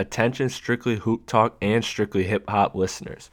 Attention, 0.00 0.48
strictly 0.48 0.96
hoop 0.96 1.26
talk 1.26 1.58
and 1.60 1.84
strictly 1.84 2.22
hip 2.22 2.48
hop 2.48 2.74
listeners. 2.74 3.30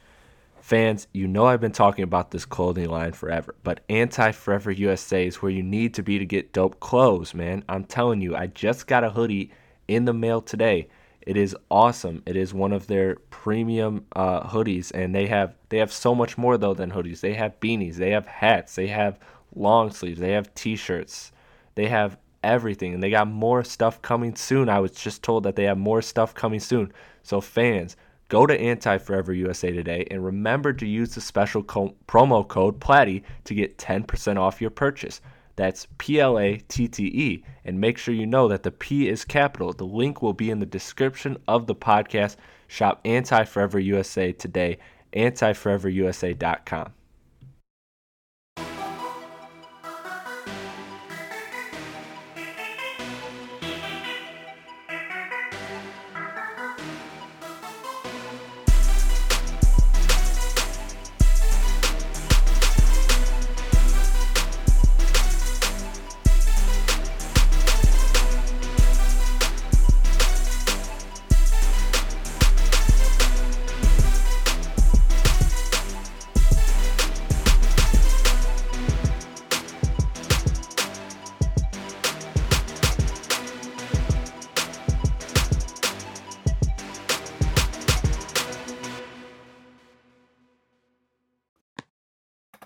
Fans, 0.60 1.06
you 1.14 1.26
know 1.26 1.46
I've 1.46 1.62
been 1.62 1.72
talking 1.72 2.02
about 2.02 2.30
this 2.30 2.44
clothing 2.44 2.90
line 2.90 3.12
forever, 3.12 3.54
but 3.64 3.80
Anti 3.88 4.32
Forever 4.32 4.70
USA 4.72 5.26
is 5.26 5.36
where 5.40 5.50
you 5.50 5.62
need 5.62 5.94
to 5.94 6.02
be 6.02 6.18
to 6.18 6.26
get 6.26 6.52
dope 6.52 6.78
clothes, 6.78 7.32
man. 7.32 7.64
I'm 7.70 7.84
telling 7.84 8.20
you, 8.20 8.36
I 8.36 8.48
just 8.48 8.86
got 8.86 9.02
a 9.02 9.08
hoodie 9.08 9.50
in 9.88 10.04
the 10.04 10.12
mail 10.12 10.42
today. 10.42 10.88
It 11.22 11.38
is 11.38 11.56
awesome. 11.70 12.22
It 12.26 12.36
is 12.36 12.52
one 12.52 12.74
of 12.74 12.86
their 12.86 13.14
premium 13.30 14.04
uh, 14.14 14.42
hoodies, 14.42 14.92
and 14.92 15.14
they 15.14 15.26
have 15.26 15.54
they 15.70 15.78
have 15.78 15.90
so 15.90 16.14
much 16.14 16.36
more 16.36 16.58
though 16.58 16.74
than 16.74 16.90
hoodies. 16.90 17.20
They 17.20 17.32
have 17.32 17.58
beanies, 17.60 17.94
they 17.94 18.10
have 18.10 18.26
hats, 18.26 18.74
they 18.74 18.88
have 18.88 19.18
long 19.54 19.90
sleeves, 19.90 20.20
they 20.20 20.32
have 20.32 20.54
t-shirts, 20.54 21.32
they 21.76 21.88
have 21.88 22.18
everything, 22.42 22.94
and 22.94 23.02
they 23.02 23.10
got 23.10 23.28
more 23.28 23.64
stuff 23.64 24.00
coming 24.02 24.34
soon. 24.34 24.68
I 24.68 24.80
was 24.80 24.92
just 24.92 25.22
told 25.22 25.44
that 25.44 25.56
they 25.56 25.64
have 25.64 25.78
more 25.78 26.02
stuff 26.02 26.34
coming 26.34 26.60
soon. 26.60 26.92
So 27.22 27.40
fans, 27.40 27.96
go 28.28 28.46
to 28.46 28.60
Anti 28.60 28.98
Forever 28.98 29.32
USA 29.32 29.70
today 29.70 30.06
and 30.10 30.24
remember 30.24 30.72
to 30.72 30.86
use 30.86 31.14
the 31.14 31.20
special 31.20 31.62
co- 31.62 31.94
promo 32.06 32.46
code 32.46 32.80
PLATTE 32.80 33.22
to 33.44 33.54
get 33.54 33.78
10% 33.78 34.38
off 34.38 34.60
your 34.60 34.70
purchase. 34.70 35.20
That's 35.56 35.88
P 35.98 36.20
L 36.20 36.38
A 36.38 36.58
T 36.68 36.86
T 36.86 37.04
E. 37.04 37.44
And 37.64 37.80
make 37.80 37.98
sure 37.98 38.14
you 38.14 38.26
know 38.26 38.46
that 38.48 38.62
the 38.62 38.70
P 38.70 39.08
is 39.08 39.24
capital. 39.24 39.72
The 39.72 39.84
link 39.84 40.22
will 40.22 40.32
be 40.32 40.50
in 40.50 40.60
the 40.60 40.66
description 40.66 41.36
of 41.48 41.66
the 41.66 41.74
podcast. 41.74 42.36
Shop 42.68 43.00
Anti 43.04 43.44
Forever 43.44 43.80
USA 43.80 44.30
today, 44.30 44.78
antiforeverusa.com. 45.14 46.92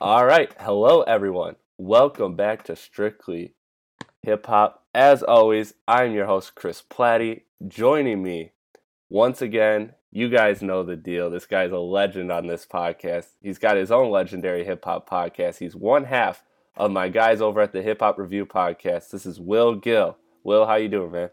All 0.04 0.26
right. 0.26 0.52
Hello, 0.58 1.02
everyone. 1.02 1.54
Welcome 1.78 2.34
back 2.34 2.64
to 2.64 2.74
Strictly 2.74 3.54
Hip 4.22 4.46
Hop. 4.46 4.84
As 4.92 5.22
always, 5.22 5.74
I'm 5.86 6.10
your 6.10 6.26
host, 6.26 6.56
Chris 6.56 6.82
Platte. 6.82 7.42
Joining 7.68 8.20
me 8.20 8.50
once 9.08 9.40
again, 9.40 9.92
you 10.10 10.28
guys 10.28 10.60
know 10.60 10.82
the 10.82 10.96
deal. 10.96 11.30
This 11.30 11.46
guy's 11.46 11.70
a 11.70 11.78
legend 11.78 12.32
on 12.32 12.48
this 12.48 12.66
podcast. 12.66 13.28
He's 13.40 13.58
got 13.58 13.76
his 13.76 13.92
own 13.92 14.10
legendary 14.10 14.64
hip 14.64 14.84
hop 14.84 15.08
podcast. 15.08 15.58
He's 15.58 15.76
one 15.76 16.02
half 16.02 16.42
of 16.76 16.90
my 16.90 17.08
guys 17.08 17.40
over 17.40 17.60
at 17.60 17.72
the 17.72 17.80
Hip 17.80 18.00
Hop 18.00 18.18
Review 18.18 18.44
podcast. 18.44 19.10
This 19.10 19.24
is 19.24 19.38
Will 19.38 19.76
Gill. 19.76 20.16
Will, 20.42 20.66
how 20.66 20.74
you 20.74 20.88
doing, 20.88 21.12
man? 21.12 21.30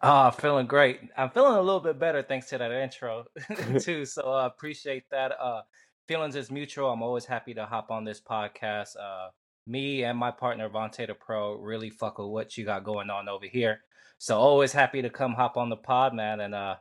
Ah, 0.00 0.30
feeling 0.30 0.66
great. 0.66 1.00
I'm 1.14 1.28
feeling 1.28 1.56
a 1.56 1.60
little 1.60 1.80
bit 1.80 1.98
better 1.98 2.22
thanks 2.22 2.48
to 2.48 2.56
that 2.56 2.72
intro 2.72 3.26
too. 3.80 4.06
So 4.06 4.32
I 4.32 4.44
uh, 4.44 4.46
appreciate 4.46 5.10
that. 5.10 5.32
Uh, 5.38 5.60
feelings 6.08 6.34
is 6.34 6.50
mutual. 6.50 6.90
I'm 6.90 7.02
always 7.02 7.26
happy 7.26 7.52
to 7.54 7.66
hop 7.66 7.90
on 7.90 8.04
this 8.04 8.20
podcast. 8.20 8.96
Uh, 8.96 9.28
me 9.66 10.02
and 10.04 10.18
my 10.18 10.30
partner 10.30 10.68
Vonte 10.70 11.06
the 11.06 11.14
Pro 11.14 11.52
really 11.54 11.90
fuck 11.90 12.18
with 12.18 12.28
what 12.28 12.56
you 12.56 12.64
got 12.64 12.82
going 12.82 13.10
on 13.10 13.28
over 13.28 13.44
here. 13.44 13.80
So 14.16 14.38
always 14.38 14.72
happy 14.72 15.02
to 15.02 15.10
come 15.10 15.34
hop 15.34 15.58
on 15.58 15.68
the 15.68 15.76
pod, 15.76 16.14
man. 16.14 16.40
And 16.40 16.54
uh, 16.54 16.76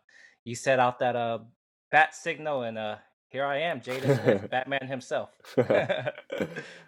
you 0.45 0.55
set 0.55 0.79
out 0.79 0.99
that 0.99 1.15
uh 1.15 1.39
bat 1.91 2.15
signal, 2.15 2.63
and 2.63 2.77
uh, 2.77 2.95
here 3.29 3.45
I 3.45 3.59
am, 3.59 3.81
Jaden 3.81 4.49
Batman 4.49 4.87
himself. 4.87 5.29
yeah, 5.57 6.11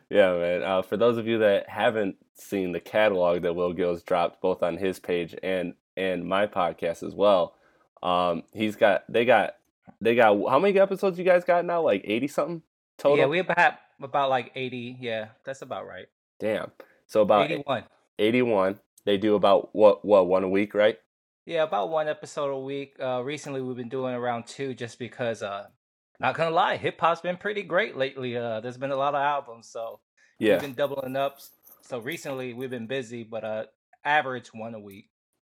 man. 0.10 0.64
Uh, 0.64 0.82
for 0.82 0.96
those 0.96 1.18
of 1.18 1.28
you 1.28 1.40
that 1.40 1.70
haven't 1.70 2.16
seen 2.34 2.72
the 2.72 2.80
catalog 2.80 3.42
that 3.42 3.56
Will 3.56 3.74
Gill's 3.74 4.02
dropped, 4.02 4.42
both 4.42 4.64
on 4.64 4.78
his 4.78 4.98
page 4.98 5.36
and 5.44 5.74
and 5.98 6.26
my 6.26 6.48
podcast 6.48 7.04
as 7.04 7.14
well, 7.14 7.56
um, 8.02 8.44
he's 8.54 8.78
got 8.78 9.04
they 9.10 9.26
got 9.26 9.56
they 10.02 10.16
got 10.16 10.38
how 10.50 10.60
many 10.60 10.80
episodes 10.80 11.18
you 11.18 11.26
guys 11.26 11.44
got 11.44 11.66
now? 11.66 11.82
Like 11.82 12.02
eighty 12.06 12.28
something 12.28 12.62
total. 12.98 13.18
Yeah, 13.18 13.26
we 13.28 13.38
have 13.38 13.78
about 14.02 14.30
like 14.30 14.52
eighty. 14.56 14.98
Yeah, 15.00 15.30
that's 15.44 15.62
about 15.62 15.88
right. 15.88 16.08
Damn. 16.40 16.72
So 17.08 17.22
about 17.22 17.50
eighty-one. 17.50 17.84
Eighty-one. 18.18 18.80
They 19.06 19.18
do 19.18 19.36
about 19.36 19.74
what 19.74 20.06
what 20.06 20.28
one 20.28 20.44
a 20.44 20.50
week, 20.50 20.74
right? 20.74 20.98
Yeah, 21.46 21.64
about 21.64 21.90
one 21.90 22.08
episode 22.08 22.52
a 22.52 22.60
week. 22.60 22.96
Uh, 23.00 23.22
recently, 23.24 23.62
we've 23.62 23.78
been 23.78 23.90
doing 23.90 24.14
around 24.14 24.48
two, 24.48 24.74
just 24.74 25.00
because. 25.00 25.42
Uh, 25.42 25.68
not 26.20 26.36
gonna 26.36 26.52
lie, 26.52 26.76
hip 26.76 27.00
hop's 27.00 27.22
been 27.22 27.38
pretty 27.38 27.64
great 27.64 27.96
lately. 27.96 28.36
Uh, 28.36 28.60
there's 28.60 28.78
been 28.78 28.92
a 28.92 28.96
lot 28.96 29.16
of 29.16 29.22
albums, 29.22 29.70
so 29.70 30.02
yeah, 30.38 30.56
we've 30.56 30.62
been 30.62 30.74
doubling 30.74 31.16
up. 31.16 31.40
So 31.82 32.00
recently, 32.00 32.54
we've 32.54 32.70
been 32.70 32.88
busy, 32.88 33.24
but 33.24 33.44
uh, 33.44 33.64
average 34.04 34.54
one 34.54 34.76
a 34.76 34.80
week. 34.80 35.10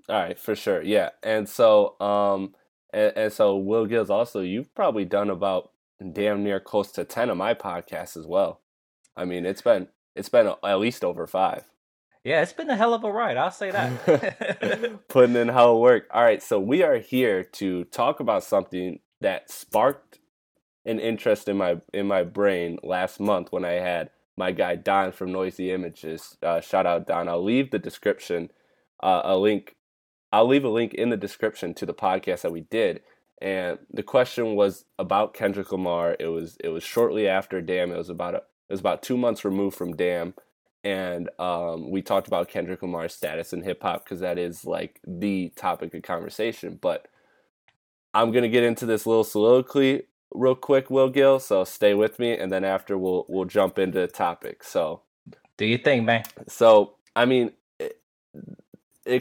All 0.10 0.16
right, 0.16 0.38
for 0.38 0.56
sure. 0.56 0.82
Yeah, 0.82 1.12
and 1.24 1.48
so 1.48 2.00
um 2.02 2.54
and, 2.94 3.14
and 3.16 3.34
so, 3.34 3.58
Will 3.58 3.86
Gills, 3.86 4.10
also, 4.10 4.42
you've 4.42 4.74
probably 4.76 5.06
done 5.06 5.30
about 5.30 5.72
damn 6.14 6.44
near 6.44 6.60
close 6.60 6.92
to 6.94 7.04
ten 7.04 7.30
of 7.30 7.38
my 7.38 7.54
podcasts 7.54 8.18
as 8.18 8.26
well. 8.26 8.62
I 9.16 9.26
mean, 9.26 9.46
it's 9.46 9.62
been 9.62 9.88
it's 10.16 10.30
been 10.30 10.54
at 10.64 10.80
least 10.80 11.04
over 11.04 11.28
five. 11.28 11.64
Yeah, 12.24 12.42
it's 12.42 12.52
been 12.52 12.70
a 12.70 12.76
hell 12.76 12.94
of 12.94 13.06
a 13.06 13.12
ride. 13.12 13.38
I'll 13.38 13.52
say 13.52 13.72
that. 13.72 15.00
Putting 15.08 15.38
in 15.38 15.48
hell 15.48 15.80
work. 15.80 16.08
All 16.12 16.24
right, 16.24 16.44
so 16.44 16.60
we 16.60 16.84
are 16.84 16.98
here 16.98 17.42
to 17.44 17.86
talk 17.86 18.20
about 18.20 18.44
something 18.44 19.00
that 19.22 19.50
sparked 19.50 20.20
an 20.86 21.00
interest 21.00 21.48
in 21.48 21.56
my 21.56 21.78
in 21.94 22.06
my 22.06 22.24
brain 22.24 22.80
last 22.84 23.22
month 23.22 23.52
when 23.52 23.64
I 23.64 23.74
had 23.74 24.10
my 24.36 24.52
guy 24.52 24.76
Don 24.76 25.14
from 25.14 25.32
Noisey 25.32 25.70
Images. 25.74 26.38
Uh, 26.44 26.60
shout 26.60 26.86
out 26.86 27.08
Don. 27.08 27.30
I'll 27.30 27.42
leave 27.44 27.72
the 27.72 27.80
description 27.80 28.52
uh, 29.02 29.22
a 29.24 29.38
link 29.38 29.77
I'll 30.32 30.48
leave 30.48 30.64
a 30.64 30.70
link 30.70 30.94
in 30.94 31.10
the 31.10 31.18
description 31.18 31.74
to 31.76 31.86
the 31.86 31.94
podcast 31.94 32.42
that 32.42 32.52
we 32.52 32.62
did. 32.62 33.02
And 33.42 33.78
the 33.92 34.04
question 34.04 34.56
was 34.56 34.86
about 34.98 35.34
Kendrick 35.34 35.72
Lamar. 35.72 36.16
It 36.20 36.28
was 36.28 36.58
it 36.64 36.70
was 36.70 36.84
shortly 36.84 37.28
after 37.28 37.62
Damn. 37.62 37.92
It 37.92 37.98
was 37.98 38.10
about 38.10 38.34
a, 38.34 38.38
it 38.38 38.72
was 38.72 38.80
about 38.80 39.04
two 39.04 39.18
months 39.18 39.46
removed 39.46 39.78
from 39.78 39.96
Damn, 39.96 40.34
and 40.84 41.30
um, 41.38 41.92
we 41.92 42.02
talked 42.02 42.28
about 42.28 42.50
Kendrick 42.50 42.82
Lamar's 42.82 43.14
status 43.14 43.54
in 43.54 43.62
hip 43.62 43.84
hop 43.84 44.04
because 44.04 44.22
that 44.22 44.40
is 44.40 44.66
like 44.66 45.00
the 45.06 45.52
topic 45.56 45.94
of 45.94 46.02
conversation. 46.02 46.80
But 46.82 47.08
I'm 48.14 48.32
gonna 48.32 48.50
get 48.50 48.64
into 48.64 48.88
this 48.88 49.06
little 49.06 49.24
soliloquy 49.24 50.04
real 50.34 50.56
quick, 50.56 50.90
Will 50.90 51.10
Gill. 51.10 51.40
So 51.40 51.64
stay 51.64 51.94
with 51.94 52.18
me, 52.18 52.36
and 52.36 52.52
then 52.52 52.64
after 52.64 52.98
we'll 52.98 53.26
we'll 53.30 53.46
jump 53.46 53.78
into 53.78 54.00
the 54.00 54.08
topic. 54.08 54.64
So 54.64 55.02
do 55.58 55.66
you 55.66 55.78
think, 55.78 56.06
man? 56.06 56.24
So 56.48 56.96
I 57.16 57.26
mean, 57.26 57.52
it 57.80 58.02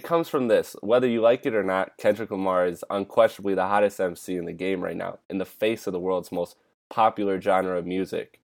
comes 0.03 0.29
from 0.29 0.49
this. 0.49 0.77
Whether 0.81 1.07
you 1.07 1.21
like 1.21 1.47
it 1.47 1.55
or 1.55 1.63
not, 1.63 1.97
Kendrick 1.99 2.31
Lamar 2.31 2.67
is 2.67 2.85
unquestionably 2.91 3.55
the 3.55 3.67
hottest 3.67 4.01
MC 4.01 4.37
in 4.37 4.45
the 4.45 4.53
game 4.53 4.81
right 4.83 4.97
now, 4.97 5.19
in 5.31 5.39
the 5.39 5.45
face 5.45 5.87
of 5.87 5.93
the 5.93 6.01
world's 6.01 6.33
most 6.33 6.57
popular 6.89 7.41
genre 7.41 7.79
of 7.79 7.87
music. 7.87 8.41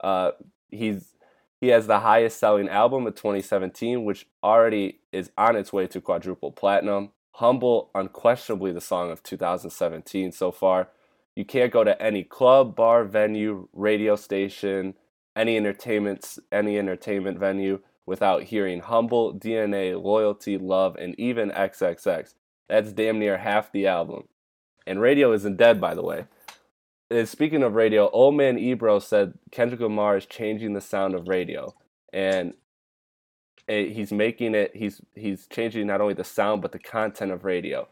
Uh, 0.00 0.32
he's 0.70 1.14
he 1.60 1.68
has 1.68 1.86
the 1.86 2.00
highest 2.00 2.38
selling 2.38 2.68
album 2.68 3.06
of 3.06 3.14
2017, 3.14 4.04
which 4.04 4.26
already 4.42 5.00
is 5.12 5.30
on 5.38 5.56
its 5.56 5.72
way 5.72 5.86
to 5.86 6.00
quadruple 6.00 6.52
platinum. 6.52 7.10
Humble, 7.32 7.90
unquestionably 7.94 8.70
the 8.70 8.82
song 8.82 9.10
of 9.10 9.22
2017 9.22 10.30
so 10.30 10.52
far. 10.52 10.88
You 11.34 11.44
can't 11.44 11.72
go 11.72 11.82
to 11.82 12.00
any 12.00 12.22
club, 12.22 12.76
bar, 12.76 13.04
venue, 13.04 13.68
radio 13.72 14.14
station, 14.14 14.94
any 15.34 15.56
entertainment, 15.56 16.38
any 16.52 16.78
entertainment 16.78 17.38
venue 17.38 17.80
without 18.06 18.44
hearing 18.44 18.80
Humble, 18.80 19.34
DNA, 19.34 20.00
Loyalty, 20.00 20.58
Love, 20.58 20.96
and 20.96 21.18
even 21.18 21.50
XXX. 21.50 22.34
That's 22.68 22.92
damn 22.92 23.18
near 23.18 23.38
half 23.38 23.72
the 23.72 23.86
album. 23.86 24.24
And 24.86 25.00
radio 25.00 25.32
isn't 25.32 25.56
dead, 25.56 25.80
by 25.80 25.94
the 25.94 26.02
way. 26.02 26.26
And 27.10 27.28
speaking 27.28 27.62
of 27.62 27.74
radio, 27.74 28.10
Old 28.10 28.34
Man 28.34 28.58
Ebro 28.58 28.98
said 28.98 29.34
Kendrick 29.50 29.80
Lamar 29.80 30.16
is 30.16 30.26
changing 30.26 30.74
the 30.74 30.80
sound 30.80 31.14
of 31.14 31.28
radio. 31.28 31.74
And 32.12 32.54
he's 33.66 34.12
making 34.12 34.54
it, 34.54 34.74
he's, 34.74 35.00
he's 35.14 35.46
changing 35.46 35.86
not 35.86 36.00
only 36.00 36.14
the 36.14 36.24
sound, 36.24 36.62
but 36.62 36.72
the 36.72 36.78
content 36.78 37.32
of 37.32 37.44
radio. 37.44 37.88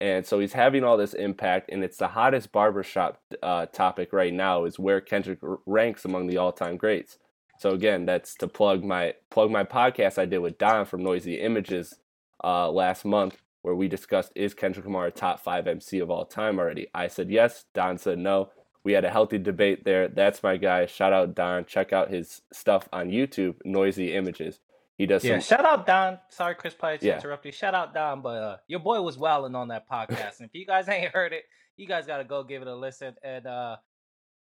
And 0.00 0.26
so 0.26 0.40
he's 0.40 0.54
having 0.54 0.82
all 0.82 0.96
this 0.96 1.14
impact, 1.14 1.70
and 1.70 1.84
it's 1.84 1.98
the 1.98 2.08
hottest 2.08 2.50
barbershop 2.50 3.22
uh, 3.40 3.66
topic 3.66 4.12
right 4.12 4.34
now 4.34 4.64
is 4.64 4.76
where 4.76 5.00
Kendrick 5.00 5.38
ranks 5.64 6.04
among 6.04 6.26
the 6.26 6.38
all-time 6.38 6.76
greats. 6.76 7.18
So 7.62 7.74
again, 7.74 8.06
that's 8.06 8.34
to 8.38 8.48
plug 8.48 8.82
my 8.82 9.14
plug 9.30 9.48
my 9.52 9.62
podcast 9.62 10.18
I 10.18 10.24
did 10.26 10.38
with 10.38 10.58
Don 10.58 10.84
from 10.84 11.02
Noisey 11.04 11.40
Images 11.40 11.94
uh, 12.42 12.68
last 12.68 13.04
month. 13.04 13.36
where 13.62 13.76
we 13.76 13.86
discussed 13.86 14.32
is 14.34 14.52
Kendrick 14.52 14.84
Lamar 14.84 15.06
a 15.06 15.10
top 15.12 15.38
five 15.38 15.68
MC 15.68 16.00
of 16.00 16.10
all 16.10 16.24
time 16.24 16.58
already. 16.58 16.88
I 16.92 17.06
said 17.06 17.30
yes. 17.30 17.64
Don 17.72 17.98
said 17.98 18.18
no. 18.18 18.50
We 18.82 18.94
had 18.94 19.04
a 19.04 19.10
healthy 19.10 19.38
debate 19.38 19.84
there. 19.84 20.08
That's 20.08 20.42
my 20.42 20.56
guy. 20.56 20.86
Shout 20.86 21.12
out 21.12 21.36
Don. 21.36 21.64
Check 21.64 21.92
out 21.92 22.10
his 22.10 22.42
stuff 22.52 22.88
on 22.92 23.10
YouTube, 23.10 23.54
Noisey 23.64 24.12
Images. 24.12 24.58
He 24.98 25.06
does 25.06 25.22
Yeah, 25.22 25.38
some 25.38 25.56
shout 25.58 25.64
out 25.64 25.86
Don. 25.86 26.18
Sorry, 26.30 26.56
Chrispy, 26.56 26.98
to 26.98 27.06
Yeah. 27.06 27.14
interrupt 27.18 27.46
you. 27.46 27.52
Shout 27.52 27.76
out 27.76 27.94
Don, 27.94 28.22
but 28.22 28.42
uh, 28.42 28.56
your 28.66 28.80
boy 28.80 29.00
was 29.02 29.16
wilding 29.16 29.54
on 29.54 29.68
that 29.68 29.88
podcast. 29.88 30.40
and 30.40 30.48
if 30.48 30.50
you 30.54 30.66
guys 30.66 30.88
ain't 30.88 31.14
heard 31.14 31.32
it, 31.32 31.44
you 31.76 31.86
guys 31.86 32.08
got 32.08 32.16
to 32.16 32.24
go 32.24 32.42
give 32.42 32.62
it 32.62 32.66
a 32.66 32.74
listen. 32.74 33.14
And 33.22 33.46
uh, 33.46 33.76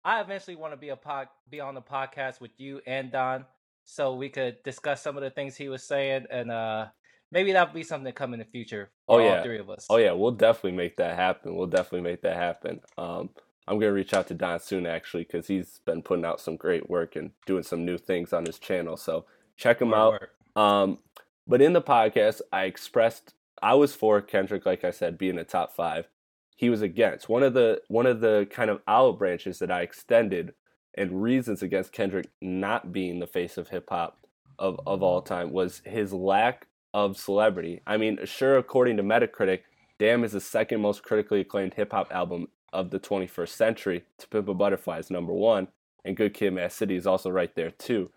I 0.05 0.21
eventually 0.21 0.57
want 0.57 0.73
to 0.73 0.77
be 0.77 0.91
a 0.91 0.97
pod, 0.97 1.29
be 1.51 1.61
on 1.61 1.75
the 1.75 1.81
podcast 1.81 2.41
with 2.41 2.51
you 2.59 2.81
and 2.87 3.11
Don, 3.11 3.45
so 3.85 4.15
we 4.15 4.29
could 4.29 4.63
discuss 4.63 5.03
some 5.03 5.17
of 5.17 5.23
the 5.23 5.31
things 5.31 5.57
he 5.57 5.69
was 5.69 5.83
saying, 5.83 6.27
and 6.31 6.51
uh, 6.51 6.87
maybe 7.33 7.53
that'll 7.53 7.73
be 7.73 7.83
something 7.83 8.07
to 8.07 8.13
come 8.13 8.35
in 8.35 8.39
the 8.39 8.45
future. 8.45 8.91
Oh, 9.09 9.17
For 9.17 9.23
all 9.23 9.27
yeah. 9.27 9.43
three 9.43 9.59
of 9.59 9.71
us. 9.71 9.87
Oh 9.89 9.97
yeah, 9.97 10.13
we'll 10.13 10.33
definitely 10.33 10.73
make 10.73 10.97
that 10.97 11.17
happen. 11.17 11.57
We'll 11.57 11.67
definitely 11.67 12.03
make 12.03 12.23
that 12.23 12.37
happen. 12.37 12.81
Um, 12.99 13.31
I'm 13.67 13.79
gonna 13.79 13.93
reach 13.93 14.13
out 14.13 14.27
to 14.29 14.35
Don 14.35 14.61
soon 14.61 14.87
actually 14.87 15.25
because 15.25 15.47
he's 15.47 15.81
been 15.87 16.03
putting 16.03 16.25
out 16.25 16.41
some 16.41 16.57
great 16.57 16.91
work 16.91 17.17
and 17.17 17.31
doing 17.47 17.63
some 17.63 17.85
new 17.85 17.97
things 17.97 18.33
on 18.33 18.45
his 18.45 18.59
channel. 18.59 18.97
So 18.97 19.25
check 19.57 19.81
him 19.81 19.95
out. 19.95 20.21
Um, 20.55 20.99
but 21.47 21.63
in 21.63 21.73
the 21.73 21.83
podcast, 21.83 22.43
I 22.53 22.65
expressed 22.65 23.35
I 23.63 23.75
was 23.75 23.95
for 23.95 24.21
Kendrick, 24.21 24.67
like 24.67 24.85
I 24.85 24.91
said, 24.91 25.17
being 25.17 25.39
a 25.39 25.45
top 25.45 25.75
five. 25.75 26.09
He 26.57 26.71
was 26.71 26.83
against 26.83 27.29
one 27.29 27.43
of 27.43 27.55
the 27.55 27.83
one 27.89 28.07
of 28.07 28.21
the 28.21 28.47
kind 28.51 28.71
of 28.71 28.81
olive 28.87 29.19
branches 29.19 29.59
that 29.59 29.71
I 29.71 29.83
extended 29.83 30.55
and 30.97 31.23
reasons 31.23 31.63
against 31.63 31.93
Kendrick 31.93 32.29
not 32.41 32.93
being 32.93 33.19
the 33.19 33.27
face 33.27 33.59
of 33.59 33.69
hip 33.69 33.89
hop 33.91 34.27
of 34.59 34.81
of 34.87 35.03
all 35.03 35.23
time 35.23 35.53
was 35.53 35.83
his 35.85 36.13
lack 36.13 36.69
of 36.93 37.17
celebrity. 37.17 37.81
I 37.87 37.97
mean, 37.97 38.19
sure, 38.25 38.57
according 38.57 38.97
to 38.99 39.03
Metacritic, 39.03 39.61
Damn 39.99 40.25
is 40.25 40.33
the 40.33 40.41
second 40.41 40.81
most 40.81 41.03
critically 41.03 41.41
acclaimed 41.41 41.75
hip 41.75 41.93
hop 41.93 42.13
album 42.13 42.49
of 42.73 42.91
the 42.91 43.01
21st 43.01 43.49
century. 43.49 44.05
To 44.19 44.29
Pimp 44.29 44.49
a 44.49 44.55
Butterfly 44.55 44.99
is 44.99 45.11
number 45.11 45.33
one, 45.33 45.69
and 46.05 46.17
Good 46.17 46.35
Kid, 46.35 46.53
Mad 46.53 46.73
City 46.73 46.97
is 46.97 47.07
also 47.07 47.31
right 47.31 47.55
there 47.55 47.71
too. 47.71 48.11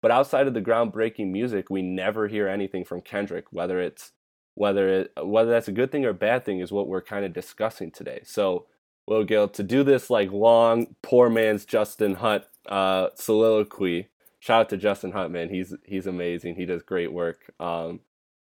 But 0.00 0.10
outside 0.10 0.46
of 0.46 0.54
the 0.54 0.60
groundbreaking 0.60 1.30
music, 1.30 1.70
we 1.70 1.80
never 1.80 2.28
hear 2.28 2.48
anything 2.48 2.84
from 2.84 3.00
Kendrick. 3.00 3.46
Whether 3.50 3.80
it's 3.80 4.12
whether 4.54 4.88
it 4.88 5.12
whether 5.22 5.50
that's 5.50 5.68
a 5.68 5.72
good 5.72 5.90
thing 5.90 6.04
or 6.04 6.10
a 6.10 6.14
bad 6.14 6.44
thing 6.44 6.60
is 6.60 6.72
what 6.72 6.88
we're 6.88 7.02
kind 7.02 7.24
of 7.24 7.32
discussing 7.32 7.90
today. 7.90 8.20
So, 8.24 8.66
Will 9.06 9.24
Gill, 9.24 9.48
to 9.48 9.62
do 9.62 9.82
this 9.82 10.10
like 10.10 10.30
long 10.32 10.94
poor 11.02 11.30
man's 11.30 11.64
Justin 11.64 12.16
Hunte 12.16 12.44
uh, 12.68 13.08
soliloquy. 13.14 14.08
Shout 14.40 14.62
out 14.62 14.68
to 14.70 14.76
Justin 14.76 15.12
Hunte, 15.12 15.30
man. 15.30 15.48
He's 15.48 15.74
he's 15.84 16.06
amazing. 16.06 16.56
He 16.56 16.66
does 16.66 16.82
great 16.82 17.12
work. 17.12 17.52
Um, 17.60 18.00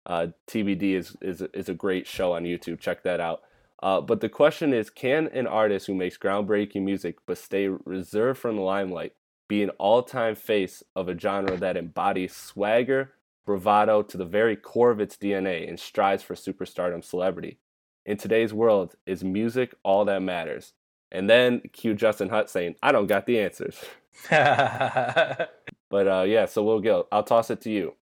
uh, 0.04 0.28
TBD 0.46 0.94
is 0.94 1.16
is 1.20 1.42
is 1.54 1.68
a 1.68 1.74
great 1.74 2.06
show 2.06 2.32
on 2.32 2.44
YouTube. 2.44 2.80
Check 2.80 3.02
that 3.02 3.20
out. 3.20 3.42
Uh, 3.82 4.00
but 4.00 4.20
the 4.20 4.28
question 4.28 4.72
is, 4.72 4.88
can 4.88 5.26
an 5.28 5.46
artist 5.46 5.86
who 5.86 5.94
makes 5.94 6.16
groundbreaking 6.16 6.82
music 6.82 7.18
but 7.26 7.36
stay 7.36 7.68
reserved 7.68 8.38
from 8.38 8.56
the 8.56 8.62
limelight 8.62 9.12
be 9.48 9.62
an 9.62 9.70
all-time 9.78 10.34
face 10.34 10.82
of 10.94 11.08
a 11.08 11.18
genre 11.18 11.56
that 11.56 11.76
embodies 11.76 12.34
swagger, 12.34 13.12
bravado 13.46 14.02
to 14.02 14.16
the 14.16 14.24
very 14.26 14.56
core 14.56 14.90
of 14.90 15.00
its 15.00 15.16
DNA 15.16 15.68
and 15.68 15.80
strives 15.80 16.22
for 16.22 16.34
superstardom 16.34 17.02
celebrity? 17.02 17.58
In 18.04 18.18
today's 18.18 18.52
world, 18.52 18.94
is 19.06 19.24
music 19.24 19.74
all 19.82 20.04
that 20.04 20.20
matters? 20.22 20.74
And 21.10 21.30
then 21.30 21.62
cue 21.72 21.94
Justin 21.94 22.28
Hunte 22.28 22.48
saying, 22.48 22.76
"I 22.82 22.92
don't 22.92 23.06
got 23.06 23.26
the 23.26 23.40
answers." 23.40 23.82
But 25.88 26.08
uh, 26.08 26.24
yeah, 26.26 26.46
so 26.46 26.62
Will 26.62 26.80
Gill, 26.80 27.06
I'll 27.12 27.22
toss 27.22 27.50
it 27.50 27.60
to 27.62 27.70
you. 27.70 27.94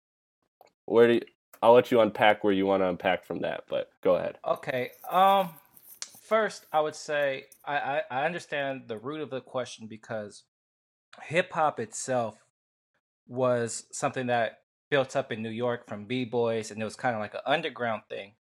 Where 0.86 1.08
do 1.08 1.14
you, 1.14 1.22
I'll 1.62 1.74
let 1.74 1.90
you 1.90 2.00
unpack 2.00 2.42
where 2.44 2.52
you 2.52 2.66
want 2.66 2.82
to 2.82 2.88
unpack 2.88 3.24
from 3.24 3.40
that, 3.40 3.64
but 3.68 3.90
go 4.02 4.16
ahead. 4.16 4.38
Okay. 4.46 4.90
Um 5.10 5.50
first 6.22 6.66
I 6.72 6.80
would 6.80 6.94
say 6.94 7.46
I, 7.64 7.76
I, 7.76 8.02
I 8.10 8.24
understand 8.24 8.82
the 8.86 8.98
root 8.98 9.20
of 9.20 9.30
the 9.30 9.40
question 9.40 9.86
because 9.86 10.44
hip 11.22 11.52
hop 11.52 11.78
itself 11.78 12.38
was 13.28 13.86
something 13.92 14.28
that 14.28 14.61
built 14.92 15.16
up 15.16 15.32
in 15.32 15.40
New 15.40 15.48
York 15.48 15.88
from 15.88 16.04
B 16.04 16.26
boys 16.26 16.70
and 16.70 16.78
it 16.78 16.84
was 16.84 16.96
kind 16.96 17.14
of 17.14 17.20
like 17.22 17.32
an 17.32 17.40
underground 17.46 18.02
thing. 18.10 18.34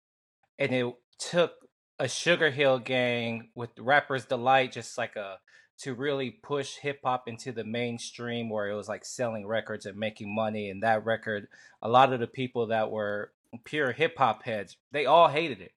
And 0.59 0.73
it 0.73 0.95
took 1.19 1.53
a 1.99 2.09
Sugar 2.09 2.49
Hill 2.49 2.79
gang 2.79 3.51
with 3.55 3.69
Rappers 3.79 4.25
Delight 4.25 4.73
just 4.73 4.97
like 4.97 5.15
a 5.15 5.41
to 5.81 5.93
really 5.93 6.31
push 6.31 6.77
hip 6.77 7.01
hop 7.05 7.29
into 7.29 7.53
the 7.53 7.65
mainstream 7.65 8.49
where 8.49 8.67
it 8.67 8.75
was 8.75 8.89
like 8.89 9.05
selling 9.05 9.47
records 9.47 9.85
and 9.85 9.99
making 9.99 10.35
money 10.35 10.71
and 10.71 10.83
that 10.83 11.05
record 11.05 11.49
a 11.83 11.89
lot 11.89 12.15
of 12.15 12.19
the 12.19 12.27
people 12.27 12.69
that 12.69 12.91
were 12.91 13.31
pure 13.65 13.93
hip 13.93 14.17
hop 14.17 14.43
heads 14.43 14.79
they 14.91 15.05
all 15.05 15.29
hated 15.29 15.61
it 15.61 15.73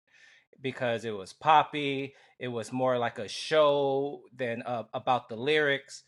because 0.62 1.04
it 1.04 1.12
was 1.12 1.34
poppy 1.34 2.14
it 2.40 2.48
was 2.48 2.72
more 2.72 2.98
like 2.98 3.20
a 3.20 3.28
show 3.28 4.22
than 4.36 4.62
uh, 4.62 4.84
about 4.94 5.28
the 5.28 5.36
lyrics 5.36 6.04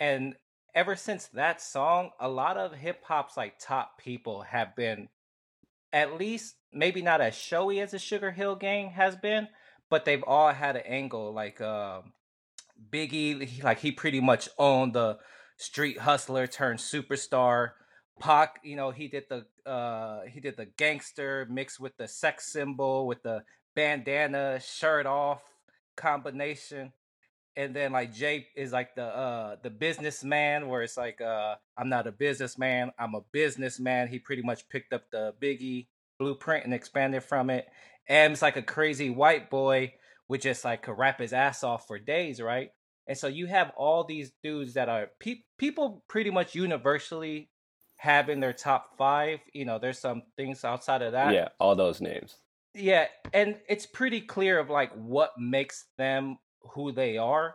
and 0.00 0.34
ever 0.74 0.96
since 0.96 1.26
that 1.28 1.60
song 1.60 2.10
a 2.20 2.28
lot 2.28 2.56
of 2.56 2.72
hip 2.72 3.02
hop's 3.04 3.36
like 3.36 3.58
top 3.58 3.98
people 3.98 4.42
have 4.42 4.74
been 4.76 5.08
at 5.92 6.18
least 6.18 6.54
maybe 6.72 7.02
not 7.02 7.20
as 7.20 7.34
showy 7.34 7.80
as 7.80 7.90
the 7.90 7.98
sugar 7.98 8.30
hill 8.30 8.54
gang 8.56 8.90
has 8.90 9.16
been 9.16 9.48
but 9.88 10.04
they've 10.04 10.22
all 10.24 10.52
had 10.52 10.76
an 10.76 10.82
angle 10.86 11.32
like 11.32 11.60
um 11.60 12.12
Biggie, 12.88 13.62
like 13.62 13.80
he 13.80 13.92
pretty 13.92 14.20
much 14.20 14.48
owned 14.58 14.94
the 14.94 15.18
street 15.56 15.98
hustler 15.98 16.46
turned 16.46 16.78
superstar. 16.78 17.72
Pac, 18.18 18.60
you 18.62 18.76
know, 18.76 18.90
he 18.90 19.08
did 19.08 19.24
the 19.28 19.46
uh 19.70 20.22
he 20.26 20.40
did 20.40 20.56
the 20.56 20.66
gangster 20.66 21.46
mixed 21.50 21.80
with 21.80 21.96
the 21.96 22.08
sex 22.08 22.52
symbol 22.52 23.06
with 23.06 23.22
the 23.22 23.42
bandana 23.74 24.60
shirt 24.60 25.06
off 25.06 25.42
combination. 25.96 26.92
And 27.60 27.76
then 27.76 27.92
like 27.92 28.14
Jay 28.14 28.46
is 28.56 28.72
like 28.72 28.94
the 28.94 29.04
uh 29.04 29.56
the 29.62 29.70
businessman 29.70 30.68
where 30.68 30.82
it's 30.82 30.96
like 30.96 31.20
uh 31.20 31.56
I'm 31.76 31.88
not 31.88 32.06
a 32.06 32.12
businessman, 32.12 32.92
I'm 32.98 33.14
a 33.14 33.20
businessman. 33.32 34.08
He 34.08 34.18
pretty 34.18 34.42
much 34.42 34.68
picked 34.68 34.92
up 34.92 35.10
the 35.10 35.34
Biggie 35.42 35.88
blueprint 36.18 36.64
and 36.64 36.72
expanded 36.72 37.22
from 37.22 37.50
it. 37.50 37.66
Em's 38.08 38.40
like 38.42 38.56
a 38.56 38.62
crazy 38.62 39.10
white 39.10 39.50
boy 39.50 39.92
which 40.26 40.42
just 40.44 40.64
like 40.64 40.82
could 40.82 40.96
rap 40.96 41.18
his 41.18 41.32
ass 41.32 41.64
off 41.64 41.86
for 41.86 41.98
days, 41.98 42.40
right? 42.40 42.70
And 43.08 43.18
so 43.18 43.26
you 43.26 43.46
have 43.46 43.72
all 43.76 44.04
these 44.04 44.30
dudes 44.44 44.74
that 44.74 44.88
are 44.88 45.08
pe- 45.18 45.42
people 45.58 46.04
pretty 46.08 46.30
much 46.30 46.54
universally 46.54 47.50
have 47.96 48.28
in 48.28 48.38
their 48.38 48.52
top 48.52 48.96
five. 48.96 49.40
You 49.52 49.64
know, 49.64 49.80
there's 49.80 49.98
some 49.98 50.22
things 50.36 50.64
outside 50.64 51.02
of 51.02 51.12
that. 51.12 51.34
yeah, 51.34 51.48
all 51.58 51.74
those 51.74 52.00
names. 52.00 52.36
Yeah, 52.74 53.08
and 53.32 53.56
it's 53.68 53.86
pretty 53.86 54.20
clear 54.20 54.60
of 54.60 54.70
like 54.70 54.92
what 54.92 55.32
makes 55.36 55.86
them 55.98 56.38
who 56.74 56.92
they 56.92 57.16
are. 57.16 57.54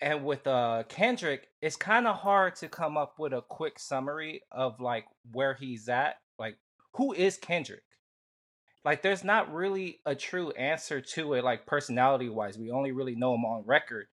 And 0.00 0.24
with 0.24 0.46
uh 0.46 0.84
Kendrick, 0.88 1.48
it's 1.60 1.76
kind 1.76 2.06
of 2.06 2.16
hard 2.16 2.56
to 2.56 2.68
come 2.68 2.96
up 2.96 3.18
with 3.18 3.32
a 3.32 3.42
quick 3.42 3.78
summary 3.78 4.42
of 4.50 4.80
like 4.80 5.04
where 5.32 5.54
he's 5.54 5.88
at. 5.88 6.16
Like, 6.38 6.56
who 6.94 7.12
is 7.12 7.36
Kendrick? 7.36 7.82
Like, 8.82 9.02
there's 9.02 9.24
not 9.24 9.52
really 9.52 10.00
a 10.06 10.14
true 10.14 10.52
answer 10.52 11.02
to 11.02 11.34
it, 11.34 11.44
like 11.44 11.66
personality 11.66 12.30
wise. 12.30 12.56
We 12.56 12.70
only 12.70 12.92
really 12.92 13.14
know 13.14 13.34
him 13.34 13.44
on 13.44 13.64
record. 13.66 14.06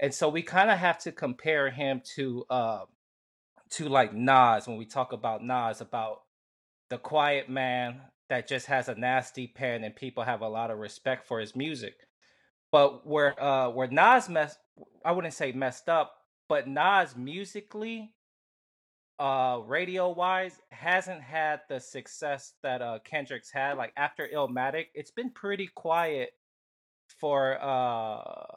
And 0.00 0.14
so 0.14 0.28
we 0.28 0.42
kind 0.42 0.70
of 0.70 0.78
have 0.78 0.98
to 1.00 1.12
compare 1.12 1.70
him 1.70 2.00
to 2.14 2.44
uh 2.48 2.84
to 3.70 3.88
like 3.88 4.14
Nas 4.14 4.68
when 4.68 4.76
we 4.76 4.86
talk 4.86 5.12
about 5.12 5.42
Nas 5.42 5.80
about 5.80 6.22
the 6.90 6.98
quiet 6.98 7.48
man 7.48 8.02
that 8.28 8.48
just 8.48 8.66
has 8.66 8.88
a 8.88 8.94
nasty 8.94 9.46
pen 9.46 9.84
and 9.84 9.94
people 9.96 10.22
have 10.22 10.40
a 10.42 10.48
lot 10.48 10.70
of 10.70 10.78
respect 10.78 11.26
for 11.26 11.40
his 11.40 11.56
music. 11.56 11.94
But 12.74 13.06
where 13.06 13.40
uh 13.40 13.70
where 13.70 13.86
Nas 13.86 14.28
messed 14.28 14.58
I 15.04 15.12
wouldn't 15.12 15.32
say 15.34 15.52
messed 15.52 15.88
up, 15.88 16.16
but 16.48 16.66
Nas 16.66 17.14
musically 17.14 18.12
uh 19.20 19.60
radio 19.64 20.10
wise 20.10 20.58
hasn't 20.72 21.22
had 21.22 21.60
the 21.68 21.78
success 21.78 22.54
that 22.64 22.82
uh 22.82 22.98
Kendrick's 23.04 23.52
had 23.52 23.76
like 23.78 23.92
after 23.96 24.26
Illmatic 24.26 24.86
it's 24.92 25.12
been 25.12 25.30
pretty 25.30 25.68
quiet 25.68 26.30
for 27.20 27.62
uh 27.62 28.56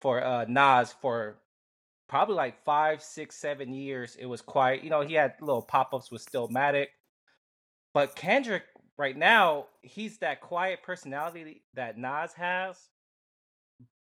for 0.00 0.22
uh 0.22 0.44
Nas 0.46 0.94
for 1.02 1.38
probably 2.08 2.36
like 2.36 2.64
five 2.64 3.02
six 3.02 3.34
seven 3.34 3.72
years 3.72 4.14
it 4.14 4.26
was 4.26 4.42
quiet. 4.42 4.84
You 4.84 4.90
know 4.90 5.00
he 5.00 5.14
had 5.14 5.34
little 5.40 5.62
pop-ups 5.62 6.12
with 6.12 6.24
Stillmatic 6.24 6.86
but 7.94 8.14
Kendrick 8.14 8.62
right 8.96 9.16
now 9.16 9.66
he's 9.82 10.18
that 10.18 10.40
quiet 10.40 10.84
personality 10.84 11.64
that 11.74 11.98
Nas 11.98 12.32
has 12.34 12.78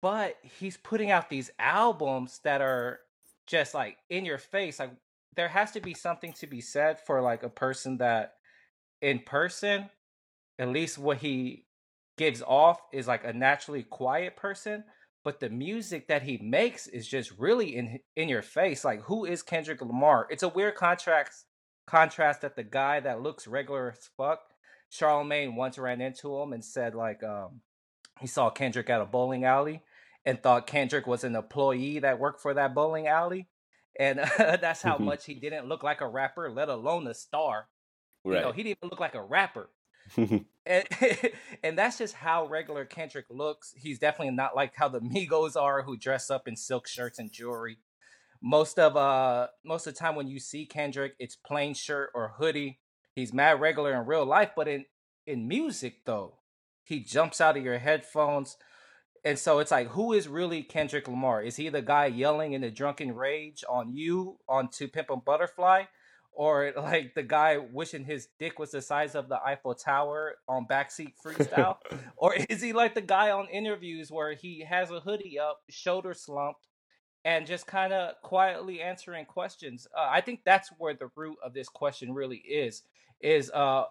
but 0.01 0.37
he's 0.59 0.77
putting 0.77 1.11
out 1.11 1.29
these 1.29 1.51
albums 1.59 2.39
that 2.43 2.61
are 2.61 2.99
just 3.47 3.73
like 3.73 3.97
in 4.09 4.25
your 4.25 4.37
face 4.37 4.79
like 4.79 4.91
there 5.35 5.47
has 5.47 5.71
to 5.71 5.79
be 5.79 5.93
something 5.93 6.33
to 6.33 6.47
be 6.47 6.61
said 6.61 6.99
for 6.99 7.21
like 7.21 7.43
a 7.43 7.49
person 7.49 7.97
that 7.97 8.33
in 9.01 9.19
person 9.19 9.89
at 10.59 10.69
least 10.69 10.97
what 10.97 11.17
he 11.17 11.65
gives 12.17 12.41
off 12.41 12.79
is 12.93 13.07
like 13.07 13.23
a 13.23 13.33
naturally 13.33 13.83
quiet 13.83 14.35
person 14.35 14.83
but 15.23 15.39
the 15.39 15.49
music 15.49 16.07
that 16.07 16.23
he 16.23 16.37
makes 16.37 16.87
is 16.87 17.07
just 17.07 17.31
really 17.37 17.75
in 17.75 17.99
in 18.15 18.27
your 18.29 18.41
face 18.41 18.83
like 18.83 19.01
who 19.03 19.25
is 19.25 19.43
Kendrick 19.43 19.81
Lamar? 19.81 20.27
It's 20.29 20.43
a 20.43 20.49
weird 20.49 20.75
contrast 20.75 21.45
contrast 21.85 22.41
that 22.41 22.55
the 22.55 22.63
guy 22.63 22.99
that 22.99 23.21
looks 23.21 23.47
regular 23.47 23.91
as 23.91 24.09
fuck 24.17 24.39
Charlemagne 24.89 25.55
once 25.55 25.77
ran 25.77 26.01
into 26.01 26.35
him 26.37 26.53
and 26.53 26.63
said 26.63 26.95
like 26.95 27.23
um, 27.23 27.61
he 28.19 28.27
saw 28.27 28.49
Kendrick 28.49 28.89
at 28.89 29.01
a 29.01 29.05
bowling 29.05 29.45
alley 29.45 29.83
and 30.25 30.41
thought 30.41 30.67
Kendrick 30.67 31.07
was 31.07 31.23
an 31.23 31.35
employee 31.35 31.99
that 31.99 32.19
worked 32.19 32.41
for 32.41 32.53
that 32.53 32.75
bowling 32.75 33.07
alley, 33.07 33.47
and 33.99 34.19
uh, 34.19 34.57
that's 34.61 34.81
how 34.81 34.97
much 34.97 35.25
he 35.25 35.35
didn't 35.35 35.67
look 35.67 35.83
like 35.83 36.01
a 36.01 36.07
rapper, 36.07 36.49
let 36.51 36.69
alone 36.69 37.07
a 37.07 37.13
star. 37.13 37.67
Right. 38.23 38.37
You 38.37 38.41
know, 38.41 38.51
he 38.51 38.63
didn't 38.63 38.77
even 38.81 38.89
look 38.89 38.99
like 38.99 39.15
a 39.15 39.23
rapper. 39.23 39.69
and, 40.17 40.43
and 41.63 41.77
that's 41.77 41.97
just 41.97 42.15
how 42.15 42.47
regular 42.47 42.85
Kendrick 42.85 43.25
looks. 43.29 43.73
He's 43.77 43.99
definitely 43.99 44.35
not 44.35 44.55
like 44.55 44.73
how 44.75 44.89
the 44.89 44.99
Migos 45.01 45.55
are, 45.55 45.81
who 45.81 45.97
dress 45.97 46.29
up 46.29 46.47
in 46.47 46.55
silk 46.55 46.87
shirts 46.87 47.19
and 47.19 47.31
jewelry. 47.31 47.77
Most 48.43 48.79
of 48.79 48.97
uh 48.97 49.47
most 49.63 49.85
of 49.85 49.93
the 49.93 49.99
time 49.99 50.15
when 50.15 50.27
you 50.27 50.39
see 50.39 50.65
Kendrick, 50.65 51.13
it's 51.19 51.35
plain 51.35 51.75
shirt 51.75 52.09
or 52.15 52.33
hoodie. 52.37 52.79
He's 53.13 53.33
mad 53.33 53.61
regular 53.61 53.93
in 53.93 54.07
real 54.07 54.25
life, 54.25 54.51
but 54.55 54.67
in 54.67 54.85
in 55.27 55.47
music 55.47 56.05
though, 56.05 56.39
he 56.83 57.01
jumps 57.01 57.39
out 57.39 57.55
of 57.57 57.63
your 57.63 57.77
headphones. 57.77 58.57
And 59.23 59.37
so 59.37 59.59
it's 59.59 59.71
like, 59.71 59.89
who 59.89 60.13
is 60.13 60.27
really 60.27 60.63
Kendrick 60.63 61.07
Lamar? 61.07 61.43
Is 61.43 61.55
he 61.55 61.69
the 61.69 61.81
guy 61.81 62.07
yelling 62.07 62.53
in 62.53 62.63
a 62.63 62.71
drunken 62.71 63.13
rage 63.13 63.63
on 63.69 63.93
you 63.93 64.39
on 64.49 64.69
To 64.69 64.87
Pimp 64.87 65.11
a 65.11 65.15
Butterfly? 65.15 65.83
or 66.33 66.71
like 66.77 67.13
the 67.13 67.23
guy 67.23 67.57
wishing 67.57 68.05
his 68.05 68.27
dick 68.39 68.57
was 68.57 68.71
the 68.71 68.81
size 68.81 69.15
of 69.15 69.29
the 69.29 69.39
Eiffel 69.43 69.75
Tower 69.75 70.35
on 70.47 70.65
backseat 70.65 71.13
freestyle? 71.23 71.77
or 72.17 72.35
is 72.35 72.61
he 72.61 72.73
like 72.73 72.95
the 72.95 73.01
guy 73.01 73.31
on 73.31 73.47
interviews 73.49 74.11
where 74.11 74.33
he 74.33 74.65
has 74.67 74.91
a 74.91 74.99
hoodie 74.99 75.39
up, 75.39 75.59
shoulder 75.69 76.13
slumped, 76.13 76.67
and 77.23 77.45
just 77.45 77.67
kind 77.67 77.93
of 77.93 78.15
quietly 78.23 78.81
answering 78.81 79.25
questions? 79.25 79.87
Uh, 79.95 80.07
I 80.09 80.21
think 80.21 80.41
that's 80.45 80.69
where 80.77 80.93
the 80.93 81.09
root 81.15 81.37
of 81.43 81.53
this 81.53 81.69
question 81.69 82.13
really 82.13 82.37
is: 82.37 82.83
is 83.21 83.51
uh, 83.51 83.83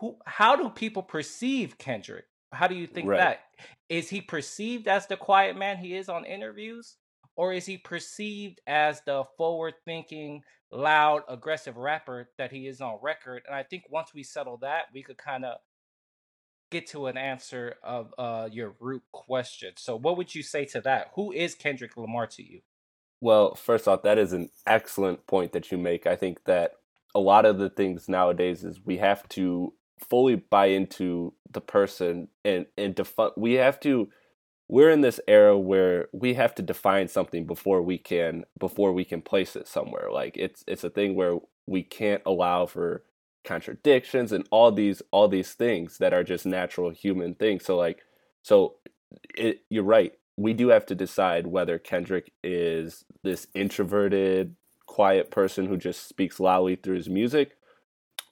who? 0.00 0.16
How 0.26 0.56
do 0.56 0.70
people 0.70 1.02
perceive 1.02 1.76
Kendrick? 1.78 2.26
How 2.54 2.66
do 2.66 2.74
you 2.74 2.86
think 2.86 3.08
right. 3.08 3.18
that? 3.18 3.40
Is 3.88 4.08
he 4.08 4.20
perceived 4.20 4.88
as 4.88 5.06
the 5.06 5.16
quiet 5.16 5.56
man 5.56 5.76
he 5.78 5.94
is 5.94 6.08
on 6.08 6.24
interviews? 6.24 6.96
Or 7.36 7.52
is 7.52 7.66
he 7.66 7.78
perceived 7.78 8.60
as 8.66 9.00
the 9.04 9.24
forward 9.36 9.74
thinking, 9.84 10.42
loud, 10.74 11.22
aggressive 11.28 11.76
rapper 11.76 12.28
that 12.38 12.52
he 12.52 12.66
is 12.66 12.80
on 12.80 12.98
record. 13.02 13.42
And 13.46 13.54
I 13.54 13.62
think 13.62 13.84
once 13.88 14.12
we 14.14 14.22
settle 14.22 14.58
that, 14.58 14.84
we 14.92 15.02
could 15.02 15.18
kind 15.18 15.44
of 15.44 15.58
get 16.70 16.86
to 16.88 17.06
an 17.06 17.16
answer 17.16 17.76
of 17.82 18.12
uh, 18.18 18.48
your 18.50 18.74
root 18.80 19.02
question. 19.12 19.74
So, 19.76 19.96
what 19.96 20.16
would 20.16 20.34
you 20.34 20.42
say 20.42 20.64
to 20.66 20.80
that? 20.82 21.10
Who 21.14 21.32
is 21.32 21.54
Kendrick 21.54 21.96
Lamar 21.96 22.26
to 22.28 22.42
you? 22.42 22.60
Well, 23.20 23.54
first 23.54 23.88
off, 23.88 24.02
that 24.02 24.18
is 24.18 24.32
an 24.32 24.50
excellent 24.66 25.26
point 25.26 25.52
that 25.52 25.70
you 25.72 25.78
make. 25.78 26.06
I 26.06 26.16
think 26.16 26.44
that 26.44 26.72
a 27.14 27.20
lot 27.20 27.46
of 27.46 27.58
the 27.58 27.70
things 27.70 28.08
nowadays 28.08 28.64
is 28.64 28.84
we 28.84 28.98
have 28.98 29.26
to 29.30 29.72
fully 30.08 30.36
buy 30.36 30.66
into 30.66 31.32
the 31.50 31.60
person 31.60 32.28
and 32.44 32.66
and 32.76 32.94
define. 32.94 33.30
We 33.36 33.54
have 33.54 33.80
to 33.80 34.08
we're 34.68 34.90
in 34.90 35.02
this 35.02 35.20
era 35.28 35.58
where 35.58 36.08
we 36.12 36.34
have 36.34 36.54
to 36.54 36.62
define 36.62 37.08
something 37.08 37.46
before 37.46 37.82
we 37.82 37.98
can 37.98 38.44
before 38.58 38.92
we 38.92 39.04
can 39.04 39.20
place 39.20 39.56
it 39.56 39.68
somewhere 39.68 40.08
like 40.10 40.36
it's 40.36 40.64
it's 40.66 40.84
a 40.84 40.90
thing 40.90 41.14
where 41.14 41.38
we 41.66 41.82
can't 41.82 42.22
allow 42.24 42.66
for 42.66 43.02
contradictions 43.44 44.32
and 44.32 44.46
all 44.50 44.72
these 44.72 45.02
all 45.10 45.28
these 45.28 45.52
things 45.52 45.98
that 45.98 46.14
are 46.14 46.24
just 46.24 46.46
natural 46.46 46.90
human 46.90 47.34
things 47.34 47.64
so 47.64 47.76
like 47.76 48.00
so 48.42 48.76
it, 49.36 49.62
you're 49.68 49.84
right 49.84 50.14
we 50.36 50.52
do 50.52 50.68
have 50.68 50.86
to 50.86 50.94
decide 50.94 51.46
whether 51.46 51.78
kendrick 51.78 52.32
is 52.42 53.04
this 53.22 53.46
introverted 53.54 54.56
quiet 54.86 55.30
person 55.30 55.66
who 55.66 55.76
just 55.76 56.08
speaks 56.08 56.40
loudly 56.40 56.74
through 56.74 56.96
his 56.96 57.08
music 57.08 57.58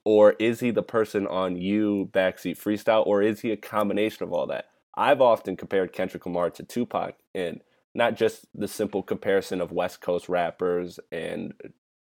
or 0.05 0.33
is 0.33 0.61
he 0.61 0.71
the 0.71 0.83
person 0.83 1.27
on 1.27 1.57
you 1.57 2.09
backseat 2.13 2.59
freestyle 2.59 3.07
or 3.07 3.23
is 3.23 3.41
he 3.41 3.51
a 3.51 3.57
combination 3.57 4.25
of 4.25 4.33
all 4.33 4.47
that 4.47 4.67
I've 4.95 5.21
often 5.21 5.57
compared 5.57 5.93
Kendrick 5.93 6.27
Lamar 6.27 6.51
to 6.51 6.63
Tupac, 6.63 7.15
and 7.35 7.61
not 7.95 8.15
just 8.15 8.47
the 8.55 8.69
simple 8.69 9.03
comparison 9.03 9.61
of 9.61 9.73
West 9.73 10.01
Coast 10.01 10.29
rappers 10.29 11.01
and 11.11 11.55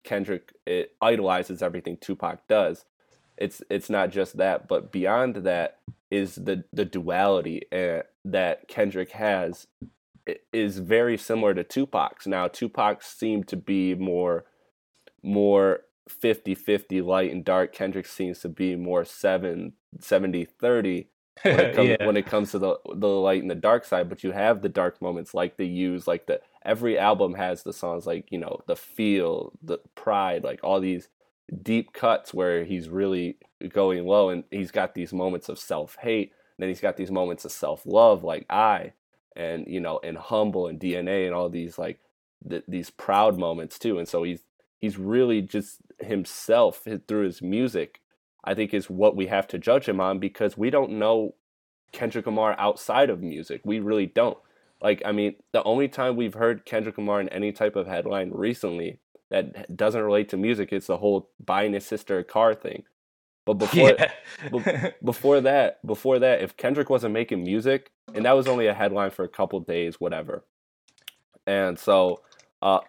Kendrick 0.02 0.52
it 0.66 0.94
idolizes 1.00 1.62
everything 1.62 1.96
Tupac 1.96 2.46
does. 2.46 2.84
It's 3.38 3.62
it's 3.70 3.88
not 3.88 4.10
just 4.10 4.36
that, 4.36 4.68
but 4.68 4.92
beyond 4.92 5.36
that 5.36 5.78
is 6.10 6.34
the 6.34 6.64
the 6.72 6.84
duality 6.84 7.62
uh, 7.72 8.02
that 8.24 8.68
Kendrick 8.68 9.12
has 9.12 9.66
is 10.52 10.78
very 10.78 11.16
similar 11.16 11.54
to 11.54 11.64
Tupac's. 11.64 12.26
Now 12.26 12.48
Tupac 12.48 13.02
seemed 13.02 13.48
to 13.48 13.56
be 13.56 13.94
more 13.94 14.44
more 15.22 15.80
50-50 16.08 17.04
light 17.04 17.32
and 17.32 17.44
dark. 17.44 17.72
Kendrick 17.72 18.06
seems 18.06 18.40
to 18.40 18.48
be 18.48 18.76
more 18.76 19.04
7 19.04 19.72
70 20.00 20.44
30 20.44 21.08
when 21.42 21.60
it 21.60 21.74
comes, 21.74 21.88
yeah. 21.88 22.06
when 22.06 22.16
it 22.16 22.26
comes 22.26 22.52
to 22.52 22.58
the 22.58 22.76
the 22.94 23.08
light 23.08 23.42
and 23.42 23.50
the 23.50 23.56
dark 23.56 23.84
side 23.84 24.08
but 24.08 24.22
you 24.22 24.30
have 24.30 24.62
the 24.62 24.68
dark 24.68 25.02
moments 25.02 25.34
like 25.34 25.56
the 25.56 25.66
use 25.66 26.06
like 26.06 26.26
the 26.26 26.40
every 26.64 26.96
album 26.96 27.34
has 27.34 27.64
the 27.64 27.72
songs 27.72 28.06
like 28.06 28.30
you 28.30 28.38
know 28.38 28.60
the 28.68 28.76
feel 28.76 29.52
the 29.60 29.78
pride 29.96 30.44
like 30.44 30.60
all 30.62 30.78
these 30.78 31.08
deep 31.62 31.92
cuts 31.92 32.32
where 32.32 32.64
he's 32.64 32.88
really 32.88 33.36
going 33.68 34.06
low 34.06 34.30
and 34.30 34.44
he's 34.52 34.70
got 34.70 34.94
these 34.94 35.12
moments 35.12 35.48
of 35.48 35.58
self-hate 35.58 36.32
then 36.58 36.68
he's 36.68 36.80
got 36.80 36.96
these 36.96 37.10
moments 37.10 37.44
of 37.44 37.50
self-love 37.50 38.22
like 38.22 38.46
i 38.48 38.92
and 39.34 39.66
you 39.66 39.80
know 39.80 39.98
and 40.04 40.16
humble 40.16 40.68
and 40.68 40.78
dna 40.78 41.26
and 41.26 41.34
all 41.34 41.48
these 41.48 41.78
like 41.78 41.98
th- 42.48 42.64
these 42.68 42.90
proud 42.90 43.36
moments 43.38 43.76
too 43.76 43.98
and 43.98 44.06
so 44.06 44.22
he's 44.22 44.44
he's 44.84 44.98
really 44.98 45.42
just 45.42 45.78
himself 46.00 46.86
through 47.08 47.24
his 47.24 47.40
music 47.42 48.00
I 48.44 48.54
think 48.54 48.74
is 48.74 48.90
what 48.90 49.16
we 49.16 49.26
have 49.26 49.48
to 49.48 49.58
judge 49.58 49.88
him 49.88 50.00
on 50.00 50.18
because 50.18 50.56
we 50.56 50.70
don't 50.70 50.92
know 50.92 51.34
Kendrick 51.92 52.26
Lamar 52.26 52.54
outside 52.58 53.08
of 53.08 53.22
music. 53.22 53.62
We 53.64 53.80
really 53.80 54.06
don't. 54.06 54.38
Like, 54.82 55.02
I 55.04 55.12
mean, 55.12 55.36
the 55.52 55.62
only 55.62 55.88
time 55.88 56.14
we've 56.14 56.34
heard 56.34 56.66
Kendrick 56.66 56.98
Lamar 56.98 57.20
in 57.20 57.30
any 57.30 57.52
type 57.52 57.74
of 57.74 57.86
headline 57.86 58.30
recently 58.30 58.98
that 59.30 59.74
doesn't 59.74 60.02
relate 60.02 60.28
to 60.28 60.36
music 60.36 60.72
is 60.72 60.86
the 60.86 60.98
whole 60.98 61.30
buying 61.42 61.72
his 61.72 61.86
sister 61.86 62.18
a 62.18 62.24
car 62.24 62.54
thing. 62.54 62.84
But 63.46 63.54
before 63.58 63.94
yeah. 63.98 64.12
b- 64.52 64.90
before 65.02 65.40
that, 65.40 65.84
before 65.86 66.18
that, 66.18 66.42
if 66.42 66.56
Kendrick 66.56 66.90
wasn't 66.90 67.14
making 67.14 67.42
music, 67.42 67.92
and 68.14 68.26
that 68.26 68.32
was 68.32 68.46
only 68.46 68.66
a 68.66 68.74
headline 68.74 69.10
for 69.10 69.24
a 69.24 69.28
couple 69.28 69.58
days, 69.60 69.98
whatever. 69.98 70.44
And 71.46 71.78
so, 71.78 72.22
uh, 72.60 72.80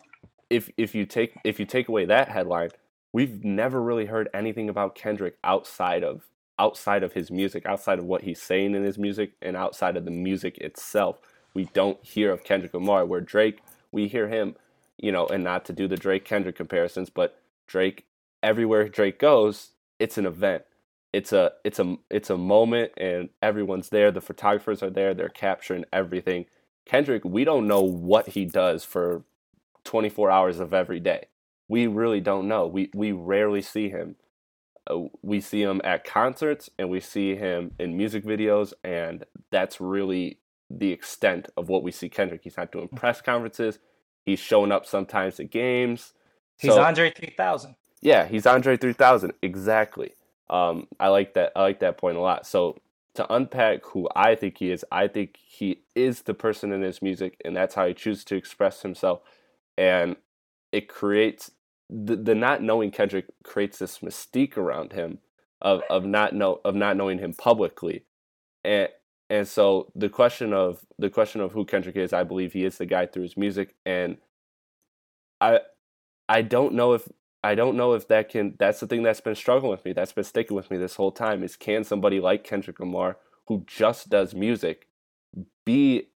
if 0.49 0.69
if 0.77 0.95
you 0.95 1.05
take 1.05 1.35
if 1.43 1.59
you 1.59 1.65
take 1.65 1.87
away 1.87 2.05
that 2.05 2.29
headline, 2.29 2.69
we've 3.13 3.43
never 3.43 3.81
really 3.81 4.05
heard 4.05 4.29
anything 4.33 4.69
about 4.69 4.95
Kendrick 4.95 5.37
outside 5.43 6.03
of 6.03 6.27
outside 6.57 7.03
of 7.03 7.13
his 7.13 7.31
music, 7.31 7.65
outside 7.65 7.99
of 7.99 8.05
what 8.05 8.21
he's 8.21 8.41
saying 8.41 8.75
in 8.75 8.83
his 8.83 8.97
music, 8.97 9.33
and 9.41 9.55
outside 9.55 9.97
of 9.97 10.05
the 10.05 10.11
music 10.11 10.57
itself. 10.59 11.17
We 11.53 11.65
don't 11.73 12.03
hear 12.05 12.31
of 12.31 12.43
Kendrick 12.43 12.73
Lamar. 12.73 13.05
Where 13.05 13.21
Drake, 13.21 13.61
we 13.91 14.07
hear 14.07 14.27
him, 14.27 14.55
you 14.97 15.11
know, 15.11 15.27
and 15.27 15.43
not 15.43 15.65
to 15.65 15.73
do 15.73 15.87
the 15.87 15.97
Drake 15.97 16.25
Kendrick 16.25 16.55
comparisons, 16.55 17.09
but 17.09 17.39
Drake, 17.67 18.05
everywhere 18.43 18.87
Drake 18.87 19.19
goes, 19.19 19.71
it's 19.99 20.17
an 20.17 20.25
event. 20.25 20.63
It's 21.13 21.31
a 21.31 21.53
it's 21.63 21.79
a 21.79 21.97
it's 22.09 22.29
a 22.29 22.37
moment, 22.37 22.91
and 22.97 23.29
everyone's 23.41 23.89
there. 23.89 24.11
The 24.11 24.21
photographers 24.21 24.83
are 24.83 24.89
there. 24.89 25.13
They're 25.13 25.29
capturing 25.29 25.85
everything. 25.93 26.45
Kendrick, 26.85 27.23
we 27.23 27.45
don't 27.45 27.67
know 27.67 27.81
what 27.81 28.29
he 28.29 28.45
does 28.45 28.83
for 28.83 29.23
24 29.85 30.29
hours 30.29 30.59
of 30.59 30.73
every 30.73 30.99
day 30.99 31.27
we 31.67 31.87
really 31.87 32.21
don't 32.21 32.47
know. 32.47 32.67
We 32.67 32.89
we 32.93 33.11
rarely 33.11 33.61
see 33.61 33.89
him. 33.89 34.15
Uh, 34.89 35.05
we 35.21 35.41
see 35.41 35.61
him 35.61 35.81
at 35.83 36.03
concerts 36.03 36.69
and 36.77 36.89
we 36.89 36.99
see 36.99 37.35
him 37.35 37.71
in 37.79 37.97
music 37.97 38.23
videos, 38.23 38.73
and 38.83 39.25
that's 39.51 39.81
really 39.81 40.39
the 40.69 40.91
extent 40.91 41.49
of 41.57 41.69
what 41.69 41.83
we 41.83 41.91
see 41.91 42.09
Kendrick. 42.09 42.41
He's 42.43 42.57
not 42.57 42.71
doing 42.71 42.87
press 42.89 43.21
conferences. 43.21 43.79
He's 44.25 44.39
showing 44.39 44.71
up 44.71 44.85
sometimes 44.85 45.39
at 45.39 45.49
games. 45.49 46.13
He's 46.57 46.73
so, 46.73 46.81
Andre 46.81 47.11
three 47.11 47.33
thousand. 47.35 47.75
Yeah, 48.01 48.27
he's 48.27 48.45
Andre 48.45 48.77
three 48.77 48.93
thousand 48.93 49.33
exactly. 49.41 50.13
Um, 50.49 50.87
I 50.99 51.07
like 51.07 51.33
that. 51.33 51.51
I 51.55 51.61
like 51.61 51.79
that 51.79 51.97
point 51.97 52.17
a 52.17 52.21
lot. 52.21 52.45
So 52.45 52.77
to 53.15 53.33
unpack 53.33 53.83
who 53.85 54.07
I 54.15 54.35
think 54.35 54.59
he 54.59 54.69
is, 54.69 54.85
I 54.91 55.07
think 55.07 55.37
he 55.43 55.81
is 55.95 56.23
the 56.23 56.35
person 56.35 56.71
in 56.71 56.83
his 56.83 57.01
music, 57.01 57.41
and 57.43 57.55
that's 57.55 57.73
how 57.73 57.87
he 57.87 57.95
chooses 57.95 58.23
to 58.25 58.35
express 58.35 58.83
himself. 58.83 59.21
And 59.77 60.15
it 60.72 60.88
creates 60.88 61.51
the, 61.89 62.15
the 62.15 62.36
not 62.36 62.62
knowing 62.62 62.91
Kendrick 62.91 63.25
creates 63.44 63.77
this 63.77 64.00
mystique 64.00 64.58
around 64.58 64.94
him 64.94 65.20
of 65.62 65.82
of 65.89 66.05
not 66.05 66.34
know 66.34 66.60
of 66.65 66.75
not 66.75 66.98
knowing 66.98 67.20
him 67.20 67.34
publicly, 67.34 68.05
and 68.63 68.89
and 69.29 69.48
so 69.48 69.91
the 69.96 70.10
question 70.10 70.53
of 70.53 70.86
the 70.98 71.10
question 71.10 71.41
of 71.41 71.51
who 71.51 71.65
Kendrick 71.65 71.96
is, 71.96 72.13
I 72.13 72.24
believe 72.24 72.53
he 72.53 72.65
is 72.65 72.77
the 72.77 72.86
guy 72.86 73.05
through 73.05 73.24
his 73.24 73.38
music, 73.38 73.75
and 73.86 74.17
I 75.39 75.60
I 76.27 76.41
don't 76.41 76.74
know 76.74 76.94
if 76.94 77.08
I 77.44 77.55
don't 77.55 77.77
know 77.77 77.94
if 77.94 78.08
that 78.08 78.29
can 78.29 78.55
that's 78.58 78.79
the 78.79 78.88
thing 78.88 79.03
that's 79.03 79.22
been 79.22 79.36
struggling 79.36 79.72
with 79.72 79.86
me, 79.86 79.94
that's 79.94 80.13
been 80.13 80.24
sticking 80.24 80.55
with 80.55 80.72
me 80.72 80.77
this 80.77 80.96
whole 80.96 81.12
time 81.12 81.44
is 81.44 81.55
can 81.55 81.84
somebody 81.84 82.20
like 82.20 82.44
Kendrick 82.44 82.79
Lamar 82.79 83.17
who 83.48 83.63
just 83.67 84.10
does 84.10 84.34
music 84.34 84.88
be 85.65 86.10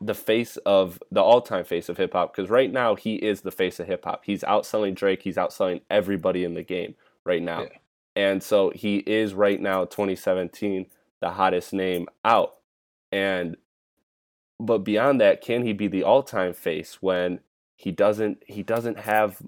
the 0.00 0.14
face 0.14 0.56
of 0.58 1.02
the 1.10 1.22
all-time 1.22 1.64
face 1.64 1.88
of 1.88 1.96
hip 1.96 2.12
hop 2.12 2.34
because 2.34 2.50
right 2.50 2.72
now 2.72 2.94
he 2.94 3.16
is 3.16 3.40
the 3.40 3.50
face 3.50 3.80
of 3.80 3.86
hip 3.86 4.04
hop. 4.04 4.22
He's 4.24 4.42
outselling 4.42 4.94
Drake. 4.94 5.22
He's 5.22 5.36
outselling 5.36 5.80
everybody 5.90 6.44
in 6.44 6.54
the 6.54 6.62
game 6.62 6.94
right 7.24 7.42
now. 7.42 7.62
Yeah. 7.62 7.68
And 8.14 8.42
so 8.42 8.70
he 8.70 8.98
is 8.98 9.34
right 9.34 9.60
now 9.60 9.84
2017 9.84 10.86
the 11.20 11.30
hottest 11.30 11.72
name 11.72 12.06
out. 12.24 12.56
And 13.10 13.56
but 14.60 14.78
beyond 14.78 15.20
that, 15.20 15.40
can 15.40 15.62
he 15.62 15.72
be 15.72 15.88
the 15.88 16.02
all-time 16.02 16.52
face 16.52 16.98
when 17.00 17.40
he 17.76 17.92
doesn't 17.92 18.42
he 18.46 18.64
doesn't 18.64 18.98
have 18.98 19.40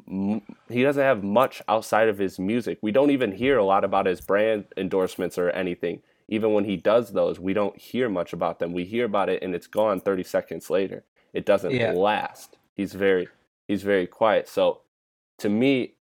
he 0.69 0.83
doesn't 0.83 1.02
have 1.02 1.25
much 1.25 1.62
outside 1.69 2.09
of 2.09 2.19
his 2.19 2.38
music. 2.38 2.78
We 2.80 2.92
don't 2.92 3.11
even 3.11 3.33
hear 3.33 3.59
a 3.59 3.64
lot 3.64 3.85
about 3.85 4.07
his 4.07 4.21
brand 4.21 4.66
endorsements 4.76 5.37
or 5.37 5.50
anything. 5.50 6.00
Even 6.30 6.54
when 6.54 6.64
he 6.64 6.76
does 6.76 7.12
those, 7.12 7.38
we 7.38 7.52
don't 7.52 7.76
hear 7.76 8.08
much 8.08 8.32
about 8.32 8.58
them. 8.58 8.72
We 8.72 8.84
hear 8.84 9.04
about 9.04 9.28
it 9.28 9.42
and 9.42 9.54
it's 9.54 9.66
gone 9.66 10.00
30 10.00 10.22
seconds 10.22 10.70
later. 10.70 11.04
It 11.34 11.44
doesn't 11.44 11.72
yeah. 11.72 11.92
last. 11.92 12.56
He's 12.75 12.94
very 12.94 13.28
he's 13.68 13.82
very 13.82 14.06
quiet. 14.06 14.49
So 14.49 14.80
to 15.38 15.49
me, 15.49 15.94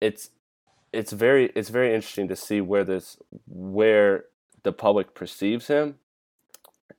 it's 0.00 0.30
it's 0.92 1.12
very 1.12 1.46
it's 1.54 1.70
very 1.70 1.94
interesting 1.94 2.28
to 2.28 2.36
see 2.36 2.60
where 2.60 2.84
this 2.84 3.16
where 3.46 4.24
the 4.62 4.72
public 4.72 5.14
perceives 5.14 5.68
him 5.68 5.94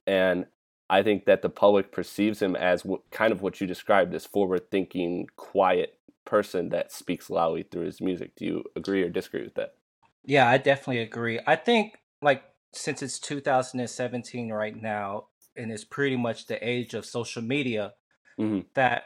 and 0.08 0.48
I 0.89 1.03
think 1.03 1.25
that 1.25 1.41
the 1.41 1.50
public 1.50 1.91
perceives 1.91 2.41
him 2.41 2.56
as 2.56 2.84
w- 2.84 3.01
kind 3.12 3.34
of 3.34 3.41
what 3.41 3.60
you 3.60 3.67
described 3.67 4.12
this 4.12 4.25
forward 4.25 4.72
thinking, 4.72 5.27
quiet 5.36 6.00
person 6.25 6.70
that 6.70 6.91
speaks 6.91 7.29
loudly 7.29 7.63
through 7.63 7.86
his 7.86 8.00
music. 8.00 8.36
Do 8.36 8.46
you 8.46 8.63
agree 8.75 9.03
or 9.03 9.10
disagree 9.10 9.44
with 9.44 9.56
that? 9.56 9.75
Yeah, 10.24 10.50
I 10.50 10.58
definitely 10.58 11.01
agree. 11.01 11.39
I 11.46 11.56
think, 11.58 12.00
like, 12.22 12.44
since 12.74 13.01
it's 13.01 13.19
2017 13.19 14.51
right 14.51 14.75
now, 14.75 15.27
and 15.55 15.71
it's 15.71 15.83
pretty 15.83 16.17
much 16.17 16.47
the 16.47 16.67
age 16.67 16.93
of 16.93 17.05
social 17.05 17.41
media, 17.41 17.93
mm-hmm. 18.39 18.62
that 18.75 19.03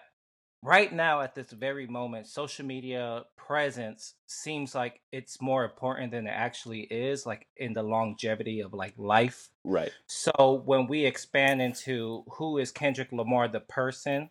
right 0.64 0.94
now 0.94 1.22
at 1.22 1.34
this 1.34 1.52
very 1.52 1.88
moment 1.88 2.28
social 2.28 2.66
media 2.66 3.24
presence 3.36 4.14
seems 4.28 4.76
like 4.76 5.02
it's 5.12 5.42
more 5.42 5.64
important 5.64 6.12
than 6.12 6.28
it 6.28 6.32
actually 6.32 6.82
is 6.82 7.26
like 7.26 7.48
in 7.58 7.74
the 7.74 7.82
longevity 7.82 8.60
of 8.60 8.74
like 8.74 8.94
life 8.98 9.50
right 9.64 9.92
so 10.06 10.62
when 10.66 10.88
we 10.88 11.06
expand 11.06 11.62
into 11.62 12.24
who 12.34 12.58
is 12.58 12.72
kendrick 12.72 13.12
lamar 13.12 13.48
the 13.48 13.60
person 13.60 14.30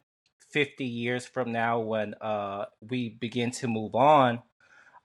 50 0.53 0.85
years 0.85 1.27
from 1.27 1.53
now 1.53 1.81
when 1.81 2.15
uh 2.21 2.67
we 2.81 3.09
begin 3.09 3.51
to 3.53 3.67
move 3.67 3.95
on 3.95 4.41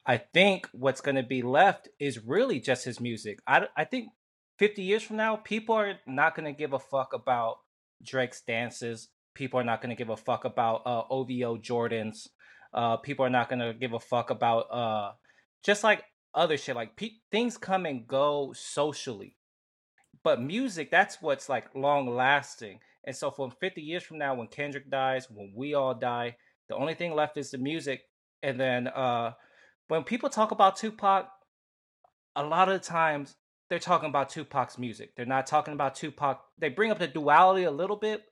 i 0.05 0.17
think 0.17 0.67
what's 0.71 1.01
going 1.01 1.15
to 1.15 1.23
be 1.23 1.41
left 1.41 1.87
is 1.99 2.23
really 2.25 2.59
just 2.59 2.85
his 2.85 2.99
music 2.99 3.39
i 3.47 3.67
i 3.77 3.83
think 3.83 4.09
50 4.57 4.83
years 4.83 5.03
from 5.03 5.17
now 5.17 5.35
people 5.35 5.75
are 5.75 5.99
not 6.07 6.35
going 6.35 6.45
to 6.45 6.57
give 6.57 6.73
a 6.73 6.79
fuck 6.79 7.13
about 7.13 7.57
drake's 8.03 8.41
dances 8.41 9.09
people 9.35 9.59
are 9.59 9.63
not 9.63 9.81
going 9.81 9.95
to 9.95 9.95
give 9.95 10.09
a 10.09 10.17
fuck 10.17 10.45
about 10.45 10.81
uh, 10.85 11.03
OVO 11.09 11.57
Jordans. 11.57 12.29
Uh, 12.73 12.97
people 12.97 13.23
are 13.25 13.29
not 13.29 13.49
going 13.49 13.59
to 13.59 13.73
give 13.73 13.93
a 13.93 13.99
fuck 13.99 14.31
about 14.31 14.61
uh, 14.71 15.11
just 15.63 15.83
like 15.83 16.03
other 16.33 16.57
shit. 16.57 16.75
Like 16.75 16.95
pe- 16.95 17.19
things 17.31 17.57
come 17.57 17.85
and 17.85 18.07
go 18.07 18.53
socially, 18.55 19.37
but 20.23 20.41
music 20.41 20.89
that's 20.89 21.21
what's 21.21 21.47
like 21.47 21.75
long 21.75 22.09
lasting. 22.09 22.79
And 23.05 23.15
so, 23.15 23.29
from 23.29 23.51
50 23.51 23.81
years 23.81 24.01
from 24.01 24.17
now, 24.17 24.33
when 24.33 24.47
Kendrick 24.47 24.89
dies, 24.89 25.29
when 25.29 25.53
we 25.55 25.75
all 25.75 25.93
die, 25.93 26.37
the 26.69 26.75
only 26.75 26.95
thing 26.95 27.13
left 27.13 27.37
is 27.37 27.51
the 27.51 27.59
music. 27.59 28.01
And 28.41 28.59
then 28.59 28.87
uh, 28.87 29.33
when 29.87 30.03
people 30.03 30.29
talk 30.29 30.51
about 30.51 30.75
Tupac, 30.75 31.29
a 32.35 32.43
lot 32.43 32.69
of 32.69 32.73
the 32.73 32.85
times 32.85 33.35
they're 33.69 33.79
talking 33.79 34.09
about 34.09 34.29
Tupac's 34.29 34.77
music. 34.77 35.15
They're 35.15 35.25
not 35.25 35.47
talking 35.47 35.73
about 35.73 35.95
Tupac. 35.95 36.41
They 36.57 36.69
bring 36.69 36.91
up 36.91 36.99
the 36.99 37.07
duality 37.07 37.63
a 37.63 37.71
little 37.71 37.95
bit, 37.95 38.23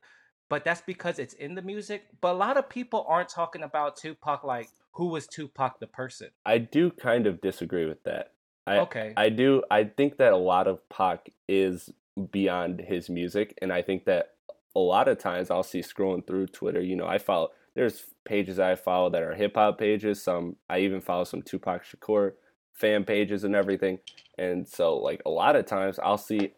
but 0.50 0.64
that's 0.64 0.82
because 0.82 1.20
it's 1.20 1.34
in 1.34 1.56
the 1.56 1.62
music. 1.62 2.04
But 2.22 2.34
a 2.34 2.38
lot 2.38 2.58
of 2.58 2.70
people 2.70 3.06
aren't 3.08 3.30
talking 3.30 3.64
about 3.64 3.98
Tupac 3.98 4.44
like 4.44 4.70
who 4.92 5.08
was 5.08 5.28
Tupac 5.28 5.80
the 5.80 5.88
person. 5.88 6.30
I 6.46 6.60
do 6.60 6.92
kind 6.92 7.26
of 7.28 7.42
disagree 7.42 7.86
with 7.86 8.04
that. 8.04 8.32
I, 8.66 8.78
okay. 8.80 9.14
I 9.18 9.30
do. 9.30 9.64
I 9.70 9.84
think 9.86 10.18
that 10.18 10.32
a 10.34 10.38
lot 10.38 10.68
of 10.68 10.88
Pac 10.90 11.30
is 11.48 11.90
beyond 12.32 12.80
his 12.80 13.10
music, 13.10 13.58
and 13.62 13.74
I 13.74 13.82
think 13.82 14.06
that 14.06 14.36
a 14.76 14.80
lot 14.80 15.08
of 15.08 15.18
times 15.18 15.52
I'll 15.52 15.64
see 15.64 15.82
scrolling 15.82 16.26
through 16.26 16.48
Twitter. 16.48 16.82
You 16.82 16.96
know, 16.96 17.08
I 17.08 17.18
follow. 17.18 17.52
There's 17.76 18.04
pages 18.26 18.60
I 18.60 18.76
follow 18.76 19.10
that 19.10 19.24
are 19.24 19.34
hip 19.34 19.56
hop 19.56 19.78
pages. 19.78 20.22
Some 20.22 20.58
I 20.70 20.80
even 20.80 21.02
follow 21.02 21.24
some 21.24 21.42
Tupac 21.42 21.84
Shakur 21.84 22.34
fan 22.74 23.04
pages 23.04 23.44
and 23.44 23.56
everything. 23.56 24.00
And 24.38 24.68
so, 24.68 24.98
like 24.98 25.22
a 25.26 25.30
lot 25.30 25.56
of 25.56 25.66
times, 25.66 26.00
I'll 26.02 26.18
see 26.18 26.54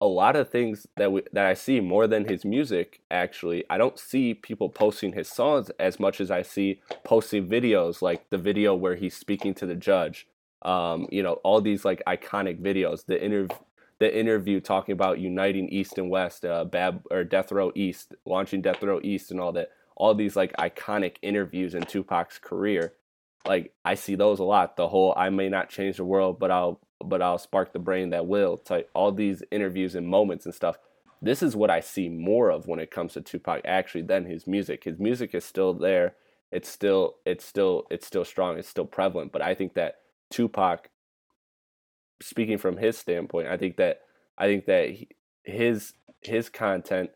a 0.00 0.06
lot 0.06 0.36
of 0.36 0.50
things 0.50 0.86
that 0.96 1.10
we, 1.10 1.22
that 1.32 1.46
I 1.46 1.54
see 1.54 1.80
more 1.80 2.06
than 2.06 2.28
his 2.28 2.44
music. 2.44 3.00
Actually, 3.10 3.64
I 3.70 3.78
don't 3.78 3.98
see 3.98 4.34
people 4.34 4.68
posting 4.68 5.12
his 5.12 5.28
songs 5.28 5.70
as 5.78 5.98
much 5.98 6.20
as 6.20 6.30
I 6.30 6.42
see 6.42 6.80
posting 7.04 7.48
videos, 7.48 8.02
like 8.02 8.28
the 8.30 8.38
video 8.38 8.74
where 8.74 8.96
he's 8.96 9.16
speaking 9.16 9.54
to 9.54 9.66
the 9.66 9.74
judge. 9.74 10.26
Um, 10.62 11.06
you 11.10 11.22
know, 11.22 11.34
all 11.44 11.60
these 11.60 11.84
like 11.84 12.02
iconic 12.06 12.60
videos. 12.60 13.06
The 13.06 13.22
interview, 13.22 13.56
the 13.98 14.18
interview 14.18 14.60
talking 14.60 14.92
about 14.92 15.18
uniting 15.18 15.68
East 15.68 15.96
and 15.96 16.10
West, 16.10 16.44
uh, 16.44 16.64
Bab 16.64 17.02
or 17.10 17.24
Death 17.24 17.50
Row 17.50 17.72
East, 17.74 18.14
launching 18.26 18.60
Death 18.60 18.82
Row 18.82 19.00
East, 19.02 19.30
and 19.30 19.40
all 19.40 19.52
that. 19.52 19.70
All 19.96 20.14
these 20.14 20.36
like 20.36 20.54
iconic 20.56 21.16
interviews 21.22 21.74
in 21.74 21.82
Tupac's 21.82 22.38
career. 22.38 22.92
Like 23.46 23.72
I 23.84 23.94
see 23.94 24.14
those 24.14 24.38
a 24.38 24.44
lot. 24.44 24.76
The 24.76 24.88
whole 24.88 25.14
"I 25.16 25.30
may 25.30 25.48
not 25.48 25.70
change 25.70 25.96
the 25.96 26.04
world, 26.04 26.38
but 26.38 26.50
I'll 26.50 26.80
but 27.04 27.22
I'll 27.22 27.38
spark 27.38 27.72
the 27.72 27.78
brain 27.78 28.10
that 28.10 28.26
will. 28.26 28.56
Type 28.58 28.90
all 28.94 29.12
these 29.12 29.42
interviews 29.50 29.94
and 29.94 30.06
moments 30.06 30.46
and 30.46 30.54
stuff. 30.54 30.78
This 31.22 31.42
is 31.42 31.56
what 31.56 31.70
I 31.70 31.80
see 31.80 32.08
more 32.08 32.50
of 32.50 32.66
when 32.66 32.78
it 32.78 32.90
comes 32.90 33.14
to 33.14 33.20
Tupac 33.20 33.62
actually 33.64 34.02
than 34.02 34.26
his 34.26 34.46
music. 34.46 34.84
His 34.84 34.98
music 34.98 35.34
is 35.34 35.44
still 35.44 35.72
there. 35.72 36.14
It's 36.52 36.68
still 36.68 37.16
it's 37.24 37.44
still 37.44 37.84
it's 37.90 38.06
still 38.06 38.24
strong. 38.24 38.58
It's 38.58 38.68
still 38.68 38.86
prevalent. 38.86 39.32
But 39.32 39.42
I 39.42 39.54
think 39.54 39.74
that 39.74 39.96
Tupac, 40.30 40.90
speaking 42.20 42.58
from 42.58 42.76
his 42.76 42.98
standpoint, 42.98 43.48
I 43.48 43.56
think 43.56 43.76
that 43.76 44.00
I 44.38 44.46
think 44.46 44.66
that 44.66 44.90
he, 44.90 45.08
his 45.44 45.94
his 46.20 46.48
content 46.48 47.10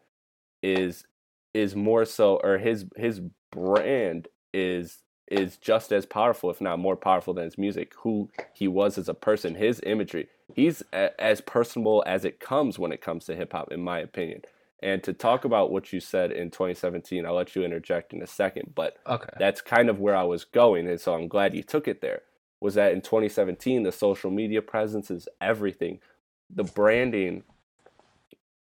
is 0.63 1.05
is 1.55 1.75
more 1.75 2.05
so 2.05 2.41
or 2.43 2.59
his 2.59 2.87
his 2.97 3.21
brand 3.51 4.29
is 4.53 4.99
is 5.31 5.57
just 5.57 5.93
as 5.93 6.07
powerful, 6.07 6.51
if 6.51 6.61
not 6.61 6.79
more 6.79 6.97
powerful 6.97 7.33
than 7.33 7.45
his 7.45 7.57
music. 7.57 7.95
Who 7.99 8.31
he 8.53 8.67
was 8.69 8.99
as 8.99 9.09
a 9.09 9.15
person, 9.15 9.55
his 9.55 9.81
imagery. 9.85 10.29
He's 10.55 10.83
a, 10.93 11.19
as 11.21 11.41
personable 11.41 12.03
as 12.07 12.25
it 12.25 12.41
comes 12.41 12.79
when 12.79 12.93
it 12.93 13.01
comes 13.01 13.25
to 13.27 13.37
hip 13.37 13.53
hop, 13.53 13.71
in 13.71 13.81
my 13.81 14.01
opinion. 14.01 14.43
And 14.83 15.03
to 15.05 15.13
talk 15.13 15.45
about 15.45 15.71
what 15.71 15.93
you 15.93 16.01
said 16.01 16.33
in 16.33 16.51
2017, 16.51 17.25
I'll 17.25 17.35
let 17.35 17.55
you 17.55 17.63
interject 17.63 18.13
in 18.13 18.23
a 18.23 18.27
second, 18.27 18.73
but 18.75 18.97
okay. 19.07 19.29
that's 19.39 19.61
kind 19.61 19.91
of 19.91 20.01
where 20.01 20.17
I 20.17 20.23
was 20.23 20.45
going, 20.45 20.89
and 20.89 21.01
so 21.01 21.15
I'm 21.15 21.29
glad 21.29 21.55
you 21.55 21.63
took 21.63 21.87
it 21.87 22.01
there. 22.01 22.23
Was 22.61 22.75
that 22.75 22.93
in 22.93 23.01
2017, 23.03 23.83
the 23.83 23.93
social 23.93 24.31
media 24.31 24.63
presence 24.63 25.11
is 25.11 25.29
everything. 25.41 26.01
The 26.49 26.65
branding, 26.65 27.43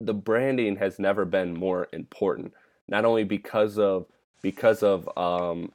the 0.01 0.15
branding 0.15 0.77
has 0.77 0.99
never 0.99 1.25
been 1.25 1.55
more 1.55 1.89
important. 1.93 2.55
Not 2.89 3.05
only 3.05 3.25
because 3.25 3.79
of 3.79 4.07
because 4.43 4.83
of 4.83 5.09
um, 5.17 5.73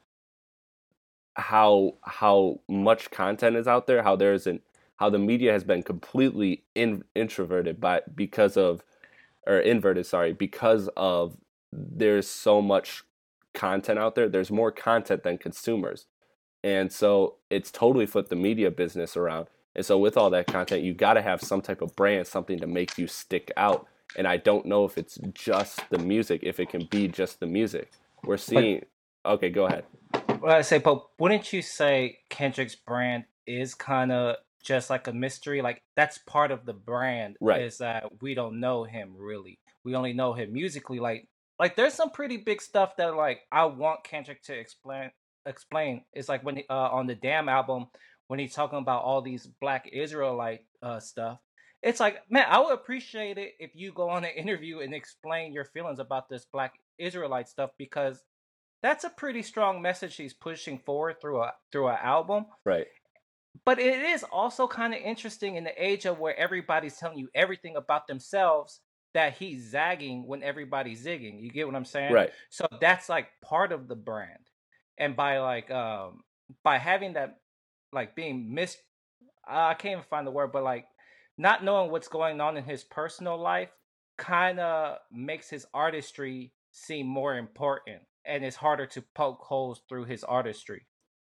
how 1.34 1.94
how 2.02 2.60
much 2.68 3.10
content 3.10 3.56
is 3.56 3.66
out 3.66 3.86
there, 3.86 4.02
how 4.02 4.16
there's 4.16 4.46
an 4.46 4.60
how 4.96 5.10
the 5.10 5.18
media 5.18 5.52
has 5.52 5.64
been 5.64 5.82
completely 5.82 6.62
in, 6.74 7.04
introverted 7.14 7.80
by 7.80 8.02
because 8.14 8.56
of 8.56 8.82
or 9.46 9.58
inverted, 9.58 10.06
sorry, 10.06 10.32
because 10.32 10.88
of 10.96 11.36
there's 11.72 12.28
so 12.28 12.60
much 12.60 13.02
content 13.54 13.98
out 13.98 14.14
there. 14.14 14.28
There's 14.28 14.50
more 14.50 14.70
content 14.70 15.22
than 15.22 15.38
consumers. 15.38 16.06
And 16.62 16.92
so 16.92 17.36
it's 17.48 17.70
totally 17.70 18.06
flipped 18.06 18.28
the 18.28 18.36
media 18.36 18.70
business 18.70 19.16
around. 19.16 19.48
And 19.74 19.86
so 19.86 19.98
with 19.98 20.16
all 20.16 20.30
that 20.30 20.46
content, 20.46 20.82
you 20.82 20.92
got 20.92 21.14
to 21.14 21.22
have 21.22 21.40
some 21.40 21.62
type 21.62 21.80
of 21.80 21.96
brand, 21.96 22.26
something 22.26 22.58
to 22.58 22.66
make 22.66 22.98
you 22.98 23.06
stick 23.06 23.50
out. 23.56 23.86
And 24.16 24.26
I 24.26 24.36
don't 24.36 24.66
know 24.66 24.84
if 24.84 24.98
it's 24.98 25.18
just 25.34 25.88
the 25.90 25.98
music, 25.98 26.40
if 26.42 26.58
it 26.60 26.68
can 26.68 26.84
be 26.84 27.08
just 27.08 27.40
the 27.40 27.46
music. 27.46 27.90
We're 28.24 28.36
seeing. 28.36 28.84
Okay, 29.24 29.50
go 29.50 29.66
ahead. 29.66 29.84
Well, 30.40 30.56
I 30.56 30.62
say, 30.62 30.78
but 30.78 31.06
wouldn't 31.18 31.52
you 31.52 31.62
say 31.62 32.18
Kendrick's 32.28 32.74
brand 32.74 33.24
is 33.46 33.74
kind 33.74 34.10
of 34.10 34.36
just 34.62 34.90
like 34.90 35.06
a 35.06 35.12
mystery? 35.12 35.62
Like 35.62 35.82
that's 35.96 36.18
part 36.18 36.50
of 36.50 36.64
the 36.64 36.72
brand, 36.72 37.36
right? 37.40 37.62
Is 37.62 37.78
that 37.78 38.22
we 38.22 38.34
don't 38.34 38.60
know 38.60 38.84
him 38.84 39.14
really. 39.16 39.58
We 39.84 39.94
only 39.94 40.12
know 40.12 40.32
him 40.32 40.52
musically. 40.52 40.98
Like, 40.98 41.28
like 41.58 41.76
there's 41.76 41.94
some 41.94 42.10
pretty 42.10 42.38
big 42.38 42.62
stuff 42.62 42.96
that 42.96 43.14
like 43.14 43.40
I 43.52 43.66
want 43.66 44.04
Kendrick 44.04 44.42
to 44.44 44.58
explain. 44.58 45.10
Explain. 45.46 46.04
It's 46.12 46.28
like 46.28 46.44
when 46.44 46.56
he, 46.56 46.64
uh, 46.68 46.74
on 46.74 47.06
the 47.06 47.14
Damn 47.14 47.48
album 47.48 47.86
when 48.30 48.38
he's 48.38 48.54
talking 48.54 48.78
about 48.78 49.02
all 49.02 49.22
these 49.22 49.46
Black 49.60 49.88
Israelite 49.92 50.60
uh, 50.82 51.00
stuff. 51.00 51.40
It's 51.82 52.00
like, 52.00 52.18
man, 52.30 52.46
I 52.48 52.60
would 52.60 52.74
appreciate 52.74 53.38
it 53.38 53.54
if 53.58 53.70
you 53.74 53.92
go 53.92 54.10
on 54.10 54.24
an 54.24 54.32
interview 54.36 54.80
and 54.80 54.92
explain 54.92 55.52
your 55.52 55.64
feelings 55.64 55.98
about 55.98 56.28
this 56.28 56.46
Black 56.52 56.74
Israelite 56.98 57.48
stuff 57.48 57.70
because 57.78 58.22
that's 58.82 59.04
a 59.04 59.10
pretty 59.10 59.42
strong 59.42 59.80
message 59.80 60.16
he's 60.16 60.34
pushing 60.34 60.78
forward 60.78 61.20
through 61.20 61.42
a 61.42 61.52
through 61.72 61.88
an 61.88 61.98
album. 62.02 62.46
Right. 62.64 62.86
But 63.64 63.78
it 63.78 63.98
is 63.98 64.24
also 64.24 64.66
kind 64.66 64.94
of 64.94 65.00
interesting 65.00 65.56
in 65.56 65.64
the 65.64 65.82
age 65.82 66.06
of 66.06 66.18
where 66.18 66.38
everybody's 66.38 66.96
telling 66.96 67.18
you 67.18 67.28
everything 67.34 67.76
about 67.76 68.06
themselves 68.06 68.80
that 69.14 69.34
he's 69.34 69.70
zagging 69.70 70.26
when 70.26 70.42
everybody's 70.42 71.04
zigging. 71.04 71.42
You 71.42 71.50
get 71.50 71.66
what 71.66 71.76
I'm 71.76 71.84
saying? 71.84 72.12
Right. 72.12 72.30
So 72.48 72.68
that's 72.80 73.08
like 73.08 73.28
part 73.42 73.72
of 73.72 73.88
the 73.88 73.96
brand. 73.96 74.48
And 74.98 75.16
by 75.16 75.38
like 75.38 75.70
um 75.70 76.20
by 76.62 76.78
having 76.78 77.14
that 77.14 77.38
like 77.92 78.14
being 78.14 78.54
mis 78.54 78.76
I 79.46 79.74
can't 79.74 79.92
even 79.92 80.04
find 80.04 80.26
the 80.26 80.30
word, 80.30 80.52
but 80.52 80.62
like 80.62 80.86
not 81.38 81.64
knowing 81.64 81.90
what's 81.90 82.08
going 82.08 82.40
on 82.40 82.56
in 82.56 82.64
his 82.64 82.84
personal 82.84 83.38
life 83.38 83.70
kind 84.18 84.60
of 84.60 84.98
makes 85.10 85.48
his 85.48 85.66
artistry 85.72 86.52
seem 86.72 87.06
more 87.06 87.36
important 87.36 88.02
and 88.24 88.44
it's 88.44 88.56
harder 88.56 88.86
to 88.86 89.02
poke 89.14 89.40
holes 89.40 89.82
through 89.88 90.04
his 90.04 90.22
artistry. 90.24 90.86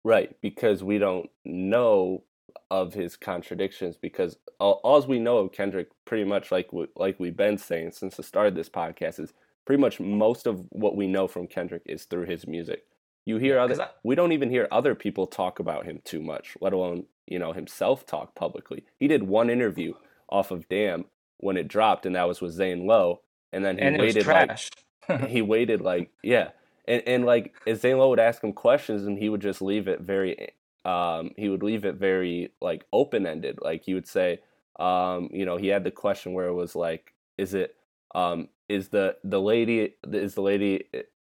Right, 0.04 0.34
because 0.40 0.82
we 0.82 0.98
don't 0.98 1.30
know 1.44 2.24
of 2.70 2.92
his 2.92 3.16
contradictions 3.16 3.96
because 3.96 4.36
all, 4.58 4.80
all 4.82 5.00
we 5.02 5.18
know 5.18 5.38
of 5.38 5.52
Kendrick 5.52 5.88
pretty 6.04 6.24
much 6.24 6.50
like 6.50 6.68
like 6.96 7.18
we've 7.18 7.36
been 7.36 7.56
saying 7.56 7.92
since 7.92 8.16
the 8.16 8.22
start 8.22 8.48
of 8.48 8.54
this 8.54 8.68
podcast 8.68 9.20
is 9.20 9.32
pretty 9.64 9.80
much 9.80 10.00
most 10.00 10.46
of 10.46 10.64
what 10.70 10.96
we 10.96 11.06
know 11.06 11.28
from 11.28 11.46
Kendrick 11.46 11.82
is 11.86 12.04
through 12.04 12.26
his 12.26 12.46
music. 12.46 12.84
You 13.24 13.38
hear 13.38 13.58
other 13.58 13.80
I, 13.80 13.88
we 14.02 14.14
don't 14.14 14.32
even 14.32 14.50
hear 14.50 14.68
other 14.72 14.94
people 14.94 15.26
talk 15.26 15.60
about 15.60 15.84
him 15.84 16.00
too 16.04 16.20
much, 16.20 16.56
let 16.60 16.72
alone, 16.72 17.04
you 17.26 17.38
know, 17.38 17.52
himself 17.52 18.06
talk 18.06 18.34
publicly. 18.34 18.84
He 18.98 19.08
did 19.08 19.24
one 19.24 19.50
interview 19.50 19.94
off 20.28 20.50
of 20.50 20.68
Damn 20.68 21.06
when 21.38 21.56
it 21.56 21.68
dropped 21.68 22.06
and 22.06 22.14
that 22.14 22.28
was 22.28 22.40
with 22.40 22.52
Zane 22.52 22.86
Lowe 22.86 23.20
and 23.52 23.64
then 23.64 23.76
he 23.76 23.84
and 23.84 23.98
waited 23.98 24.26
like 24.26 24.58
he 25.28 25.42
waited 25.42 25.80
like 25.80 26.10
yeah. 26.22 26.50
And 26.86 27.02
and 27.06 27.24
like 27.24 27.54
Zane 27.74 27.98
Lowe 27.98 28.10
would 28.10 28.20
ask 28.20 28.42
him 28.42 28.52
questions 28.52 29.04
and 29.04 29.18
he 29.18 29.28
would 29.28 29.42
just 29.42 29.62
leave 29.62 29.88
it 29.88 30.00
very 30.00 30.52
um 30.84 31.30
he 31.36 31.48
would 31.48 31.62
leave 31.62 31.84
it 31.84 31.94
very 31.94 32.52
like 32.60 32.84
open 32.92 33.26
ended 33.26 33.58
like 33.62 33.84
he 33.84 33.94
would 33.94 34.08
say 34.08 34.40
um 34.80 35.28
you 35.32 35.44
know 35.44 35.56
he 35.56 35.68
had 35.68 35.84
the 35.84 35.90
question 35.92 36.32
where 36.32 36.48
it 36.48 36.54
was 36.54 36.74
like 36.74 37.12
is 37.38 37.54
it 37.54 37.76
um 38.14 38.48
is 38.68 38.88
the 38.88 39.16
the 39.22 39.40
lady 39.40 39.94
is 40.10 40.34
the 40.34 40.42
lady 40.42 40.84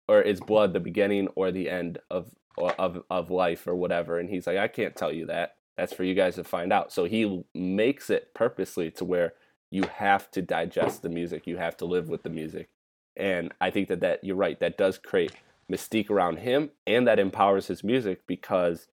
or 0.08 0.22
is 0.22 0.40
blood 0.40 0.72
the 0.72 0.80
beginning 0.80 1.28
or 1.34 1.50
the 1.50 1.68
end 1.68 1.98
of 2.10 2.30
of 2.78 3.02
of 3.10 3.30
life 3.30 3.66
or 3.66 3.74
whatever? 3.74 4.18
And 4.18 4.30
he's 4.30 4.46
like 4.46 4.58
I 4.58 4.68
can't 4.68 4.96
tell 4.96 5.12
you 5.12 5.26
that 5.26 5.55
that's 5.76 5.92
for 5.92 6.04
you 6.04 6.14
guys 6.14 6.36
to 6.36 6.44
find 6.44 6.72
out 6.72 6.92
so 6.92 7.04
he 7.04 7.44
makes 7.54 8.10
it 8.10 8.32
purposely 8.34 8.90
to 8.90 9.04
where 9.04 9.34
you 9.70 9.84
have 9.96 10.30
to 10.30 10.40
digest 10.42 11.02
the 11.02 11.08
music 11.08 11.46
you 11.46 11.56
have 11.56 11.76
to 11.76 11.84
live 11.84 12.08
with 12.08 12.22
the 12.22 12.30
music 12.30 12.68
and 13.16 13.52
I 13.60 13.70
think 13.70 13.88
that 13.88 14.00
that 14.00 14.22
you're 14.22 14.36
right 14.36 14.58
that 14.60 14.76
does 14.76 14.98
create 14.98 15.32
mystique 15.70 16.10
around 16.10 16.38
him 16.38 16.70
and 16.86 17.06
that 17.06 17.18
empowers 17.18 17.66
his 17.66 17.82
music 17.82 18.26
because 18.26 18.86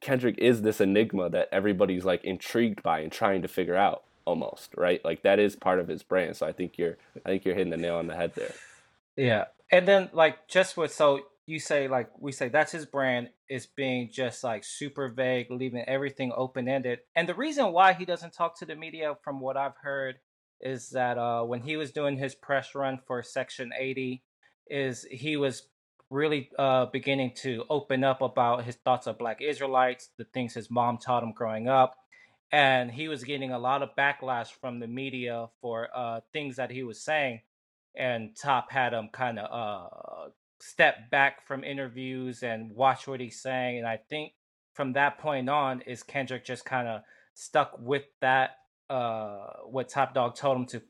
Kendrick 0.00 0.38
is 0.38 0.62
this 0.62 0.80
enigma 0.80 1.28
that 1.30 1.48
everybody's 1.52 2.04
like 2.04 2.24
intrigued 2.24 2.82
by 2.82 3.00
and 3.00 3.12
trying 3.12 3.42
to 3.42 3.48
figure 3.48 3.76
out 3.76 4.04
almost, 4.24 4.74
right? 4.76 5.04
Like 5.04 5.22
that 5.22 5.38
is 5.38 5.56
part 5.56 5.78
of 5.78 5.88
his 5.88 6.02
brand. 6.02 6.36
So 6.36 6.46
I 6.46 6.52
think 6.52 6.78
you're 6.78 6.96
I 7.24 7.28
think 7.28 7.44
you're 7.44 7.54
hitting 7.54 7.70
the 7.70 7.76
nail 7.76 7.96
on 7.96 8.06
the 8.06 8.16
head 8.16 8.32
there. 8.34 8.54
Yeah. 9.16 9.46
And 9.70 9.86
then 9.86 10.08
like 10.12 10.48
just 10.48 10.76
with 10.76 10.92
so 10.92 11.26
you 11.46 11.58
say 11.58 11.88
like 11.88 12.10
we 12.18 12.32
say 12.32 12.48
that's 12.48 12.72
his 12.72 12.86
brand 12.86 13.30
is 13.48 13.66
being 13.66 14.10
just 14.12 14.44
like 14.44 14.64
super 14.64 15.08
vague, 15.08 15.50
leaving 15.50 15.84
everything 15.86 16.32
open 16.36 16.68
ended. 16.68 17.00
And 17.16 17.28
the 17.28 17.34
reason 17.34 17.72
why 17.72 17.92
he 17.92 18.04
doesn't 18.04 18.32
talk 18.32 18.58
to 18.58 18.66
the 18.66 18.76
media 18.76 19.14
from 19.22 19.40
what 19.40 19.56
I've 19.56 19.76
heard 19.82 20.16
is 20.60 20.90
that 20.90 21.18
uh 21.18 21.42
when 21.42 21.62
he 21.62 21.76
was 21.76 21.90
doing 21.90 22.18
his 22.18 22.34
press 22.34 22.74
run 22.74 23.00
for 23.06 23.22
section 23.22 23.72
80 23.78 24.22
is 24.68 25.06
he 25.10 25.36
was 25.36 25.68
really 26.10 26.50
uh, 26.58 26.86
beginning 26.86 27.32
to 27.36 27.64
open 27.70 28.04
up 28.04 28.20
about 28.20 28.64
his 28.64 28.76
thoughts 28.76 29.06
of 29.06 29.18
Black 29.18 29.40
Israelites, 29.40 30.10
the 30.18 30.24
things 30.24 30.54
his 30.54 30.70
mom 30.70 30.98
taught 30.98 31.22
him 31.22 31.32
growing 31.32 31.68
up, 31.68 31.96
and 32.52 32.90
he 32.90 33.08
was 33.08 33.24
getting 33.24 33.52
a 33.52 33.58
lot 33.58 33.82
of 33.82 33.90
backlash 33.96 34.48
from 34.60 34.80
the 34.80 34.88
media 34.88 35.46
for 35.60 35.88
uh, 35.94 36.20
things 36.32 36.56
that 36.56 36.70
he 36.70 36.82
was 36.82 37.00
saying. 37.00 37.40
And 37.96 38.36
Top 38.36 38.70
had 38.70 38.92
him 38.92 39.08
kind 39.12 39.38
of 39.38 39.48
uh, 39.50 40.28
step 40.60 41.10
back 41.10 41.46
from 41.46 41.64
interviews 41.64 42.42
and 42.42 42.72
watch 42.72 43.06
what 43.06 43.20
he's 43.20 43.40
saying. 43.40 43.78
And 43.78 43.86
I 43.86 43.96
think 43.96 44.32
from 44.74 44.92
that 44.94 45.18
point 45.18 45.48
on, 45.48 45.80
is 45.82 46.02
Kendrick 46.02 46.44
just 46.44 46.64
kind 46.64 46.86
of 46.86 47.02
stuck 47.34 47.78
with 47.78 48.04
that 48.20 48.56
uh, 48.88 49.46
what 49.66 49.88
Top 49.88 50.14
Dawg 50.14 50.34
told 50.34 50.56
him 50.56 50.66
to 50.66 50.82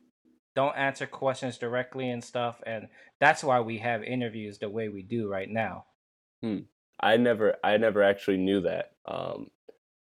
don't 0.56 0.76
answer 0.76 1.06
questions 1.06 1.58
directly 1.58 2.10
and 2.10 2.22
stuff 2.22 2.60
and 2.66 2.88
that's 3.20 3.44
why 3.44 3.60
we 3.60 3.78
have 3.78 4.02
interviews 4.02 4.58
the 4.58 4.68
way 4.68 4.88
we 4.88 5.02
do 5.02 5.28
right 5.28 5.48
now 5.48 5.84
hmm. 6.42 6.58
i 6.98 7.16
never 7.16 7.56
i 7.62 7.76
never 7.76 8.02
actually 8.02 8.36
knew 8.36 8.60
that 8.60 8.92
um 9.06 9.48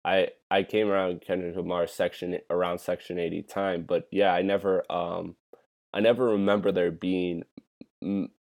i 0.04 0.28
i 0.50 0.62
came 0.62 0.88
around 0.88 1.22
kendrick 1.26 1.56
lamar 1.56 1.86
section 1.86 2.38
around 2.50 2.78
section 2.78 3.18
80 3.18 3.42
time 3.42 3.84
but 3.86 4.08
yeah 4.10 4.32
i 4.32 4.42
never 4.42 4.84
um 4.90 5.36
i 5.94 6.00
never 6.00 6.26
remember 6.26 6.72
there 6.72 6.90
being 6.90 7.44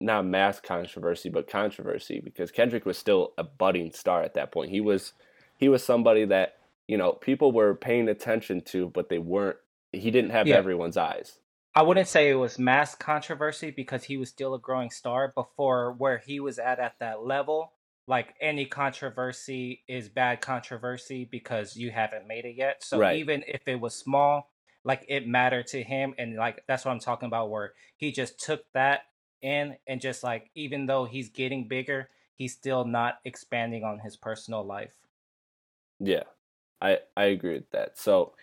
not 0.03 0.25
mass 0.27 0.61
controversy 0.61 1.29
but 1.29 1.49
controversy 1.49 2.21
because 2.21 2.51
kendrick 2.51 2.85
was 2.85 2.99
still 2.99 3.33
a 3.39 3.45
budding 3.45 3.93
star 3.93 4.23
at 4.23 4.35
that 4.35 4.53
point 4.53 4.71
he 4.71 4.81
was 4.81 5.13
he 5.57 5.69
was 5.69 5.83
somebody 5.83 6.25
that 6.25 6.57
you 6.89 6.97
know 6.97 7.13
people 7.13 7.53
were 7.53 7.75
paying 7.75 8.09
attention 8.09 8.61
to 8.61 8.89
but 8.89 9.09
they 9.09 9.19
weren't 9.19 9.57
he 9.93 10.11
didn't 10.11 10.31
have 10.31 10.47
yeah. 10.47 10.57
everyone's 10.57 10.97
eyes 10.97 11.39
I 11.75 11.83
wouldn't 11.83 12.09
say 12.09 12.29
it 12.29 12.35
was 12.35 12.59
mass 12.59 12.95
controversy 12.95 13.71
because 13.71 14.05
he 14.05 14.19
was 14.19 14.29
still 14.29 14.55
a 14.55 14.61
growing 14.61 14.91
star 14.91 15.33
before 15.35 15.93
where 15.93 16.19
he 16.19 16.39
was 16.39 16.59
at 16.59 16.79
at 16.79 16.99
that 17.01 17.25
level. 17.25 17.73
Like 18.07 18.35
any 18.41 18.67
controversy 18.67 19.83
is 19.89 20.09
bad 20.11 20.43
controversy 20.43 21.25
because 21.31 21.75
you 21.77 21.91
haven't 21.91 22.27
made 22.27 22.45
it 22.45 22.57
yet. 22.57 22.85
So 22.85 22.99
right. 22.99 23.17
even 23.17 23.43
if 23.49 23.67
it 23.67 23.81
was 23.81 23.95
small, 23.95 24.51
like 24.85 25.07
it 25.09 25.27
mattered 25.27 25.69
to 25.69 25.83
him 25.83 26.15
and 26.19 26.37
like 26.37 26.63
that's 26.69 26.85
what 26.85 26.91
I'm 26.91 27.01
talking 27.01 27.29
about 27.29 27.49
where 27.49 27.73
he 27.97 28.13
just 28.13 28.39
took 28.39 28.65
that 28.75 29.03
in 29.43 29.77
and 29.87 30.01
just 30.01 30.23
like 30.23 30.51
even 30.55 30.87
though 30.87 31.05
he's 31.05 31.29
getting 31.29 31.69
bigger, 31.69 32.09
he's 32.37 32.53
still 32.53 32.85
not 32.85 33.19
expanding 33.25 33.85
on 33.85 33.99
his 33.99 34.17
personal 34.17 34.65
life. 34.65 34.95
Yeah. 36.01 36.25
I 36.81 36.99
I 37.17 37.25
agree 37.25 37.55
with 37.55 37.71
that. 37.71 37.99
So 37.99 38.35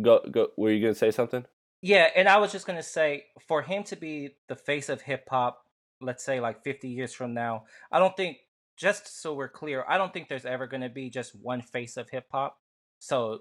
go 0.00 0.20
go 0.30 0.48
were 0.56 0.70
you 0.70 0.80
going 0.80 0.94
to 0.94 0.98
say 0.98 1.10
something? 1.10 1.44
Yeah, 1.82 2.08
and 2.14 2.28
I 2.28 2.38
was 2.38 2.52
just 2.52 2.64
gonna 2.64 2.82
say, 2.82 3.24
for 3.48 3.60
him 3.60 3.82
to 3.84 3.96
be 3.96 4.36
the 4.48 4.54
face 4.54 4.88
of 4.88 5.02
hip 5.02 5.26
hop, 5.28 5.66
let's 6.00 6.24
say 6.24 6.38
like 6.38 6.62
50 6.62 6.88
years 6.88 7.12
from 7.12 7.34
now, 7.34 7.64
I 7.90 7.98
don't 7.98 8.16
think. 8.16 8.38
Just 8.74 9.20
so 9.20 9.34
we're 9.34 9.50
clear, 9.50 9.84
I 9.86 9.98
don't 9.98 10.12
think 10.12 10.28
there's 10.28 10.46
ever 10.46 10.66
gonna 10.66 10.88
be 10.88 11.10
just 11.10 11.34
one 11.34 11.60
face 11.60 11.96
of 11.96 12.08
hip 12.08 12.26
hop. 12.32 12.58
So 13.00 13.40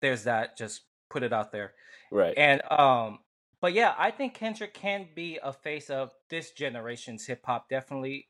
there's 0.00 0.24
that. 0.24 0.58
Just 0.58 0.82
put 1.08 1.22
it 1.22 1.32
out 1.32 1.52
there. 1.52 1.74
Right. 2.10 2.34
And 2.36 2.60
um, 2.70 3.20
but 3.62 3.72
yeah, 3.72 3.94
I 3.96 4.10
think 4.10 4.34
Kendrick 4.34 4.74
can 4.74 5.06
be 5.14 5.38
a 5.42 5.52
face 5.52 5.88
of 5.88 6.10
this 6.28 6.50
generation's 6.50 7.24
hip 7.24 7.46
hop. 7.46 7.70
Definitely, 7.70 8.28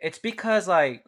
it's 0.00 0.18
because 0.18 0.66
like 0.66 1.04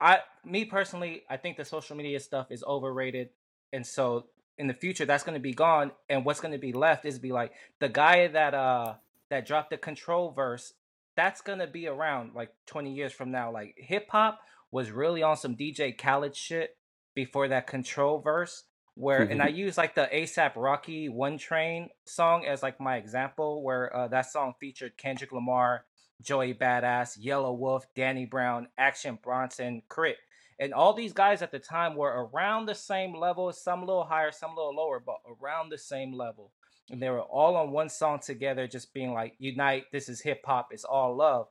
I, 0.00 0.20
me 0.44 0.64
personally, 0.64 1.24
I 1.28 1.36
think 1.36 1.58
the 1.58 1.64
social 1.64 1.96
media 1.96 2.20
stuff 2.20 2.50
is 2.50 2.62
overrated, 2.62 3.30
and 3.72 3.84
so 3.84 4.26
in 4.58 4.68
the 4.68 4.74
future 4.74 5.04
that's 5.04 5.24
going 5.24 5.34
to 5.34 5.40
be 5.40 5.52
gone 5.52 5.90
and 6.08 6.24
what's 6.24 6.40
going 6.40 6.52
to 6.52 6.58
be 6.58 6.72
left 6.72 7.04
is 7.04 7.18
be 7.18 7.32
like 7.32 7.52
the 7.78 7.88
guy 7.88 8.26
that 8.26 8.54
uh 8.54 8.94
that 9.28 9.46
dropped 9.46 9.70
the 9.70 9.76
control 9.76 10.30
verse 10.30 10.72
that's 11.14 11.40
going 11.40 11.58
to 11.58 11.66
be 11.66 11.86
around 11.86 12.30
like 12.34 12.50
20 12.66 12.92
years 12.92 13.12
from 13.12 13.30
now 13.30 13.50
like 13.52 13.74
hip 13.76 14.08
hop 14.10 14.40
was 14.70 14.90
really 14.90 15.22
on 15.22 15.36
some 15.36 15.56
DJ 15.56 15.96
Khaled 15.96 16.34
shit 16.34 16.76
before 17.14 17.48
that 17.48 17.66
control 17.66 18.18
verse 18.18 18.64
where 18.96 19.20
mm-hmm. 19.20 19.32
and 19.32 19.42
I 19.42 19.48
use 19.48 19.76
like 19.76 19.94
the 19.94 20.08
ASAP 20.12 20.52
Rocky 20.56 21.08
One 21.08 21.38
Train 21.38 21.90
song 22.06 22.46
as 22.46 22.62
like 22.62 22.80
my 22.80 22.96
example 22.96 23.62
where 23.62 23.94
uh, 23.94 24.08
that 24.08 24.30
song 24.32 24.54
featured 24.58 24.96
Kendrick 24.96 25.32
Lamar, 25.32 25.84
Joey 26.22 26.54
Badass, 26.54 27.22
Yelawolf, 27.22 27.82
Danny 27.94 28.24
Brown, 28.24 28.68
Action 28.78 29.18
Bronson, 29.22 29.82
K.R.I.T., 29.94 30.16
and 30.58 30.72
all 30.72 30.94
these 30.94 31.12
guys 31.12 31.42
at 31.42 31.52
the 31.52 31.58
time 31.58 31.94
were 31.94 32.30
around 32.32 32.64
the 32.64 32.74
same 32.74 33.14
level, 33.14 33.52
some 33.52 33.82
a 33.82 33.84
little 33.84 34.04
higher, 34.04 34.32
some 34.32 34.52
a 34.52 34.54
little 34.54 34.74
lower, 34.74 35.02
but 35.04 35.16
around 35.42 35.68
the 35.68 35.76
same 35.76 36.14
level. 36.14 36.50
And 36.90 37.02
they 37.02 37.10
were 37.10 37.20
all 37.20 37.56
on 37.56 37.72
one 37.72 37.90
song 37.90 38.20
together, 38.20 38.66
just 38.66 38.94
being 38.94 39.12
like, 39.12 39.34
Unite, 39.38 39.84
this 39.92 40.08
is 40.08 40.22
hip 40.22 40.40
hop, 40.46 40.68
it's 40.70 40.84
all 40.84 41.14
love. 41.14 41.48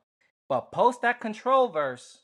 But 0.50 0.72
post 0.72 1.04
that 1.04 1.20
control 1.20 1.68
verse, 1.68 2.22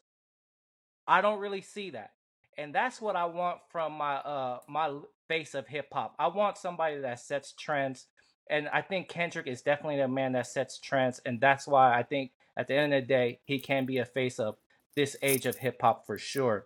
I 1.08 1.22
don't 1.22 1.40
really 1.40 1.62
see 1.62 1.92
that. 1.92 2.12
And 2.62 2.74
that's 2.74 3.02
what 3.02 3.16
I 3.16 3.26
want 3.26 3.60
from 3.72 3.94
my 3.94 4.16
uh 4.16 4.60
my 4.68 5.00
face 5.28 5.54
of 5.56 5.68
hip 5.68 5.88
hop. 5.92 6.16
I 6.20 6.28
want 6.28 6.58
somebody 6.58 7.00
that 7.00 7.20
sets 7.20 7.54
trends. 7.54 8.08
And 8.50 8.68
I 8.70 8.82
think 8.82 9.08
Kendrick 9.08 9.48
is 9.48 9.62
definitely 9.62 9.98
the 9.98 10.08
man 10.08 10.34
that 10.34 10.48
sets 10.48 10.78
trends. 10.78 11.22
And 11.26 11.40
that's 11.40 11.68
why 11.68 11.98
I 11.98 12.04
think 12.04 12.32
at 12.58 12.68
the 12.68 12.76
end 12.76 12.94
of 12.94 13.02
the 13.04 13.08
day, 13.08 13.40
he 13.46 13.60
can 13.60 13.86
be 13.86 13.98
a 13.98 14.06
face 14.06 14.40
of 14.40 14.58
this 14.96 15.16
age 15.22 15.46
of 15.46 15.58
hip 15.58 15.78
hop 15.82 16.06
for 16.06 16.18
sure. 16.18 16.66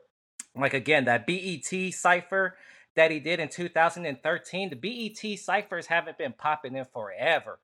Like 0.55 0.73
again, 0.73 1.05
that 1.05 1.27
BET 1.27 1.93
cipher 1.93 2.57
that 2.95 3.11
he 3.11 3.19
did 3.19 3.39
in 3.39 3.49
2013, 3.49 4.69
the 4.69 4.75
BET 4.75 5.39
ciphers 5.39 5.87
haven't 5.87 6.17
been 6.17 6.33
popping 6.33 6.75
in 6.75 6.85
forever. 6.85 7.59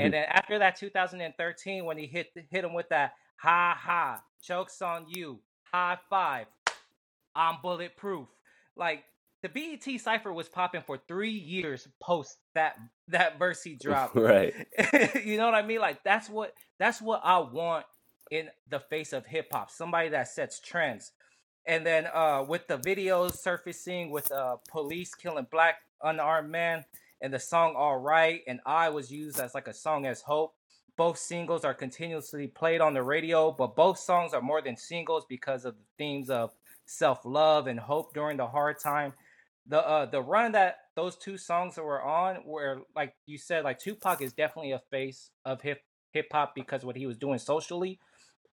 and 0.00 0.14
then 0.14 0.24
after 0.28 0.58
that 0.58 0.76
2013, 0.76 1.84
when 1.84 1.98
he 1.98 2.06
hit 2.06 2.32
hit 2.50 2.64
him 2.64 2.72
with 2.72 2.88
that 2.88 3.12
ha 3.36 3.76
ha, 3.78 4.22
chokes 4.42 4.80
on 4.80 5.06
you, 5.08 5.40
high 5.70 5.98
five, 6.08 6.46
I'm 7.36 7.56
bulletproof. 7.62 8.28
Like 8.76 9.04
the 9.42 9.48
BET 9.48 10.00
cipher 10.00 10.32
was 10.32 10.48
popping 10.48 10.82
for 10.86 10.98
three 11.06 11.30
years 11.30 11.86
post 12.00 12.38
that 12.54 12.76
that 13.08 13.38
verse 13.38 13.62
he 13.64 13.76
dropped. 13.76 14.16
Right. 14.16 14.54
you 15.24 15.36
know 15.36 15.44
what 15.44 15.54
I 15.54 15.62
mean? 15.62 15.80
Like 15.80 16.02
that's 16.02 16.28
what 16.28 16.54
that's 16.78 17.00
what 17.00 17.20
I 17.22 17.38
want 17.38 17.86
in 18.30 18.48
the 18.68 18.80
face 18.80 19.12
of 19.12 19.26
hip 19.26 19.48
hop. 19.52 19.70
Somebody 19.70 20.08
that 20.10 20.28
sets 20.28 20.60
trends. 20.60 21.12
And 21.66 21.84
then 21.84 22.06
uh, 22.12 22.44
with 22.48 22.66
the 22.68 22.78
videos 22.78 23.36
surfacing 23.36 24.10
with 24.10 24.30
uh, 24.30 24.56
police 24.70 25.14
killing 25.14 25.46
black 25.50 25.76
unarmed 26.02 26.50
men, 26.50 26.84
and 27.20 27.32
the 27.32 27.40
song 27.40 27.74
"All 27.76 27.98
Right" 27.98 28.42
and 28.46 28.60
"I" 28.64 28.88
was 28.88 29.10
used 29.10 29.40
as 29.40 29.54
like 29.54 29.66
a 29.68 29.74
song 29.74 30.06
as 30.06 30.20
hope. 30.20 30.54
Both 30.96 31.18
singles 31.18 31.64
are 31.64 31.74
continuously 31.74 32.46
played 32.46 32.80
on 32.80 32.94
the 32.94 33.02
radio, 33.02 33.50
but 33.50 33.76
both 33.76 33.98
songs 33.98 34.32
are 34.32 34.40
more 34.40 34.62
than 34.62 34.76
singles 34.76 35.26
because 35.28 35.64
of 35.64 35.74
the 35.76 35.84
themes 35.98 36.30
of 36.30 36.52
self-love 36.86 37.66
and 37.66 37.78
hope 37.78 38.14
during 38.14 38.36
the 38.36 38.46
hard 38.46 38.76
time. 38.82 39.12
The 39.68 39.86
uh, 39.86 40.06
the 40.06 40.22
run 40.22 40.52
that 40.52 40.76
those 40.94 41.16
two 41.16 41.36
songs 41.36 41.74
that 41.74 41.82
were 41.82 42.02
on, 42.02 42.36
where 42.46 42.80
like 42.94 43.14
you 43.26 43.38
said, 43.38 43.64
like 43.64 43.78
Tupac 43.78 44.22
is 44.22 44.32
definitely 44.32 44.72
a 44.72 44.82
face 44.90 45.30
of 45.44 45.60
hip 45.60 45.80
hip 46.12 46.26
hop 46.32 46.54
because 46.54 46.84
what 46.84 46.96
he 46.96 47.06
was 47.06 47.18
doing 47.18 47.38
socially, 47.38 47.98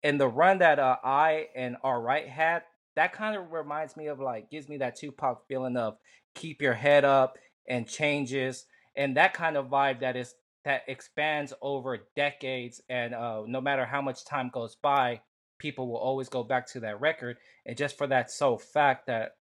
and 0.04 0.19
the 0.19 0.28
run 0.28 0.58
that 0.60 0.80
uh, 0.80 0.98
I 1.04 1.48
and 1.56 1.78
All 1.84 2.02
Right 2.02 2.28
had, 2.28 2.63
that 2.96 3.13
kind 3.13 3.36
of 3.36 3.52
reminds 3.52 3.96
me 3.96 4.08
of 4.08 4.19
like 4.19 4.50
gives 4.50 4.67
me 4.67 4.78
that 4.78 4.96
Tupac 4.96 5.48
feeling 5.48 5.78
of 5.78 5.98
keep 6.36 6.62
your 6.62 6.74
head 6.74 7.06
up 7.06 7.38
and 7.67 7.88
changes 7.88 8.65
and 8.96 9.17
that 9.17 9.34
kind 9.34 9.58
of 9.58 9.67
vibe 9.67 10.00
that 10.02 10.15
is 10.15 10.36
that 10.65 10.84
expands 10.88 11.54
over 11.62 12.08
decades 12.15 12.82
and 12.89 13.13
uh, 13.13 13.43
no 13.46 13.60
matter 13.60 13.86
how 13.86 14.02
much 14.02 14.26
time 14.26 14.50
goes 14.54 14.76
by 14.76 15.19
people 15.63 15.88
will 15.88 15.95
always 15.95 16.28
go 16.28 16.43
back 16.43 16.67
to 16.67 16.82
that 16.82 16.99
record 16.99 17.38
and 17.65 17.78
just 17.78 17.97
for 17.97 18.06
that 18.06 18.30
sole 18.30 18.58
fact 18.58 19.08
that 19.08 19.38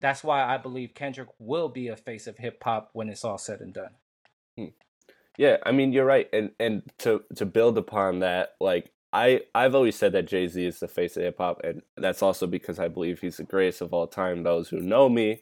that's 0.00 0.22
why 0.22 0.44
i 0.44 0.56
believe 0.56 0.94
kendrick 0.94 1.28
will 1.40 1.68
be 1.68 1.88
a 1.88 1.96
face 1.96 2.28
of 2.28 2.38
hip-hop 2.38 2.88
when 2.92 3.08
it's 3.08 3.24
all 3.24 3.36
said 3.36 3.60
and 3.60 3.74
done 3.74 3.90
hmm. 4.56 4.66
yeah 5.36 5.56
i 5.66 5.72
mean 5.72 5.92
you're 5.92 6.04
right 6.04 6.28
and 6.32 6.52
and 6.60 6.84
to 6.98 7.20
to 7.34 7.44
build 7.44 7.76
upon 7.76 8.20
that 8.20 8.54
like 8.60 8.92
I, 9.12 9.42
I've 9.54 9.74
always 9.74 9.96
said 9.96 10.12
that 10.12 10.26
Jay 10.26 10.46
Z 10.46 10.62
is 10.62 10.80
the 10.80 10.88
face 10.88 11.16
of 11.16 11.22
hip 11.22 11.38
hop, 11.38 11.62
and 11.64 11.80
that's 11.96 12.22
also 12.22 12.46
because 12.46 12.78
I 12.78 12.88
believe 12.88 13.20
he's 13.20 13.38
the 13.38 13.44
greatest 13.44 13.80
of 13.80 13.94
all 13.94 14.06
time. 14.06 14.42
Those 14.42 14.68
who 14.68 14.78
know 14.78 15.08
me 15.08 15.40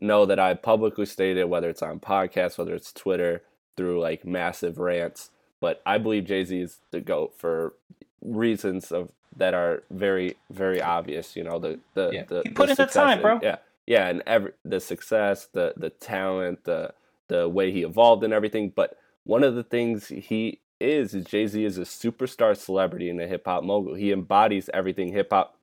know 0.00 0.24
that 0.24 0.38
I 0.38 0.54
publicly 0.54 1.04
stated, 1.04 1.44
whether 1.44 1.68
it's 1.68 1.82
on 1.82 2.00
podcasts, 2.00 2.56
whether 2.56 2.74
it's 2.74 2.94
Twitter, 2.94 3.42
through 3.76 4.00
like 4.00 4.24
massive 4.24 4.78
rants. 4.78 5.30
But 5.60 5.82
I 5.84 5.98
believe 5.98 6.24
Jay 6.24 6.44
Z 6.44 6.58
is 6.58 6.78
the 6.92 7.00
goat 7.00 7.34
for 7.36 7.74
reasons 8.22 8.92
of 8.92 9.10
that 9.36 9.54
are 9.54 9.82
very, 9.90 10.36
very 10.50 10.82
obvious. 10.82 11.36
You 11.36 11.44
know, 11.44 11.58
the 11.58 11.78
the 11.94 12.10
yeah. 12.12 12.24
the, 12.24 12.42
he 12.44 12.50
put 12.50 12.66
the 12.66 12.72
in 12.72 12.76
the 12.76 12.86
time, 12.86 13.22
bro. 13.22 13.40
yeah, 13.42 13.56
yeah, 13.86 14.08
and 14.08 14.22
every 14.26 14.52
the 14.64 14.80
success, 14.80 15.48
the 15.52 15.74
the 15.76 15.90
talent, 15.90 16.64
the 16.64 16.92
the 17.28 17.48
way 17.48 17.70
he 17.72 17.82
evolved 17.82 18.24
and 18.24 18.32
everything. 18.32 18.72
But 18.74 18.98
one 19.24 19.44
of 19.44 19.54
the 19.54 19.62
things 19.62 20.08
he 20.08 20.60
is 20.80 21.14
is 21.14 21.26
Jay 21.26 21.46
Z 21.46 21.64
is 21.64 21.78
a 21.78 21.82
superstar 21.82 22.56
celebrity 22.56 23.10
and 23.10 23.20
a 23.20 23.26
hip 23.26 23.42
hop 23.46 23.64
mogul. 23.64 23.94
He 23.94 24.12
embodies 24.12 24.70
everything 24.72 25.12
hip 25.12 25.30
hop 25.30 25.56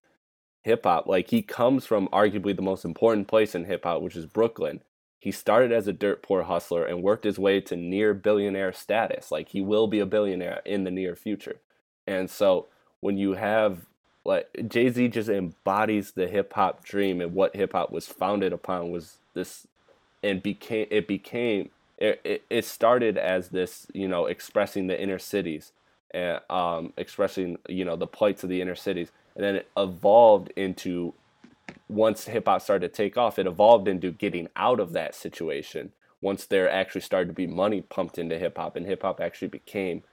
hip 0.63 0.83
hop. 0.85 1.07
Like 1.07 1.29
he 1.29 1.41
comes 1.41 1.85
from 1.85 2.07
arguably 2.09 2.55
the 2.55 2.61
most 2.61 2.85
important 2.85 3.27
place 3.27 3.55
in 3.55 3.65
hip 3.65 3.83
hop, 3.83 4.01
which 4.01 4.15
is 4.15 4.25
Brooklyn. 4.25 4.81
He 5.19 5.31
started 5.31 5.71
as 5.71 5.87
a 5.87 5.93
dirt 5.93 6.21
poor 6.21 6.43
hustler 6.43 6.85
and 6.85 7.01
worked 7.01 7.23
his 7.23 7.39
way 7.39 7.59
to 7.61 7.75
near 7.75 8.13
billionaire 8.13 8.71
status. 8.71 9.31
Like 9.31 9.49
he 9.49 9.61
will 9.61 9.87
be 9.87 9.99
a 9.99 10.05
billionaire 10.05 10.61
in 10.65 10.83
the 10.83 10.91
near 10.91 11.15
future. 11.15 11.59
And 12.07 12.29
so 12.29 12.67
when 13.01 13.17
you 13.17 13.33
have 13.33 13.85
like 14.25 14.49
Jay 14.67 14.89
Z 14.89 15.09
just 15.09 15.29
embodies 15.29 16.11
the 16.11 16.27
hip 16.27 16.53
hop 16.53 16.83
dream 16.83 17.21
and 17.21 17.33
what 17.33 17.55
hip 17.55 17.73
hop 17.73 17.91
was 17.91 18.07
founded 18.07 18.53
upon 18.53 18.91
was 18.91 19.17
this 19.33 19.67
and 20.23 20.41
became 20.41 20.87
it 20.89 21.07
became 21.07 21.69
it, 21.97 22.43
it, 22.49 22.65
started 22.65 23.17
as 23.17 23.49
this 23.49 23.87
you 23.93 24.07
know 24.07 24.25
expressing 24.25 24.87
the 24.87 25.01
inner 25.01 25.19
cities 25.19 25.71
and 26.11 26.39
um, 26.49 26.93
expressing 26.97 27.57
you 27.69 27.85
know 27.85 27.95
the 27.95 28.07
plights 28.07 28.43
of 28.43 28.49
the 28.49 28.61
inner 28.61 28.75
cities 28.75 29.11
and 29.35 29.43
then 29.43 29.55
it 29.55 29.69
evolved 29.77 30.51
into 30.55 31.13
once 31.89 32.25
hip 32.25 32.47
hop 32.47 32.61
started 32.61 32.91
to 32.91 32.95
take 32.95 33.17
off, 33.17 33.39
it 33.39 33.47
evolved 33.47 33.87
into 33.87 34.11
getting 34.11 34.47
out 34.55 34.79
of 34.79 34.93
that 34.93 35.15
situation. 35.15 35.91
Once 36.21 36.45
there 36.45 36.69
actually 36.69 37.01
started 37.01 37.27
to 37.27 37.33
be 37.33 37.47
money 37.47 37.81
pumped 37.81 38.17
into 38.17 38.37
hip 38.37 38.57
hop, 38.57 38.75
and 38.75 38.85
hip 38.85 39.03
hop 39.03 39.21
actually 39.21 39.47
became 39.47 40.03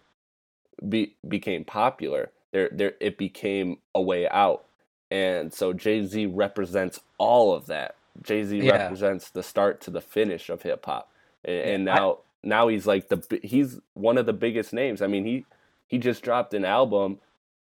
be, 0.89 1.15
became 1.27 1.65
popular, 1.65 2.31
there 2.53 2.69
there 2.73 2.95
it 3.01 3.19
became 3.19 3.79
a 3.95 4.03
way 4.03 4.29
out. 4.29 4.65
And 5.11 5.53
so 5.53 5.73
Jay 5.73 6.05
Z 6.07 6.27
represents 6.27 7.01
all 7.19 7.55
of 7.55 7.67
that. 7.67 7.97
Jay 8.23 8.45
Z 8.45 8.59
yeah. 8.59 8.73
represents 8.73 9.31
the 9.31 9.43
start 9.43 9.81
to 9.83 9.91
the 9.91 10.01
finish 10.01 10.49
of 10.49 10.63
hip 10.63 10.85
hop, 10.85 11.11
and, 11.45 11.57
and 11.57 11.85
now 11.85 12.13
I, 12.13 12.17
now 12.43 12.69
he's 12.69 12.87
like 12.87 13.09
the 13.09 13.41
he's 13.43 13.79
one 13.95 14.19
of 14.19 14.27
the 14.27 14.33
biggest 14.33 14.73
names. 14.73 15.03
I 15.03 15.07
mean 15.07 15.25
he 15.25 15.45
he 15.87 15.99
just 15.99 16.23
dropped 16.23 16.55
an 16.55 16.65
album 16.65 17.19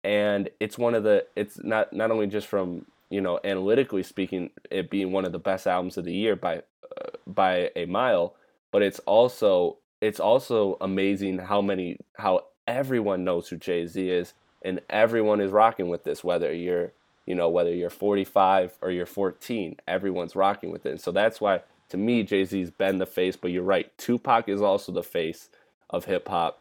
and 0.04 0.48
it's 0.60 0.78
one 0.78 0.94
of 0.94 1.02
the 1.02 1.26
it's 1.36 1.62
not 1.62 1.92
not 1.92 2.10
only 2.10 2.26
just 2.26 2.46
from 2.46 2.86
you 3.10 3.20
know 3.20 3.40
analytically 3.44 4.02
speaking 4.02 4.50
it 4.70 4.90
being 4.90 5.12
one 5.12 5.24
of 5.24 5.32
the 5.32 5.38
best 5.38 5.66
albums 5.66 5.96
of 5.96 6.04
the 6.04 6.12
year 6.14 6.36
by 6.36 6.58
uh, 6.58 7.10
by 7.26 7.70
a 7.74 7.84
mile 7.86 8.34
but 8.70 8.82
it's 8.82 8.98
also 9.00 9.76
it's 10.00 10.20
also 10.20 10.76
amazing 10.80 11.38
how 11.38 11.60
many 11.60 11.98
how 12.16 12.44
everyone 12.68 13.24
knows 13.24 13.48
who 13.48 13.56
Jay-Z 13.56 14.08
is 14.08 14.34
and 14.62 14.80
everyone 14.88 15.40
is 15.40 15.50
rocking 15.50 15.88
with 15.88 16.04
this 16.04 16.22
whether 16.22 16.52
you're 16.52 16.92
you 17.26 17.34
know 17.34 17.48
whether 17.48 17.74
you're 17.74 17.90
45 17.90 18.74
or 18.80 18.92
you're 18.92 19.06
14 19.06 19.76
everyone's 19.88 20.36
rocking 20.36 20.70
with 20.70 20.86
it 20.86 20.90
and 20.90 21.00
so 21.00 21.10
that's 21.10 21.40
why 21.40 21.62
to 21.88 21.96
me 21.96 22.22
Jay-Z's 22.22 22.70
been 22.70 22.98
the 22.98 23.06
face 23.06 23.34
but 23.34 23.50
you're 23.50 23.64
right 23.64 23.90
Tupac 23.98 24.48
is 24.48 24.62
also 24.62 24.92
the 24.92 25.02
face 25.02 25.48
of 25.90 26.04
hip 26.04 26.28
hop 26.28 26.60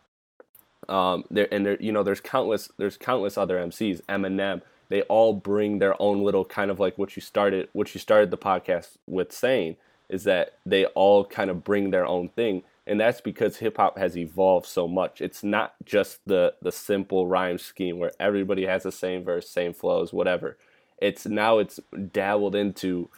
um, 0.89 1.25
there 1.29 1.47
and 1.51 1.65
there, 1.65 1.77
you 1.79 1.91
know, 1.91 2.03
there's 2.03 2.21
countless, 2.21 2.69
there's 2.77 2.97
countless 2.97 3.37
other 3.37 3.57
MCs. 3.57 4.01
Eminem, 4.03 4.61
they 4.89 5.01
all 5.03 5.33
bring 5.33 5.79
their 5.79 6.01
own 6.01 6.23
little 6.23 6.45
kind 6.45 6.71
of 6.71 6.79
like 6.79 6.97
what 6.97 7.15
you 7.15 7.21
started, 7.21 7.69
what 7.73 7.93
you 7.93 7.99
started 7.99 8.31
the 8.31 8.37
podcast 8.37 8.97
with 9.05 9.31
saying 9.31 9.75
is 10.09 10.23
that 10.23 10.53
they 10.65 10.85
all 10.85 11.25
kind 11.25 11.49
of 11.49 11.63
bring 11.63 11.91
their 11.91 12.05
own 12.05 12.29
thing, 12.29 12.63
and 12.87 12.99
that's 12.99 13.21
because 13.21 13.57
hip 13.57 13.77
hop 13.77 13.97
has 13.97 14.17
evolved 14.17 14.65
so 14.65 14.87
much. 14.87 15.21
It's 15.21 15.43
not 15.43 15.75
just 15.85 16.19
the 16.25 16.55
the 16.61 16.71
simple 16.71 17.27
rhyme 17.27 17.57
scheme 17.57 17.99
where 17.99 18.13
everybody 18.19 18.65
has 18.65 18.83
the 18.83 18.91
same 18.91 19.23
verse, 19.23 19.49
same 19.49 19.73
flows, 19.73 20.13
whatever. 20.13 20.57
It's 20.99 21.25
now 21.27 21.59
it's 21.59 21.79
dabbled 22.11 22.55
into 22.55 23.09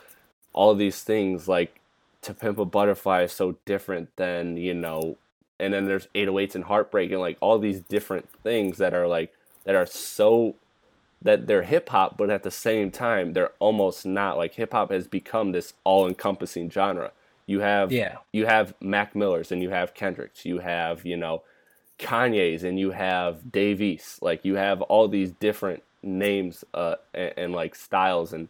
all 0.54 0.76
these 0.76 1.04
things 1.04 1.48
like 1.48 1.80
to 2.22 2.34
pimp 2.34 2.58
a 2.58 2.66
butterfly 2.66 3.24
is 3.24 3.32
so 3.32 3.58
different 3.66 4.10
than 4.18 4.58
you 4.58 4.74
know 4.74 5.18
and 5.60 5.74
then 5.74 5.86
there's 5.86 6.08
808s 6.16 6.56
and 6.56 6.64
heartbreak 6.66 7.12
and 7.12 7.22
like 7.22 7.38
all 7.42 7.60
these 7.60 7.82
different 7.82 8.30
things 8.44 8.78
that 8.78 8.94
are 8.94 9.08
like 9.08 9.34
that 9.66 9.76
are 9.76 9.86
so 9.86 10.56
that 11.22 11.48
they're 11.48 11.64
hip 11.64 11.90
hop 11.90 12.18
but 12.18 12.30
at 12.30 12.44
the 12.44 12.52
same 12.52 12.92
time 12.92 13.34
they're 13.34 13.54
almost 13.60 14.06
not 14.06 14.38
like 14.38 14.56
hip 14.56 14.74
hop 14.74 14.92
has 14.92 15.08
become 15.08 15.52
this 15.52 15.74
all 15.84 16.08
encompassing 16.08 16.70
genre 16.70 17.12
you 17.50 17.60
have 17.60 17.92
yeah 17.92 18.18
you 18.32 18.46
have 18.46 18.74
mac 18.80 19.16
millers 19.16 19.52
and 19.52 19.62
you 19.62 19.70
have 19.70 19.94
kendricks 19.94 20.46
you 20.46 20.60
have 20.60 21.06
you 21.06 21.18
know 21.18 21.42
kanye's 21.98 22.64
and 22.64 22.80
you 22.80 22.92
have 22.92 23.52
Dave 23.52 23.82
East 23.82 24.22
like 24.22 24.46
you 24.46 24.56
have 24.56 24.82
all 24.84 25.08
these 25.08 25.32
different 25.32 25.84
names 26.02 26.64
uh 26.74 26.96
and, 27.14 27.34
and 27.38 27.54
like 27.54 27.76
styles 27.76 28.32
and 28.32 28.50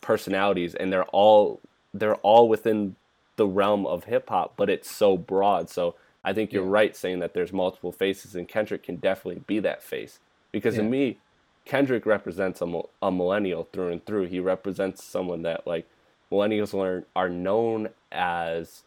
personalities 0.00 0.74
and 0.74 0.92
they're 0.92 1.04
all 1.04 1.60
they're 1.94 2.16
all 2.16 2.48
within 2.48 2.96
the 3.36 3.46
realm 3.46 3.86
of 3.86 4.04
hip 4.04 4.28
hop 4.28 4.54
but 4.56 4.68
it's 4.68 4.90
so 4.90 5.16
broad 5.16 5.70
so 5.70 5.94
I 6.24 6.32
think 6.32 6.52
you're 6.52 6.64
yeah. 6.64 6.70
right 6.70 6.96
saying 6.96 7.20
that 7.20 7.34
there's 7.34 7.52
multiple 7.52 7.92
faces, 7.92 8.34
and 8.34 8.46
Kendrick 8.46 8.82
can 8.82 8.96
definitely 8.96 9.42
be 9.46 9.58
that 9.60 9.82
face. 9.82 10.18
Because 10.52 10.76
yeah. 10.76 10.82
to 10.82 10.88
me, 10.88 11.18
Kendrick 11.64 12.04
represents 12.04 12.60
a, 12.60 12.82
a 13.00 13.10
millennial 13.10 13.68
through 13.72 13.88
and 13.88 14.04
through. 14.04 14.26
He 14.26 14.40
represents 14.40 15.02
someone 15.02 15.42
that 15.42 15.66
like 15.66 15.88
millennials 16.32 16.74
are 16.74 17.06
are 17.16 17.28
known 17.28 17.90
as 18.12 18.82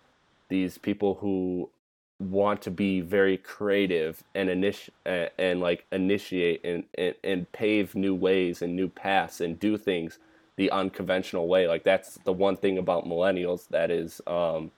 these 0.50 0.78
people 0.78 1.16
who 1.16 1.70
want 2.20 2.62
to 2.62 2.72
be 2.72 3.02
very 3.02 3.38
creative 3.38 4.24
and 4.36 4.50
initi- 4.50 4.90
and, 5.06 5.30
and 5.38 5.60
like 5.62 5.86
initiate 5.92 6.64
and, 6.64 6.84
and 6.98 7.16
and 7.24 7.52
pave 7.52 7.96
new 7.96 8.16
ways 8.16 8.62
and 8.62 8.76
new 8.76 8.88
paths 8.88 9.42
and 9.42 9.60
do 9.60 9.78
things 9.78 10.20
the 10.56 10.72
unconventional 10.72 11.48
way. 11.48 11.68
Like 11.68 11.84
that's 11.84 12.20
the 12.24 12.34
one 12.34 12.56
thing 12.56 12.78
about 12.78 13.06
millennials 13.06 13.68
that 13.70 13.92
is 13.92 14.22
um, 14.28 14.72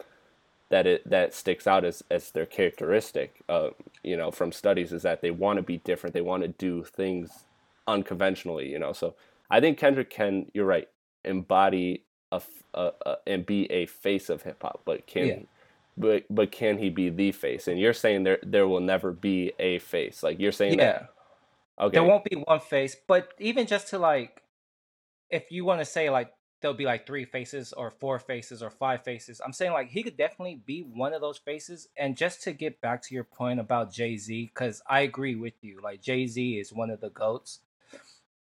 that 0.69 0.87
it 0.87 1.09
that 1.09 1.33
sticks 1.33 1.67
out 1.67 1.85
as 1.85 2.03
as 2.09 2.31
their 2.31 2.45
characteristic 2.45 3.41
uh, 3.49 3.69
you 4.03 4.17
know 4.17 4.31
from 4.31 4.51
studies 4.51 4.91
is 4.91 5.03
that 5.03 5.21
they 5.21 5.31
want 5.31 5.57
to 5.57 5.63
be 5.63 5.77
different 5.77 6.13
they 6.13 6.21
want 6.21 6.43
to 6.43 6.49
do 6.49 6.83
things 6.83 7.45
unconventionally 7.87 8.69
you 8.69 8.79
know 8.79 8.91
so 8.91 9.13
i 9.51 9.59
think 9.59 9.77
kendrick 9.77 10.09
can 10.09 10.49
you're 10.53 10.65
right 10.65 10.89
embody 11.23 12.01
a, 12.31 12.41
a, 12.73 12.91
a 13.05 13.15
and 13.27 13.45
be 13.45 13.71
a 13.71 13.85
face 13.85 14.29
of 14.29 14.43
hip 14.43 14.61
hop 14.61 14.81
but 14.85 15.05
can 15.07 15.27
yeah. 15.27 15.39
but 15.97 16.23
but 16.29 16.51
can 16.51 16.77
he 16.77 16.89
be 16.89 17.09
the 17.09 17.31
face 17.31 17.67
and 17.67 17.79
you're 17.79 17.93
saying 17.93 18.23
there 18.23 18.39
there 18.43 18.67
will 18.67 18.79
never 18.79 19.11
be 19.11 19.51
a 19.59 19.79
face 19.79 20.23
like 20.23 20.39
you're 20.39 20.51
saying 20.51 20.79
yeah 20.79 20.85
that, 20.85 21.09
okay 21.79 21.93
there 21.93 22.03
won't 22.03 22.23
be 22.23 22.35
one 22.35 22.59
face 22.59 22.95
but 23.07 23.33
even 23.39 23.67
just 23.67 23.89
to 23.89 23.99
like 23.99 24.41
if 25.29 25.51
you 25.51 25.65
want 25.65 25.79
to 25.79 25.85
say 25.85 26.09
like 26.09 26.31
there'll 26.65 26.75
be 26.75 26.85
like 26.85 27.05
three 27.05 27.25
faces 27.25 27.73
or 27.73 27.91
four 27.91 28.17
faces 28.17 28.63
or 28.63 28.71
five 28.71 29.03
faces. 29.03 29.39
I'm 29.45 29.53
saying 29.53 29.73
like 29.73 29.89
he 29.89 30.01
could 30.01 30.17
definitely 30.17 30.61
be 30.65 30.81
one 30.81 31.13
of 31.13 31.21
those 31.21 31.37
faces. 31.37 31.89
And 31.95 32.17
just 32.17 32.41
to 32.43 32.53
get 32.53 32.81
back 32.81 33.03
to 33.03 33.13
your 33.13 33.23
point 33.23 33.59
about 33.59 33.93
Jay 33.93 34.17
Z, 34.17 34.51
because 34.51 34.81
I 34.89 35.01
agree 35.01 35.35
with 35.35 35.53
you, 35.61 35.79
like 35.83 36.01
Jay 36.01 36.25
Z 36.25 36.57
is 36.57 36.73
one 36.73 36.89
of 36.89 37.01
the 37.01 37.11
goats. 37.11 37.59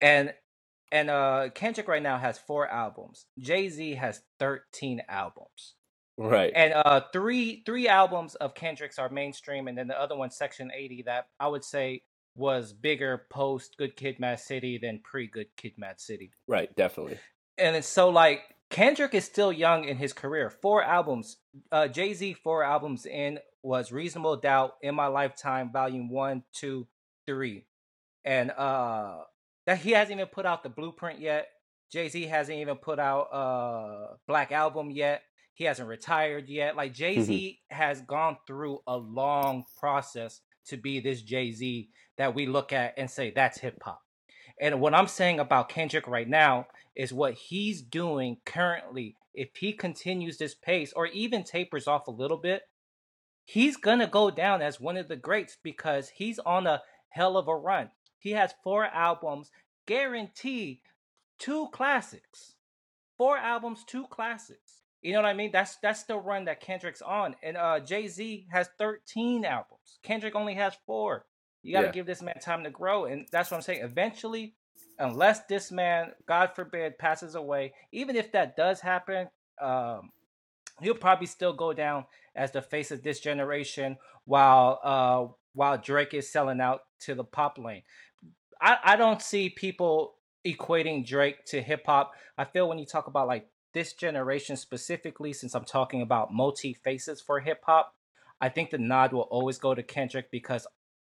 And 0.02 0.34
and 0.92 1.10
uh 1.10 1.50
Kendrick 1.54 1.88
right 1.88 2.02
now 2.02 2.18
has 2.18 2.38
four 2.38 2.68
albums. 2.68 3.26
Jay 3.40 3.70
Z 3.70 3.96
has 3.96 4.22
thirteen 4.40 5.02
albums. 5.08 5.76
Right. 6.18 6.52
And 6.56 6.74
uh 6.74 7.02
three 7.14 7.64
three 7.66 7.88
albums 7.88 8.36
of 8.36 8.56
Kendrick's 8.56 9.00
are 9.00 9.10
mainstream, 9.10 9.68
and 9.68 9.78
then 9.78 9.88
the 9.88 10.00
other 10.00 10.16
one, 10.16 10.32
Section 10.32 10.72
80, 10.76 11.04
that 11.04 11.28
I 11.40 11.48
would 11.48 11.64
say 11.64 12.04
was 12.36 12.74
bigger 12.74 13.26
post 13.30 13.78
Good 13.78 13.96
Kid 13.96 14.20
Mad 14.20 14.40
City 14.40 14.78
than 14.78 15.00
pre 15.04 15.28
Good 15.28 15.48
Kid 15.58 15.74
Mad 15.78 16.00
City. 16.00 16.32
Right, 16.48 16.74
definitely. 16.76 17.18
And 17.58 17.76
it's 17.76 17.88
so 17.88 18.10
like 18.10 18.42
Kendrick 18.70 19.14
is 19.14 19.26
still 19.26 19.52
young 19.52 19.86
in 19.86 19.98
his 19.98 20.14
career. 20.14 20.50
Four 20.50 20.84
albums. 20.84 21.38
Uh 21.72 21.88
Jay 21.88 22.14
Z 22.14 22.34
four 22.44 22.64
albums 22.64 23.06
in 23.06 23.40
was 23.64 23.92
Reasonable 23.92 24.38
Doubt, 24.38 24.76
In 24.82 24.96
My 24.96 25.08
Lifetime, 25.08 25.72
Volume 25.72 26.10
One, 26.10 26.44
Two, 26.54 26.88
Three. 27.26 27.66
And 28.24 28.52
uh 28.52 29.20
that 29.68 29.80
he 29.80 29.92
hasn't 29.92 30.18
even 30.18 30.28
put 30.28 30.48
out 30.48 30.64
the 30.64 30.70
blueprint 30.70 31.20
yet. 31.20 31.50
Jay 31.92 32.10
Z 32.10 32.24
hasn't 32.24 32.58
even 32.58 32.78
put 32.78 33.00
out 33.00 33.24
uh 33.32 34.16
Black 34.26 34.52
Album 34.52 34.90
yet. 34.90 35.22
He 35.54 35.66
hasn't 35.66 35.88
retired 35.88 36.50
yet. 36.50 36.76
Like 36.76 36.94
Jay 36.94 37.22
Z 37.22 37.60
has 37.70 38.02
gone 38.02 38.38
through 38.48 38.80
a 38.88 38.98
long 38.98 39.66
process 39.78 40.42
to 40.68 40.78
be 40.78 41.00
this 41.00 41.22
Jay 41.22 41.52
Z 41.52 41.90
that 42.18 42.34
we 42.34 42.48
look 42.48 42.74
at 42.74 42.94
and 42.98 43.12
say 43.12 43.32
that's 43.32 43.60
hip 43.60 43.78
hop. 43.84 44.02
And 44.60 44.82
what 44.82 44.96
I'm 44.96 45.08
saying 45.08 45.40
about 45.40 45.70
Kendrick 45.70 46.08
right 46.08 46.28
now 46.28 46.68
is 46.96 47.14
what 47.14 47.36
he's 47.36 47.82
doing 47.82 48.38
currently. 48.46 49.16
If 49.34 49.50
he 49.56 49.72
continues 49.74 50.38
this 50.38 50.56
pace 50.56 50.94
or 50.96 51.08
even 51.08 51.44
tapers 51.44 51.88
off 51.88 52.08
a 52.08 52.12
little 52.12 52.38
bit, 52.38 52.64
he's 53.46 53.78
gonna 53.78 54.08
go 54.08 54.32
down 54.32 54.62
as 54.62 54.80
one 54.80 54.98
of 54.98 55.10
the 55.10 55.16
greats 55.16 55.58
because 55.62 56.10
he's 56.10 56.40
on 56.40 56.68
a 56.68 56.82
hell 57.10 57.38
of 57.38 57.48
a 57.48 57.56
run. 57.56 57.92
He 58.20 58.32
has 58.32 58.54
four 58.64 58.86
albums, 58.86 59.52
guaranteed 59.86 60.80
two 61.40 61.68
classics. 61.72 62.56
Four 63.18 63.38
albums, 63.38 63.84
two 63.86 64.06
classics. 64.08 64.84
You 65.02 65.14
know 65.14 65.22
what 65.22 65.30
I 65.30 65.34
mean? 65.34 65.52
That's 65.52 65.78
that's 65.78 66.04
the 66.04 66.18
run 66.18 66.46
that 66.46 66.60
Kendrick's 66.60 67.02
on. 67.02 67.36
And 67.44 67.58
uh 67.58 67.80
Jay 67.80 68.08
Z 68.08 68.48
has 68.52 68.70
13 68.78 69.46
albums. 69.46 70.00
Kendrick 70.04 70.36
only 70.36 70.56
has 70.56 70.74
four. 70.86 71.26
You 71.64 71.74
gotta 71.74 71.88
Yeah. 71.88 71.92
give 71.94 72.06
this 72.06 72.22
man 72.22 72.40
time 72.40 72.64
to 72.64 72.70
grow. 72.70 73.06
And 73.06 73.28
that's 73.32 73.50
what 73.52 73.58
I'm 73.58 73.64
saying. 73.64 73.82
Eventually, 73.84 74.56
unless 75.00 75.46
this 75.46 75.72
man, 75.72 76.14
God 76.28 76.56
forbid, 76.56 76.98
passes 76.98 77.36
away, 77.36 77.74
even 77.92 78.16
if 78.16 78.32
that 78.32 78.56
does 78.56 78.80
happen, 78.82 79.30
um, 79.62 80.12
he'll 80.82 80.96
probably 80.96 81.28
still 81.28 81.54
go 81.54 81.74
down 81.74 82.06
as 82.36 82.52
the 82.52 82.62
face 82.62 82.92
of 82.92 83.02
this 83.04 83.20
generation 83.20 83.98
while 84.26 84.80
uh 84.84 85.34
while 85.54 85.78
Drake 85.78 86.14
is 86.14 86.30
selling 86.32 86.62
out 86.62 86.82
to 87.00 87.16
the 87.16 87.24
pop 87.24 87.58
lane. 87.58 87.82
I, 88.62 88.78
I 88.84 88.96
don't 88.96 89.22
see 89.22 89.50
people 89.50 90.16
equating 90.46 91.06
Drake 91.06 91.46
to 91.48 91.62
hip 91.62 91.84
hop. 91.86 92.14
I 92.38 92.46
feel 92.46 92.68
when 92.68 92.80
you 92.80 92.86
talk 92.86 93.08
about 93.08 93.28
like 93.28 93.48
this 93.74 93.94
generation 93.94 94.56
specifically, 94.56 95.34
since 95.34 95.54
I'm 95.54 95.66
talking 95.66 96.02
about 96.02 96.34
multi 96.34 96.74
faces 96.74 97.22
for 97.22 97.40
hip 97.40 97.62
hop, 97.66 97.94
I 98.40 98.50
think 98.50 98.70
the 98.70 98.78
nod 98.78 99.14
will 99.14 99.22
always 99.22 99.58
go 99.58 99.74
to 99.76 99.84
Kendrick 99.84 100.32
because 100.32 100.68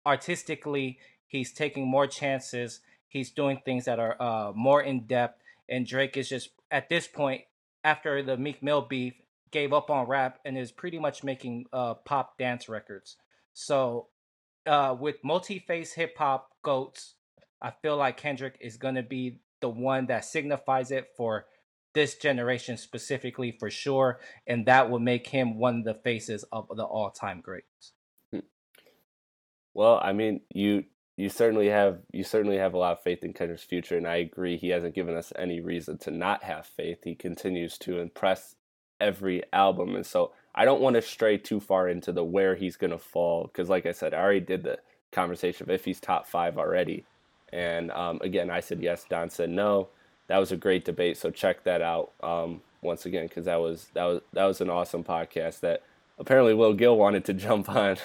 artistically 0.05 0.99
he's 1.27 1.53
taking 1.53 1.87
more 1.87 2.07
chances. 2.07 2.81
He's 3.07 3.31
doing 3.31 3.61
things 3.63 3.85
that 3.85 3.99
are 3.99 4.21
uh, 4.21 4.51
more 4.55 4.81
in 4.81 5.05
depth, 5.05 5.41
and 5.69 5.85
Drake 5.85 6.17
is 6.17 6.29
just 6.29 6.49
at 6.71 6.89
this 6.89 7.07
point 7.07 7.41
after 7.83 8.23
the 8.23 8.37
Meek 8.37 8.63
Mill 8.63 8.81
beef 8.81 9.13
gave 9.51 9.71
up 9.71 9.89
on 9.89 10.07
rap 10.07 10.39
and 10.45 10.57
is 10.57 10.71
pretty 10.71 10.99
much 10.99 11.23
making 11.23 11.65
uh, 11.71 11.93
pop 11.93 12.37
dance 12.37 12.67
records. 12.67 13.17
So 13.53 14.07
uh, 14.65 14.95
with 14.99 15.17
multi-face 15.23 15.93
hip 15.93 16.17
hop 16.17 16.49
goats, 16.63 17.15
I 17.63 17.71
feel 17.81 17.95
like 17.95 18.17
Kendrick 18.17 18.57
is 18.59 18.75
going 18.77 18.95
to 18.95 19.03
be 19.03 19.39
the 19.61 19.69
one 19.69 20.07
that 20.07 20.25
signifies 20.25 20.91
it 20.91 21.07
for 21.15 21.45
this 21.93 22.15
generation 22.15 22.75
specifically 22.75 23.55
for 23.57 23.69
sure, 23.69 24.19
and 24.45 24.65
that 24.65 24.89
will 24.89 24.99
make 24.99 25.27
him 25.27 25.57
one 25.57 25.79
of 25.79 25.85
the 25.85 25.93
faces 25.93 26.43
of 26.51 26.67
the 26.75 26.83
all-time 26.83 27.39
greats. 27.39 27.93
Hmm. 28.31 28.39
Well, 29.73 29.99
I 30.03 30.11
mean, 30.11 30.41
you 30.53 30.83
you 31.15 31.29
certainly 31.29 31.69
have 31.69 31.99
you 32.11 32.23
certainly 32.23 32.57
have 32.57 32.73
a 32.73 32.77
lot 32.77 32.93
of 32.93 33.03
faith 33.03 33.23
in 33.23 33.33
Kendrick's 33.33 33.63
future, 33.63 33.95
and 33.95 34.07
I 34.07 34.17
agree. 34.17 34.57
He 34.57 34.69
hasn't 34.69 34.95
given 34.95 35.15
us 35.15 35.31
any 35.37 35.61
reason 35.61 35.97
to 35.99 36.11
not 36.11 36.43
have 36.43 36.65
faith. 36.65 36.99
He 37.03 37.15
continues 37.15 37.77
to 37.79 37.99
impress 37.99 38.55
every 38.99 39.43
album, 39.53 39.95
and 39.95 40.05
so 40.05 40.33
I 40.55 40.65
don't 40.65 40.81
want 40.81 40.95
to 40.95 41.01
stray 41.01 41.37
too 41.37 41.59
far 41.59 41.87
into 41.87 42.11
the 42.11 42.23
where 42.23 42.55
he's 42.55 42.75
gonna 42.75 42.97
fall 42.97 43.43
because, 43.43 43.69
like 43.69 43.85
I 43.85 43.91
said, 43.91 44.13
I 44.13 44.21
already 44.21 44.39
did 44.39 44.63
the 44.63 44.79
conversation 45.11 45.65
of 45.65 45.69
if 45.69 45.85
he's 45.85 45.99
top 45.99 46.27
five 46.27 46.57
already, 46.57 47.05
and 47.53 47.91
um, 47.91 48.19
again, 48.21 48.49
I 48.49 48.59
said 48.59 48.81
yes. 48.81 49.05
Don 49.07 49.29
said 49.29 49.49
no. 49.49 49.89
That 50.27 50.39
was 50.39 50.51
a 50.51 50.57
great 50.57 50.85
debate, 50.85 51.17
so 51.17 51.29
check 51.29 51.63
that 51.65 51.81
out 51.81 52.11
um, 52.23 52.61
once 52.81 53.05
again 53.05 53.27
because 53.27 53.45
that 53.45 53.57
was 53.57 53.87
that 53.93 54.05
was 54.05 54.21
that 54.33 54.45
was 54.45 54.59
an 54.59 54.69
awesome 54.69 55.03
podcast 55.03 55.59
that 55.59 55.83
apparently 56.17 56.55
Will 56.55 56.73
Gill 56.73 56.97
wanted 56.97 57.25
to 57.25 57.33
jump 57.45 57.69
on. 57.69 57.97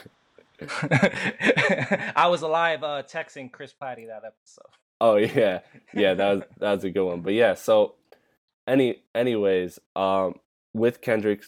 I 0.71 2.27
was 2.29 2.43
alive 2.43 2.83
uh, 2.83 3.05
texting 3.05 3.51
Chris 3.51 3.73
Platte 3.73 4.07
that 4.09 4.23
episode. 4.27 4.67
Oh 5.01 5.17
yeah, 5.17 5.61
yeah, 5.95 6.13
that 6.15 6.35
was 6.35 6.43
that 6.59 6.75
was 6.75 6.85
a 6.85 6.91
good 6.91 7.07
one. 7.07 7.23
But 7.23 7.33
yeah, 7.33 7.55
so 7.55 7.95
any 8.67 9.03
anyways, 9.15 9.79
um, 9.97 10.35
with 10.75 11.01
Kendrick 11.01 11.45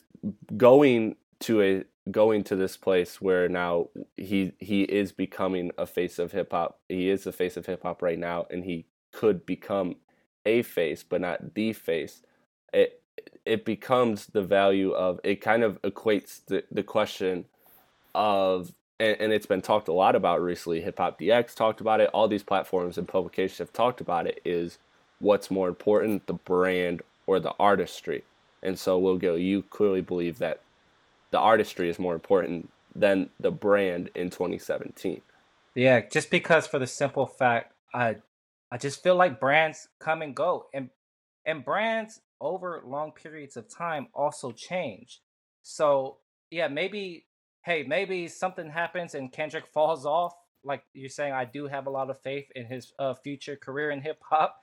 going 0.57 1.17
to 1.41 1.61
a 1.63 1.85
going 2.11 2.45
to 2.45 2.57
this 2.57 2.77
place 2.77 3.21
where 3.21 3.49
now 3.49 3.89
he 4.17 4.53
he 4.59 4.83
is 4.83 5.13
becoming 5.13 5.71
a 5.79 5.87
face 5.87 6.19
of 6.19 6.33
hip 6.33 6.53
hop. 6.53 6.79
He 6.89 7.09
is 7.09 7.25
the 7.25 7.33
face 7.33 7.57
of 7.57 7.67
hip 7.67 7.83
hop 7.83 8.03
right 8.03 8.19
now, 8.19 8.47
and 8.51 8.65
he 8.65 8.87
could 9.13 9.47
become 9.47 9.97
a 10.47 10.63
face, 10.63 11.03
but 11.03 11.21
not 11.21 11.55
the 11.55 11.73
face. 11.73 12.23
It 12.73 13.03
it 13.45 13.65
becomes 13.65 14.27
the 14.27 14.43
value 14.43 14.93
of 14.93 15.21
it. 15.25 15.41
Kind 15.41 15.63
of 15.63 15.81
equates 15.83 16.41
the 16.47 16.65
the 16.71 16.83
question 16.83 17.47
of 18.15 18.73
and, 19.01 19.17
and 19.21 19.33
it's 19.33 19.47
been 19.47 19.63
talked 19.63 19.89
a 19.89 19.93
lot 19.93 20.15
about 20.15 20.43
recently. 20.43 20.81
Hip 20.83 20.99
Hop 20.99 21.19
DX 21.19 21.55
talked 21.55 21.81
about 21.81 22.01
it. 22.01 22.11
All 22.13 22.29
these 22.29 22.43
platforms 22.43 22.99
and 22.99 23.09
publications 23.09 23.59
have 23.59 23.73
talked 23.73 24.01
about 24.01 24.27
it. 24.27 24.41
Is 24.45 24.79
what's 25.19 25.51
more 25.51 25.69
important, 25.69 26.27
the 26.27 26.35
brand 26.35 27.03
or 27.27 27.41
the 27.41 27.55
artistry? 27.59 28.25
And 28.63 28.79
so, 28.79 28.99
Will 28.99 29.17
Gill, 29.17 29.39
you 29.39 29.63
clearly 29.63 30.03
believe 30.03 30.39
that 30.39 30.61
the 31.31 31.39
artistry 31.39 31.89
is 31.91 31.99
more 31.99 32.15
important 32.15 32.71
than 32.95 33.31
the 33.41 33.51
brand 33.51 34.11
in 34.15 34.31
2017. 34.31 35.23
Yeah, 35.75 36.03
just 36.11 36.31
because 36.31 36.67
for 36.67 36.79
the 36.81 36.87
simple 36.89 37.27
fact, 37.27 37.75
I 37.95 38.17
I 38.73 38.79
just 38.79 39.03
feel 39.03 39.17
like 39.17 39.41
brands 39.41 39.89
come 40.01 40.23
and 40.23 40.37
go, 40.37 40.67
and 40.75 40.91
and 41.47 41.65
brands 41.65 42.21
over 42.41 42.83
long 42.85 43.13
periods 43.13 43.57
of 43.57 43.69
time 43.69 44.09
also 44.15 44.53
change. 44.53 45.21
So 45.63 46.19
yeah, 46.51 46.69
maybe 46.69 47.27
hey, 47.65 47.85
maybe 47.87 48.29
something 48.29 48.71
happens 48.71 49.15
and 49.15 49.33
Kendrick 49.33 49.67
falls 49.69 50.07
off. 50.07 50.35
Like 50.65 50.83
you're 50.95 51.11
saying, 51.11 51.33
I 51.35 51.45
do 51.47 51.67
have 51.69 51.87
a 51.87 51.91
lot 51.91 52.11
of 52.11 52.21
faith 52.23 52.47
in 52.57 52.67
his 52.67 52.93
uh, 52.99 53.15
future 53.15 53.57
career 53.57 53.91
in 53.91 54.01
hip 54.03 54.19
hop, 54.29 54.57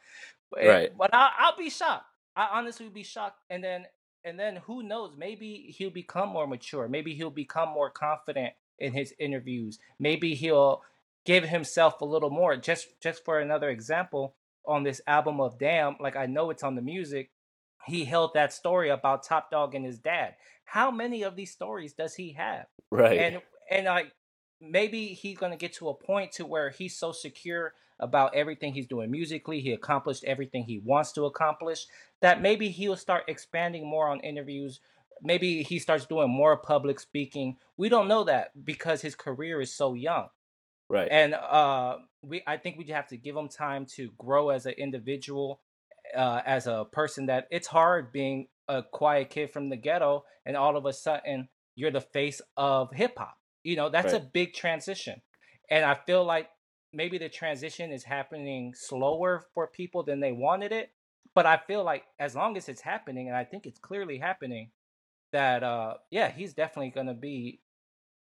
Right. 0.56 0.92
but 0.98 1.12
I, 1.14 1.32
I'll 1.40 1.58
be 1.58 1.70
shocked. 1.70 2.06
I 2.36 2.50
honestly 2.54 2.86
would 2.86 2.94
be 2.94 3.04
shocked, 3.04 3.40
and 3.50 3.64
then 3.64 3.86
and 4.28 4.40
then 4.40 4.58
who 4.58 4.84
knows? 4.84 5.14
Maybe 5.18 5.74
he'll 5.78 5.90
become 5.90 6.30
more 6.30 6.48
mature. 6.48 6.88
Maybe 6.88 7.14
he'll 7.16 7.30
become 7.30 7.70
more 7.70 7.90
confident 7.90 8.54
in 8.78 8.94
his 8.94 9.14
interviews. 9.20 9.80
Maybe 10.00 10.36
he'll 10.36 10.84
give 11.26 11.46
himself 11.46 12.02
a 12.02 12.06
little 12.06 12.30
more. 12.30 12.58
Just 12.58 12.88
just 13.02 13.24
for 13.24 13.40
another 13.40 13.70
example, 13.70 14.36
on 14.66 14.84
this 14.84 15.02
album 15.08 15.40
of 15.40 15.58
Damn, 15.58 15.96
like 16.00 16.16
I 16.16 16.26
know 16.26 16.50
it's 16.50 16.64
on 16.64 16.76
the 16.76 16.82
music, 16.82 17.32
he 17.86 18.06
held 18.06 18.34
that 18.34 18.54
story 18.54 18.90
about 18.90 19.24
Top 19.24 19.50
Dawg 19.50 19.74
and 19.74 19.86
his 19.86 19.98
dad. 19.98 20.36
How 20.66 20.92
many 20.92 21.24
of 21.24 21.36
these 21.36 21.52
stories 21.52 21.94
does 21.94 22.16
he 22.16 22.34
have? 22.34 22.66
Right. 22.92 23.18
and 23.18 23.42
and 23.72 23.86
like 23.86 24.12
maybe 24.60 25.08
he's 25.08 25.38
gonna 25.38 25.58
get 25.58 25.74
to 25.74 25.90
a 25.90 25.94
point 25.94 26.34
to 26.34 26.46
where 26.46 26.70
he's 26.70 26.98
so 26.98 27.12
secure 27.12 27.74
about 28.00 28.36
everything 28.36 28.74
he's 28.74 28.88
doing 28.88 29.12
musically. 29.12 29.60
He 29.60 29.72
accomplished 29.72 30.24
everything 30.24 30.64
he 30.64 30.80
wants 30.80 31.12
to 31.14 31.26
accomplish. 31.26 31.88
That 32.22 32.42
maybe 32.42 32.70
he'll 32.70 32.96
start 32.96 33.24
expanding 33.28 33.88
more 33.88 34.08
on 34.10 34.20
interviews. 34.22 34.80
Maybe 35.22 35.64
he 35.64 35.80
starts 35.80 36.06
doing 36.06 36.30
more 36.30 36.58
public 36.58 37.00
speaking. 37.00 37.58
We 37.76 37.90
don't 37.90 38.08
know 38.08 38.24
that 38.26 38.64
because 38.64 39.02
his 39.02 39.16
career 39.16 39.62
is 39.62 39.74
so 39.74 39.94
young. 39.94 40.28
Right. 40.90 41.10
and 41.12 41.34
uh 41.34 41.98
we 42.22 42.44
i 42.48 42.56
think 42.56 42.78
we 42.78 42.86
just 42.86 42.96
have 42.96 43.08
to 43.08 43.18
give 43.18 43.36
him 43.36 43.50
time 43.50 43.86
to 43.98 44.10
grow 44.18 44.52
as 44.52 44.66
an 44.66 44.72
individual 44.78 45.60
uh 46.16 46.42
as 46.46 46.66
a 46.66 46.86
person 46.90 47.26
that 47.26 47.48
it's 47.52 47.68
hard 47.68 48.14
being 48.14 48.48
a 48.70 48.84
quiet 48.84 49.30
kid 49.30 49.52
from 49.52 49.68
the 49.68 49.76
ghetto 49.76 50.24
and 50.46 50.56
all 50.56 50.78
of 50.78 50.86
a 50.86 50.94
sudden 50.94 51.50
you're 51.76 51.92
the 51.92 52.00
face 52.00 52.42
of 52.56 52.92
hip 52.94 53.18
hop. 53.18 53.38
You 53.64 53.76
know 53.76 53.90
that's 53.90 54.14
a 54.14 54.20
big 54.20 54.54
transition. 54.54 55.22
And 55.70 55.84
i 55.84 55.94
feel 55.94 56.24
like 56.24 56.48
maybe 56.98 57.18
the 57.18 57.30
transition 57.30 57.92
is 57.92 58.04
happening 58.04 58.74
slower 58.76 59.46
for 59.54 59.68
people 59.68 60.04
than 60.04 60.20
they 60.20 60.32
wanted 60.32 60.72
it 60.72 60.92
but 61.36 61.46
i 61.46 61.56
feel 61.56 61.84
like 61.84 62.04
as 62.20 62.36
long 62.36 62.58
as 62.58 62.68
it's 62.68 62.82
happening 62.82 63.28
and 63.28 63.38
i 63.38 63.44
think 63.44 63.66
it's 63.66 63.80
clearly 63.80 64.18
happening 64.18 64.72
that 65.32 65.64
uh 65.64 65.94
yeah 66.12 66.32
he's 66.32 66.54
definitely 66.54 66.90
going 66.90 67.08
to 67.08 67.14
be 67.14 67.62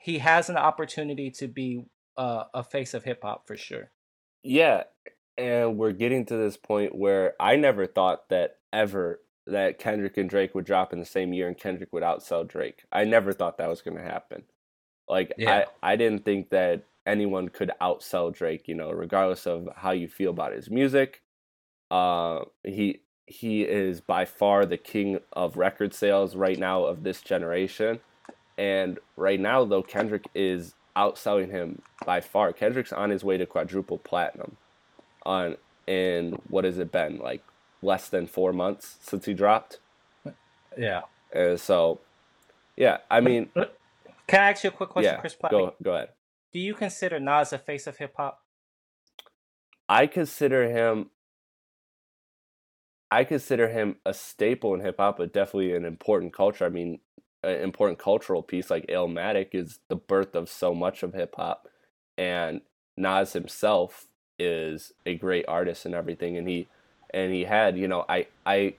he 0.03 0.19
has 0.19 0.49
an 0.49 0.57
opportunity 0.57 1.31
to 1.31 1.47
be 1.47 1.85
uh, 2.17 2.43
a 2.53 2.63
face 2.63 2.93
of 2.93 3.05
hip 3.05 3.21
hop 3.23 3.47
for 3.47 3.55
sure. 3.55 3.91
Yeah, 4.43 4.83
and 5.37 5.77
we're 5.77 5.93
getting 5.93 6.25
to 6.25 6.35
this 6.35 6.57
point 6.57 6.93
where 6.93 7.33
I 7.39 7.55
never 7.55 7.87
thought 7.87 8.29
that 8.29 8.57
ever 8.71 9.21
that 9.47 9.79
Kendrick 9.79 10.17
and 10.17 10.29
Drake 10.29 10.55
would 10.55 10.65
drop 10.65 10.93
in 10.93 10.99
the 10.99 11.05
same 11.05 11.33
year 11.33 11.47
and 11.47 11.57
Kendrick 11.57 11.91
would 11.93 12.03
outsell 12.03 12.47
Drake. 12.47 12.83
I 12.91 13.05
never 13.05 13.33
thought 13.33 13.57
that 13.57 13.69
was 13.69 13.81
going 13.81 13.97
to 13.97 14.03
happen. 14.03 14.43
Like 15.07 15.33
Yeah. 15.37 15.65
I 15.83 15.93
I 15.93 15.95
didn't 15.95 16.25
think 16.25 16.49
that 16.49 16.83
anyone 17.05 17.49
could 17.49 17.71
outsell 17.81 18.33
Drake, 18.33 18.67
you 18.67 18.75
know, 18.75 18.91
regardless 18.91 19.45
of 19.45 19.67
how 19.75 19.91
you 19.91 20.07
feel 20.07 20.31
about 20.31 20.53
his 20.53 20.69
music. 20.69 21.21
Uh 21.91 22.45
he 22.63 23.01
he 23.25 23.63
is 23.63 24.01
by 24.01 24.25
far 24.25 24.65
the 24.65 24.77
king 24.77 25.19
of 25.31 25.57
record 25.57 25.93
sales 25.93 26.35
right 26.35 26.57
now 26.59 26.83
of 26.83 27.03
this 27.03 27.21
generation. 27.21 27.99
And 28.57 28.99
right 29.17 29.39
now 29.39 29.65
though 29.65 29.83
Kendrick 29.83 30.27
is 30.33 30.75
outselling 30.95 31.51
him 31.51 31.81
by 32.05 32.21
far. 32.21 32.53
Kendrick's 32.53 32.93
on 32.93 33.09
his 33.09 33.23
way 33.23 33.37
to 33.37 33.45
quadruple 33.45 33.97
platinum 33.97 34.57
on 35.25 35.57
in 35.87 36.37
what 36.49 36.63
has 36.63 36.77
it 36.77 36.91
been 36.91 37.17
like 37.17 37.43
less 37.81 38.07
than 38.09 38.27
4 38.27 38.53
months 38.53 38.97
since 39.01 39.25
he 39.25 39.33
dropped. 39.33 39.79
Yeah. 40.77 41.01
And 41.33 41.59
so 41.59 41.99
yeah, 42.75 42.97
I 43.11 43.19
mean, 43.19 43.49
Can 44.27 44.39
I 44.41 44.49
ask 44.51 44.63
you 44.63 44.69
a 44.69 44.73
quick 44.73 44.89
question, 44.89 45.13
yeah, 45.13 45.19
Chris 45.19 45.35
Platte? 45.35 45.51
go 45.51 45.73
go 45.83 45.93
ahead. 45.93 46.09
Do 46.53 46.59
you 46.59 46.75
consider 46.75 47.19
Nas 47.19 47.51
a 47.51 47.57
face 47.57 47.87
of 47.87 47.97
hip 47.97 48.13
hop? 48.15 48.41
I 49.89 50.07
consider 50.07 50.69
him 50.69 51.09
I 53.13 53.23
consider 53.23 53.69
him 53.69 53.97
a 54.05 54.13
staple 54.13 54.73
in 54.73 54.79
hip 54.79 54.95
hop, 54.97 55.17
but 55.17 55.33
definitely 55.33 55.75
an 55.75 55.85
important 55.85 56.33
culture. 56.33 56.65
I 56.65 56.69
mean, 56.69 56.99
an 57.43 57.61
important 57.61 57.99
cultural 57.99 58.41
piece 58.41 58.71
like 58.71 58.87
Illmatic 58.87 59.49
is 59.53 59.79
the 59.87 59.95
birth 59.95 60.33
of 60.33 60.49
so 60.49 60.73
much 60.73 61.03
of 61.03 61.13
hip 61.13 61.35
hop, 61.35 61.67
and 62.17 62.61
Nas 62.97 63.33
himself 63.33 64.07
is 64.39 64.93
a 65.05 65.15
great 65.15 65.45
artist 65.47 65.85
and 65.85 65.93
everything, 65.93 66.37
and 66.37 66.47
he 66.47 66.67
and 67.13 67.31
he 67.31 67.43
had 67.43 67.77
you 67.77 67.87
know 67.87 68.05
I 68.09 68.27
I 68.45 68.75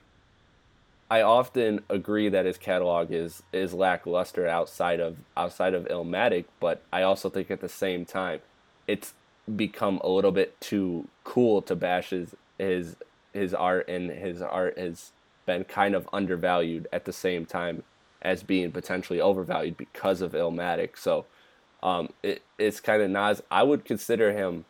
I 1.09 1.21
often 1.21 1.81
agree 1.89 2.29
that 2.29 2.45
his 2.45 2.57
catalog 2.57 3.11
is 3.11 3.43
is 3.53 3.73
lackluster 3.73 4.47
outside 4.47 4.99
of 4.99 5.17
outside 5.37 5.73
of 5.73 5.85
Illmatic, 5.85 6.45
but 6.59 6.81
I 6.91 7.03
also 7.03 7.29
think 7.29 7.51
at 7.51 7.61
the 7.61 7.69
same 7.69 8.05
time 8.05 8.41
it's 8.87 9.13
become 9.55 9.99
a 10.03 10.09
little 10.09 10.31
bit 10.31 10.59
too 10.59 11.07
cool 11.23 11.61
to 11.63 11.75
bash 11.75 12.09
his 12.09 12.35
his 12.57 12.95
his 13.33 13.53
art 13.53 13.87
and 13.87 14.09
his 14.09 14.41
art 14.41 14.77
has 14.77 15.11
been 15.45 15.63
kind 15.63 15.93
of 15.93 16.09
undervalued 16.11 16.87
at 16.91 17.05
the 17.05 17.13
same 17.13 17.45
time 17.45 17.83
as 18.21 18.41
being 18.41 18.71
potentially 18.71 19.21
overvalued 19.21 19.77
because 19.77 20.21
of 20.21 20.31
Illmatic. 20.31 20.97
So 20.97 21.25
um, 21.83 22.09
it, 22.23 22.41
it's 22.57 22.79
kind 22.79 23.03
of 23.03 23.11
Nas. 23.11 23.43
I 23.51 23.61
would 23.61 23.85
consider 23.85 24.33
him, 24.33 24.65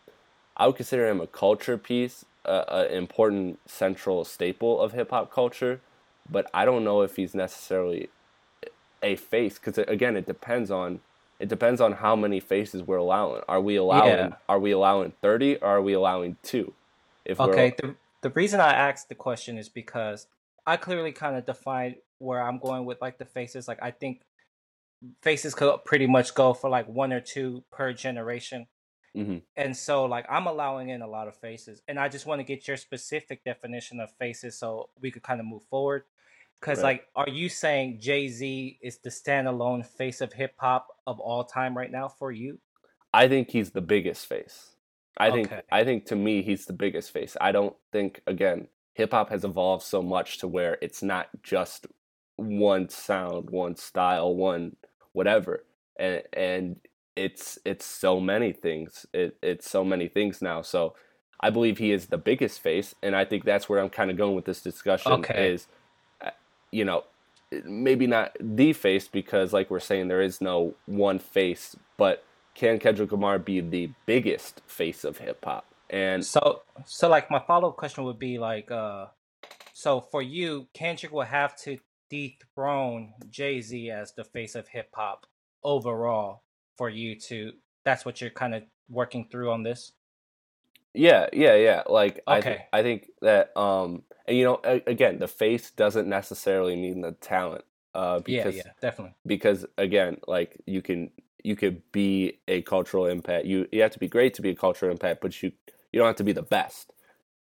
I 0.57 0.67
would 0.67 0.75
consider 0.75 1.07
him 1.07 1.21
a 1.21 1.27
culture 1.27 1.77
piece, 1.77 2.25
an 2.43 2.87
important 2.87 3.59
central 3.65 4.25
staple 4.25 4.81
of 4.81 4.91
hip 4.91 5.11
hop 5.11 5.31
culture. 5.31 5.79
But 6.29 6.49
I 6.53 6.65
don't 6.65 6.83
know 6.83 7.01
if 7.01 7.15
he's 7.15 7.35
necessarily 7.35 8.09
a 9.03 9.15
face 9.15 9.59
because 9.59 9.77
again, 9.77 10.15
it 10.17 10.25
depends 10.25 10.71
on 10.71 11.01
it 11.39 11.49
depends 11.49 11.81
on 11.81 11.93
how 11.93 12.15
many 12.15 12.39
faces 12.39 12.83
we're 12.83 12.97
allowing. 12.97 13.41
Are 13.47 13.61
we 13.61 13.75
allowing 13.75 14.33
Yeah. 14.33 14.37
are 14.49 14.59
we 14.59 14.71
allowing 14.71 15.11
thirty 15.21 15.57
or 15.57 15.67
are 15.67 15.81
we 15.81 15.93
allowing 15.93 16.37
two? 16.43 16.73
If 17.25 17.39
Okay, 17.39 17.73
the 17.81 17.95
the 18.21 18.29
reason 18.31 18.59
I 18.59 18.73
asked 18.73 19.09
the 19.09 19.15
question 19.15 19.57
is 19.57 19.69
because 19.69 20.27
I 20.65 20.77
clearly 20.77 21.11
kind 21.11 21.35
of 21.35 21.45
defined 21.45 21.97
where 22.19 22.41
I'm 22.41 22.59
going 22.59 22.85
with 22.85 23.01
like 23.01 23.17
the 23.17 23.25
faces. 23.25 23.67
Like 23.67 23.79
I 23.81 23.91
think 23.91 24.21
faces 25.21 25.53
could 25.55 25.83
pretty 25.85 26.07
much 26.07 26.33
go 26.33 26.53
for 26.53 26.69
like 26.69 26.87
one 26.87 27.13
or 27.13 27.19
two 27.21 27.63
per 27.71 27.93
generation. 27.93 28.67
Mhm. 29.15 29.41
And 29.57 29.75
so 29.77 30.05
like 30.05 30.25
I'm 30.29 30.47
allowing 30.47 30.89
in 30.89 31.01
a 31.01 31.07
lot 31.07 31.27
of 31.27 31.37
faces. 31.37 31.81
And 31.87 31.99
I 31.99 32.09
just 32.09 32.25
want 32.25 32.39
to 32.39 32.43
get 32.43 32.67
your 32.67 32.77
specific 32.77 33.43
definition 33.43 33.99
of 33.99 34.11
faces 34.13 34.57
so 34.59 34.89
we 35.01 35.11
could 35.11 35.23
kind 35.23 35.39
of 35.39 35.45
move 35.47 35.63
forward. 35.65 36.05
Cause 36.65 36.81
Right. 36.81 36.83
like 36.83 37.07
are 37.15 37.29
you 37.29 37.49
saying 37.49 37.99
Jay-Z 38.01 38.79
is 38.81 38.97
the 38.99 39.11
standalone 39.11 39.85
face 39.85 40.21
of 40.21 40.33
hip 40.33 40.55
hop 40.57 40.87
of 41.07 41.19
all 41.19 41.45
time 41.45 41.77
right 41.77 41.91
now 41.91 42.09
for 42.09 42.31
you? 42.31 42.59
I 43.13 43.27
think 43.27 43.51
he's 43.51 43.71
the 43.71 43.81
biggest 43.81 44.27
face. 44.27 44.75
I 45.17 45.31
think 45.31 45.51
Okay. 45.51 45.61
I 45.71 45.83
think 45.85 46.05
to 46.07 46.17
me 46.17 46.43
he's 46.43 46.65
the 46.65 46.73
biggest 46.73 47.11
face. 47.11 47.37
I 47.41 47.51
don't 47.53 47.75
think 47.93 48.21
again 48.27 48.69
hip 48.95 49.11
hop 49.11 49.29
has 49.31 49.45
evolved 49.45 49.83
so 49.83 50.01
much 50.03 50.39
to 50.39 50.47
where 50.49 50.77
it's 50.81 51.03
not 51.03 51.29
just 51.43 51.87
one 52.37 52.89
sound, 52.89 53.51
one 53.51 53.75
style, 53.77 54.35
one 54.35 54.77
whatever. 55.13 55.65
And 55.97 56.23
and 56.33 56.77
it's 57.17 57.59
it's 57.65 57.85
so 57.85 58.19
many 58.21 58.53
things. 58.53 59.05
It 59.13 59.37
it's 59.43 59.69
so 59.69 59.83
many 59.85 60.07
things 60.09 60.41
now. 60.41 60.61
So 60.63 60.95
I 61.41 61.51
believe 61.51 61.79
he 61.79 61.91
is 61.93 62.07
the 62.07 62.19
biggest 62.19 62.61
face 62.61 62.95
and 63.03 63.15
I 63.15 63.25
think 63.25 63.45
that's 63.45 63.69
where 63.69 63.79
I'm 63.81 63.89
kind 63.89 64.11
of 64.11 64.17
going 64.17 64.35
with 64.35 64.45
this 64.45 64.61
discussion 64.61 65.13
Okay. 65.13 65.33
is 65.33 65.67
you 66.75 66.85
know 66.85 67.03
maybe 67.63 68.07
not 68.07 68.35
the 68.39 68.73
face 68.73 69.07
because 69.07 69.53
like 69.53 69.69
we're 69.69 69.79
saying 69.79 70.07
there 70.07 70.21
is 70.21 70.41
no 70.41 70.73
one 70.85 71.19
face 71.19 71.75
but 71.97 72.25
can 72.53 72.79
Kendrick 72.79 73.11
Lamar 73.11 73.37
be 73.37 73.59
the 73.61 73.91
biggest 74.05 74.61
face 74.65 75.03
of 75.03 75.17
hip 75.17 75.43
hop 75.43 75.65
and 75.89 76.25
So, 76.25 76.63
so 76.85 77.09
like 77.09 77.29
my 77.29 77.39
follow 77.39 77.69
up 77.69 77.77
question 77.77 78.03
would 78.05 78.19
be 78.19 78.37
like, 78.37 78.71
uh, 78.71 79.07
so 79.73 80.01
for 80.01 80.21
you, 80.21 80.67
Kendrick 80.73 81.11
will 81.11 81.21
have 81.23 81.55
to 81.57 81.77
dethrone 82.09 83.13
Jay 83.29 83.61
Z 83.61 83.91
as 83.91 84.13
the 84.13 84.23
face 84.23 84.55
of 84.55 84.67
hip 84.67 84.89
hop 84.93 85.25
overall 85.63 86.43
for 86.77 86.89
you 86.89 87.19
to. 87.27 87.53
That's 87.83 88.05
what 88.05 88.19
you're 88.19 88.31
kind 88.31 88.55
of 88.55 88.63
working 88.89 89.27
through 89.29 89.51
on 89.51 89.63
this. 89.63 89.91
Yeah 90.95 91.27
yeah 91.33 91.55
yeah 91.55 91.83
like 91.89 92.21
I, 92.27 92.41
th- 92.41 92.47
Okay. 92.47 92.65
I 92.73 92.83
think 92.83 93.11
that 93.21 93.57
um 93.57 94.03
and 94.27 94.37
you 94.37 94.45
know 94.45 94.61
a- 94.65 94.83
again 94.87 95.19
the 95.19 95.27
face 95.27 95.71
doesn't 95.71 96.09
necessarily 96.09 96.75
mean 96.75 97.01
the 97.01 97.13
talent 97.13 97.65
uh 97.95 98.19
Yeah, 98.27 98.45
because 98.45 98.55
yeah, 98.57 98.71
definitely. 98.81 99.15
because 99.27 99.65
again 99.77 100.17
like 100.27 100.57
you 100.67 100.81
can 100.81 101.11
you 101.43 101.55
could 101.55 101.81
be 101.93 102.39
a 102.47 102.61
cultural 102.63 103.07
impact 103.07 103.45
you 103.45 103.67
you 103.71 103.81
have 103.81 103.91
to 103.91 103.99
be 103.99 104.09
great 104.09 104.33
to 104.35 104.43
be 104.43 104.51
a 104.51 104.55
cultural 104.55 104.91
impact 104.91 105.21
but 105.21 105.41
you 105.43 105.51
you 105.93 105.99
don't 105.99 106.07
have 106.07 106.17
to 106.17 106.25
be 106.25 106.33
the 106.33 106.43
best 106.43 106.93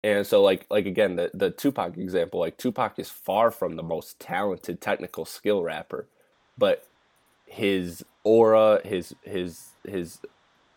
and 0.05 0.27
so 0.27 0.43
like 0.43 0.67
like 0.71 0.87
again 0.87 1.17
the 1.17 1.31
the 1.35 1.51
Tupac 1.51 1.99
example 1.99 2.41
like 2.41 2.59
Tupac 2.59 2.99
is 2.99 3.11
far 3.11 3.51
from 3.51 3.77
the 3.77 3.85
most 3.85 4.21
talented 4.21 4.81
technical 4.81 5.25
skill 5.27 5.63
rapper 5.63 6.09
but 6.59 6.85
his 7.47 8.05
aura 8.25 8.81
his 8.87 9.15
his 9.25 9.77
his 9.87 10.21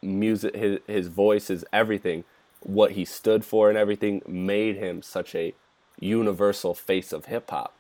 music 0.01 0.55
his 0.55 0.79
his 0.87 1.07
voice 1.07 1.47
his 1.49 1.65
everything 1.73 2.23
what 2.65 2.91
he 2.91 3.05
stood 3.05 3.45
for 3.45 3.69
and 3.69 3.77
everything 3.77 4.21
made 4.27 4.75
him 4.75 5.01
such 5.01 5.35
a 5.35 5.53
universal 5.99 6.73
face 6.73 7.13
of 7.13 7.25
hip 7.25 7.49
hop 7.51 7.73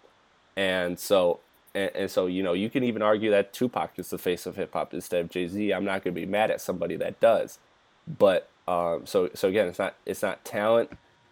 and 0.55 0.99
so 0.99 1.39
and, 1.73 1.91
and 1.95 2.11
so 2.11 2.27
you 2.27 2.43
know 2.43 2.53
you 2.53 2.69
can 2.69 2.83
even 2.83 3.01
argue 3.01 3.31
that 3.31 3.51
Tupac 3.51 3.97
is 3.97 4.09
the 4.09 4.17
face 4.17 4.45
of 4.45 4.55
hip 4.55 4.73
hop 4.73 4.93
instead 4.93 5.21
of 5.21 5.29
Jay 5.29 5.47
Z. 5.47 5.73
I'm 5.73 5.85
not 5.85 6.03
going 6.03 6.15
to 6.15 6.21
be 6.21 6.25
mad 6.25 6.51
at 6.51 6.61
somebody 6.61 6.95
that 6.97 7.19
does, 7.19 7.59
but 8.07 8.49
um, 8.67 9.05
so 9.05 9.29
so 9.33 9.49
again, 9.49 9.67
it's 9.67 9.79
not 9.79 9.95
it's 10.05 10.21
not 10.21 10.45
talent. 10.45 10.91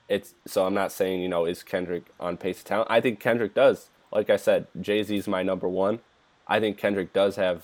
It's 0.10 0.34
so 0.46 0.66
I'm 0.66 0.74
not 0.74 0.92
saying 0.92 1.22
you 1.22 1.30
know 1.30 1.46
is 1.46 1.64
Kendrick 1.64 2.08
on 2.20 2.38
pace 2.38 2.60
of 2.60 2.66
talent. 2.66 2.92
I 2.92 3.02
think 3.02 3.20
Kendrick 3.20 3.54
does. 3.54 3.90
Like 4.12 4.30
I 4.30 4.38
said, 4.38 4.68
Jay 4.80 5.02
Z 5.04 5.16
is 5.16 5.28
my 5.28 5.42
number 5.44 5.68
one. 5.68 6.00
I 6.48 6.60
think 6.60 6.78
Kendrick 6.78 7.14
does 7.14 7.38
have 7.38 7.64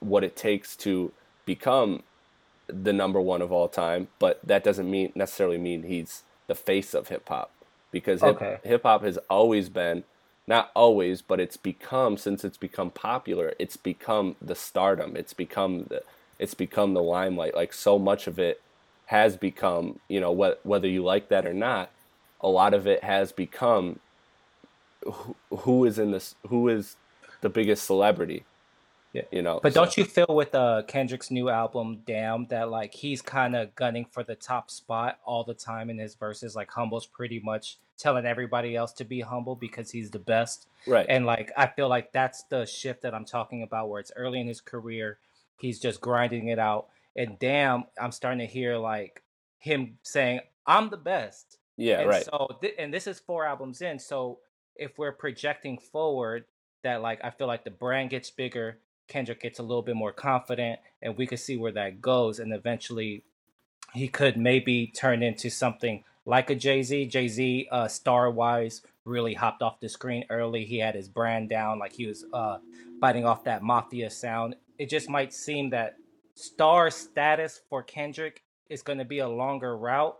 what 0.00 0.24
it 0.24 0.36
takes 0.36 0.76
to 0.76 1.12
become 1.46 2.02
the 2.68 2.92
number 2.92 3.20
one 3.20 3.42
of 3.42 3.52
all 3.52 3.68
time, 3.68 4.08
but 4.18 4.40
that 4.44 4.64
doesn't 4.64 4.90
mean 4.90 5.12
necessarily 5.14 5.58
mean 5.58 5.84
he's 5.84 6.24
the 6.48 6.54
face 6.54 6.94
of 6.94 7.08
hip 7.08 7.28
hop 7.28 7.52
because 7.92 8.22
hip 8.22 8.42
Okay. 8.42 8.58
hip 8.64 8.82
hop 8.84 9.04
has 9.04 9.18
always 9.30 9.68
been 9.70 10.04
not 10.46 10.70
always, 10.76 11.22
but 11.22 11.40
it's 11.40 11.56
become 11.58 12.16
since 12.18 12.44
it's 12.44 12.58
become 12.58 12.90
popular, 12.90 13.54
it's 13.60 13.76
become 13.78 14.36
the 14.42 14.56
stardom. 14.56 15.16
It's 15.16 15.34
become 15.34 15.86
the 15.90 16.02
it's 16.38 16.54
become 16.54 16.94
the 16.94 17.02
limelight. 17.02 17.54
Like 17.56 17.72
so 17.72 17.98
much 17.98 18.26
of 18.28 18.38
it 18.38 18.62
has 19.06 19.36
become, 19.38 20.00
you 20.08 20.20
know, 20.20 20.34
wh- 20.34 20.66
whether 20.66 20.88
you 20.88 21.04
like 21.04 21.28
that 21.30 21.46
or 21.46 21.54
not, 21.54 21.92
a 22.40 22.48
lot 22.48 22.74
of 22.74 22.86
it 22.86 23.04
has 23.04 23.32
become 23.32 24.00
who, 25.04 25.36
who 25.50 25.84
is 25.84 25.98
in 25.98 26.12
this 26.12 26.36
who 26.48 26.68
is 26.68 26.96
the 27.42 27.50
biggest 27.50 27.86
celebrity. 27.86 28.46
Yeah. 29.12 29.22
You 29.30 29.42
know. 29.42 29.60
But 29.62 29.74
so- 29.74 29.80
don't 29.80 29.96
you 29.96 30.04
feel 30.04 30.26
with 30.28 30.54
uh 30.54 30.82
Kendrick's 30.86 31.30
new 31.30 31.48
album 31.48 32.02
Damn 32.06 32.46
that 32.46 32.70
like 32.70 32.94
he's 32.94 33.22
kind 33.22 33.54
of 33.54 33.74
gunning 33.74 34.06
for 34.10 34.22
the 34.22 34.34
top 34.34 34.70
spot 34.70 35.18
all 35.24 35.44
the 35.44 35.54
time 35.54 35.90
in 35.90 35.98
his 35.98 36.14
verses 36.14 36.56
like 36.56 36.70
Humble's 36.70 37.06
pretty 37.06 37.40
much 37.40 37.78
telling 37.98 38.26
everybody 38.26 38.74
else 38.74 38.92
to 38.94 39.04
be 39.04 39.20
humble 39.20 39.54
because 39.54 39.90
he's 39.90 40.10
the 40.10 40.18
best 40.18 40.66
right. 40.86 41.06
and 41.08 41.24
like 41.24 41.52
I 41.56 41.66
feel 41.66 41.88
like 41.88 42.12
that's 42.12 42.42
the 42.44 42.66
shift 42.66 43.02
that 43.02 43.14
I'm 43.14 43.24
talking 43.24 43.62
about 43.62 43.88
where 43.88 44.00
it's 44.00 44.10
early 44.16 44.40
in 44.40 44.48
his 44.48 44.60
career 44.60 45.18
he's 45.58 45.78
just 45.78 46.00
grinding 46.00 46.48
it 46.48 46.58
out 46.58 46.88
and 47.14 47.38
Damn 47.38 47.84
I'm 48.00 48.10
starting 48.10 48.40
to 48.40 48.52
hear 48.52 48.76
like 48.76 49.22
him 49.58 49.98
saying 50.02 50.40
I'm 50.66 50.90
the 50.90 50.96
best 50.96 51.58
yeah, 51.76 52.00
and 52.00 52.08
right. 52.08 52.24
so, 52.24 52.58
th- 52.60 52.74
and 52.78 52.92
this 52.92 53.06
is 53.06 53.18
four 53.18 53.46
albums 53.46 53.80
in. 53.82 53.98
So, 53.98 54.38
if 54.76 54.98
we're 54.98 55.12
projecting 55.12 55.78
forward, 55.78 56.44
that 56.82 57.02
like 57.02 57.20
I 57.24 57.30
feel 57.30 57.46
like 57.46 57.64
the 57.64 57.70
brand 57.70 58.10
gets 58.10 58.30
bigger, 58.30 58.78
Kendrick 59.12 59.42
gets 59.42 59.58
a 59.58 59.62
little 59.62 59.82
bit 59.82 59.94
more 59.94 60.12
confident, 60.12 60.80
and 61.02 61.18
we 61.18 61.26
could 61.26 61.38
see 61.38 61.58
where 61.58 61.72
that 61.72 62.00
goes. 62.00 62.38
And 62.38 62.54
eventually, 62.54 63.24
he 63.92 64.08
could 64.08 64.38
maybe 64.38 64.86
turn 64.86 65.22
into 65.22 65.50
something 65.50 66.02
like 66.24 66.48
a 66.48 66.54
Jay 66.54 66.82
Z. 66.82 67.06
Jay 67.06 67.28
Z, 67.28 67.68
uh, 67.70 67.88
star 67.88 68.30
wise, 68.30 68.80
really 69.04 69.34
hopped 69.34 69.60
off 69.60 69.80
the 69.80 69.88
screen 69.90 70.24
early. 70.30 70.64
He 70.64 70.78
had 70.78 70.94
his 70.94 71.08
brand 71.08 71.50
down, 71.50 71.78
like 71.78 71.92
he 71.92 72.06
was 72.06 72.24
uh, 72.32 72.58
biting 73.00 73.26
off 73.26 73.44
that 73.44 73.62
mafia 73.62 74.08
sound. 74.08 74.56
It 74.78 74.88
just 74.88 75.10
might 75.10 75.34
seem 75.34 75.68
that 75.70 75.96
star 76.34 76.90
status 76.90 77.60
for 77.68 77.82
Kendrick 77.82 78.42
is 78.70 78.80
going 78.80 78.98
to 78.98 79.04
be 79.04 79.18
a 79.18 79.28
longer 79.28 79.76
route. 79.76 80.16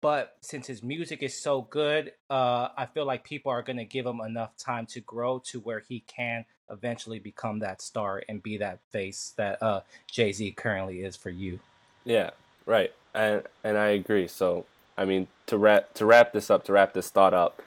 But 0.00 0.36
since 0.40 0.68
his 0.68 0.84
music 0.84 1.22
is 1.22 1.42
so 1.42 1.62
good, 1.62 2.12
uh, 2.30 2.68
I 2.76 2.86
feel 2.86 3.06
like 3.06 3.24
people 3.24 3.50
are 3.50 3.62
going 3.62 3.78
to 3.78 3.84
give 3.86 4.06
him 4.06 4.20
enough 4.20 4.56
time 4.56 4.86
to 4.90 5.00
grow 5.00 5.40
to 5.46 5.58
where 5.60 5.80
he 5.80 6.00
can 6.00 6.44
eventually 6.70 7.18
become 7.18 7.58
that 7.60 7.80
star 7.82 8.22
and 8.28 8.42
be 8.42 8.56
that 8.58 8.80
face 8.90 9.34
that 9.36 9.62
uh, 9.62 9.80
Jay 10.10 10.32
Z 10.32 10.52
currently 10.52 11.00
is 11.00 11.16
for 11.16 11.30
you. 11.30 11.60
Yeah, 12.04 12.30
right, 12.66 12.92
and 13.14 13.42
and 13.62 13.78
I 13.78 13.88
agree. 13.88 14.28
So 14.28 14.66
I 14.96 15.04
mean, 15.04 15.28
to 15.46 15.58
wrap 15.58 15.94
to 15.94 16.06
wrap 16.06 16.32
this 16.32 16.50
up, 16.50 16.64
to 16.64 16.72
wrap 16.72 16.92
this 16.92 17.10
thought 17.10 17.34
up, 17.34 17.62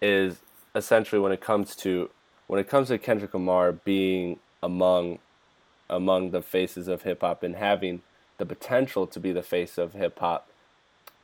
is 0.00 0.38
essentially 0.74 1.20
when 1.20 1.32
it 1.32 1.40
comes 1.40 1.76
to 1.76 2.10
when 2.46 2.60
it 2.60 2.68
comes 2.68 2.88
to 2.88 2.98
Kendrick 2.98 3.34
Lamar 3.34 3.72
being 3.72 4.38
among 4.62 5.18
among 5.90 6.30
the 6.30 6.42
faces 6.42 6.88
of 6.88 7.02
hip 7.02 7.20
hop 7.20 7.42
and 7.42 7.56
having 7.56 8.02
the 8.38 8.46
potential 8.46 9.06
to 9.06 9.20
be 9.20 9.32
the 9.32 9.42
face 9.42 9.76
of 9.76 9.92
hip 9.92 10.18
hop 10.18 10.48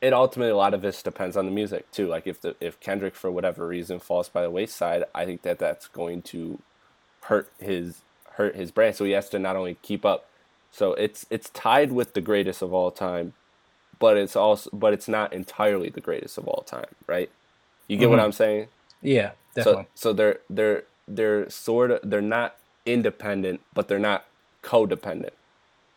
it 0.01 0.13
ultimately 0.13 0.51
a 0.51 0.55
lot 0.55 0.73
of 0.73 0.81
this 0.81 1.03
depends 1.03 1.35
on 1.35 1.45
the 1.45 1.51
music 1.51 1.89
too. 1.91 2.07
Like 2.07 2.25
if 2.25 2.41
the 2.41 2.55
if 2.59 2.79
Kendrick 2.79 3.15
for 3.15 3.29
whatever 3.29 3.67
reason 3.67 3.99
falls 3.99 4.29
by 4.29 4.41
the 4.41 4.49
wayside, 4.49 5.03
I 5.13 5.25
think 5.25 5.41
that 5.41 5.59
that's 5.59 5.87
going 5.87 6.21
to 6.23 6.59
hurt 7.29 7.49
his 7.59 8.01
hurt 8.33 8.55
his 8.55 8.71
brand. 8.71 8.95
So 8.95 9.05
he 9.05 9.11
has 9.11 9.29
to 9.29 9.39
not 9.39 9.55
only 9.55 9.77
keep 9.81 10.03
up. 10.03 10.25
So 10.71 10.93
it's 10.93 11.25
it's 11.29 11.49
tied 11.51 11.91
with 11.91 12.13
the 12.13 12.21
greatest 12.21 12.61
of 12.61 12.73
all 12.73 12.91
time, 12.91 13.33
but 13.99 14.17
it's 14.17 14.35
also 14.35 14.69
but 14.73 14.93
it's 14.93 15.07
not 15.07 15.31
entirely 15.31 15.89
the 15.89 16.01
greatest 16.01 16.37
of 16.37 16.47
all 16.47 16.63
time, 16.63 16.93
right? 17.07 17.29
You 17.87 17.97
get 17.97 18.05
mm-hmm. 18.05 18.11
what 18.11 18.19
I'm 18.19 18.31
saying? 18.31 18.67
Yeah, 19.01 19.31
definitely. 19.55 19.87
So 19.95 20.09
so 20.09 20.13
they're 20.13 20.39
they're 20.49 20.83
they're 21.07 21.49
sort 21.49 21.91
of 21.91 21.99
they're 22.03 22.21
not 22.21 22.55
independent, 22.85 23.61
but 23.73 23.87
they're 23.87 23.99
not 23.99 24.25
codependent. 24.63 25.33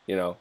You 0.07 0.17
know, 0.17 0.37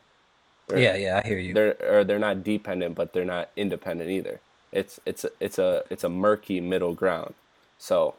they're, 0.67 0.79
yeah, 0.79 0.95
yeah, 0.95 1.21
I 1.23 1.27
hear 1.27 1.39
you. 1.39 1.53
They're 1.53 1.75
or 1.81 2.03
they're 2.03 2.19
not 2.19 2.43
dependent, 2.43 2.95
but 2.95 3.13
they're 3.13 3.25
not 3.25 3.49
independent 3.55 4.09
either. 4.09 4.39
It's 4.71 4.99
it's 5.05 5.25
it's 5.39 5.59
a 5.59 5.83
it's 5.89 6.03
a 6.03 6.09
murky 6.09 6.59
middle 6.61 6.93
ground. 6.93 7.33
So, 7.77 8.15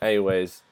anyways, 0.00 0.62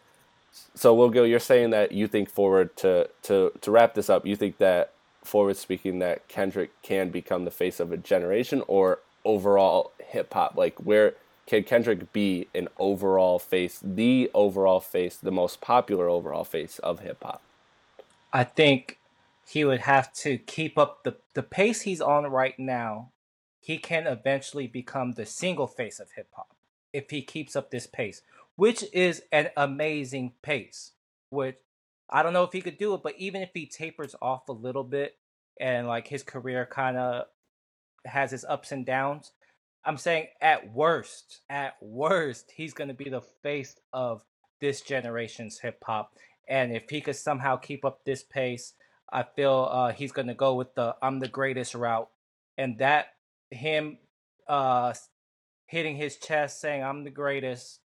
so 0.74 0.94
we'll 0.94 1.10
go. 1.10 1.24
You're 1.24 1.38
saying 1.38 1.70
that 1.70 1.92
you 1.92 2.06
think 2.06 2.28
forward 2.28 2.76
to 2.76 3.08
to 3.22 3.52
to 3.60 3.70
wrap 3.70 3.94
this 3.94 4.10
up. 4.10 4.26
You 4.26 4.36
think 4.36 4.58
that 4.58 4.92
forward 5.24 5.56
speaking 5.56 5.98
that 6.00 6.26
Kendrick 6.28 6.70
can 6.82 7.10
become 7.10 7.44
the 7.44 7.50
face 7.50 7.80
of 7.80 7.92
a 7.92 7.96
generation 7.96 8.62
or 8.66 9.00
overall 9.24 9.92
hip 9.98 10.32
hop. 10.32 10.56
Like 10.56 10.76
where 10.76 11.14
can 11.46 11.64
Kendrick 11.64 12.12
be 12.12 12.48
an 12.54 12.68
overall 12.78 13.38
face, 13.38 13.80
the 13.82 14.30
overall 14.34 14.80
face, 14.80 15.16
the 15.16 15.32
most 15.32 15.60
popular 15.60 16.08
overall 16.08 16.44
face 16.44 16.78
of 16.80 17.00
hip 17.00 17.22
hop? 17.22 17.42
I 18.32 18.44
think 18.44 18.98
he 19.46 19.64
would 19.64 19.80
have 19.80 20.12
to 20.14 20.38
keep 20.38 20.78
up 20.78 21.02
the, 21.04 21.16
the 21.34 21.42
pace 21.42 21.82
he's 21.82 22.00
on 22.00 22.26
right 22.26 22.58
now. 22.58 23.10
He 23.60 23.78
can 23.78 24.06
eventually 24.06 24.66
become 24.66 25.12
the 25.12 25.26
single 25.26 25.66
face 25.66 26.00
of 26.00 26.12
hip 26.16 26.28
hop 26.32 26.54
if 26.92 27.10
he 27.10 27.22
keeps 27.22 27.56
up 27.56 27.70
this 27.70 27.86
pace, 27.86 28.22
which 28.56 28.84
is 28.92 29.22
an 29.32 29.50
amazing 29.56 30.32
pace. 30.42 30.92
Which 31.30 31.56
I 32.10 32.22
don't 32.22 32.32
know 32.32 32.44
if 32.44 32.52
he 32.52 32.60
could 32.60 32.78
do 32.78 32.94
it, 32.94 33.02
but 33.02 33.14
even 33.18 33.42
if 33.42 33.50
he 33.54 33.66
tapers 33.66 34.14
off 34.20 34.48
a 34.48 34.52
little 34.52 34.84
bit 34.84 35.16
and 35.58 35.86
like 35.86 36.08
his 36.08 36.22
career 36.22 36.68
kind 36.70 36.96
of 36.96 37.24
has 38.04 38.30
his 38.30 38.44
ups 38.44 38.72
and 38.72 38.84
downs, 38.84 39.32
I'm 39.84 39.96
saying 39.96 40.28
at 40.40 40.72
worst, 40.72 41.40
at 41.48 41.74
worst, 41.80 42.52
he's 42.54 42.74
going 42.74 42.88
to 42.88 42.94
be 42.94 43.08
the 43.08 43.22
face 43.42 43.76
of 43.92 44.22
this 44.60 44.80
generation's 44.80 45.58
hip 45.58 45.82
hop. 45.84 46.16
And 46.48 46.72
if 46.72 46.90
he 46.90 47.00
could 47.00 47.16
somehow 47.16 47.56
keep 47.56 47.84
up 47.84 48.04
this 48.04 48.22
pace, 48.22 48.74
I 49.12 49.24
feel 49.24 49.68
uh, 49.70 49.92
he's 49.92 50.12
going 50.12 50.28
to 50.28 50.34
go 50.34 50.54
with 50.54 50.74
the 50.74 50.96
I'm 51.02 51.18
the 51.18 51.28
greatest 51.28 51.74
route. 51.74 52.08
And 52.56 52.78
that 52.78 53.06
him 53.50 53.98
uh, 54.48 54.94
hitting 55.66 55.96
his 55.96 56.16
chest 56.16 56.60
saying 56.60 56.82
I'm 56.82 57.04
the 57.04 57.10
greatest 57.10 57.80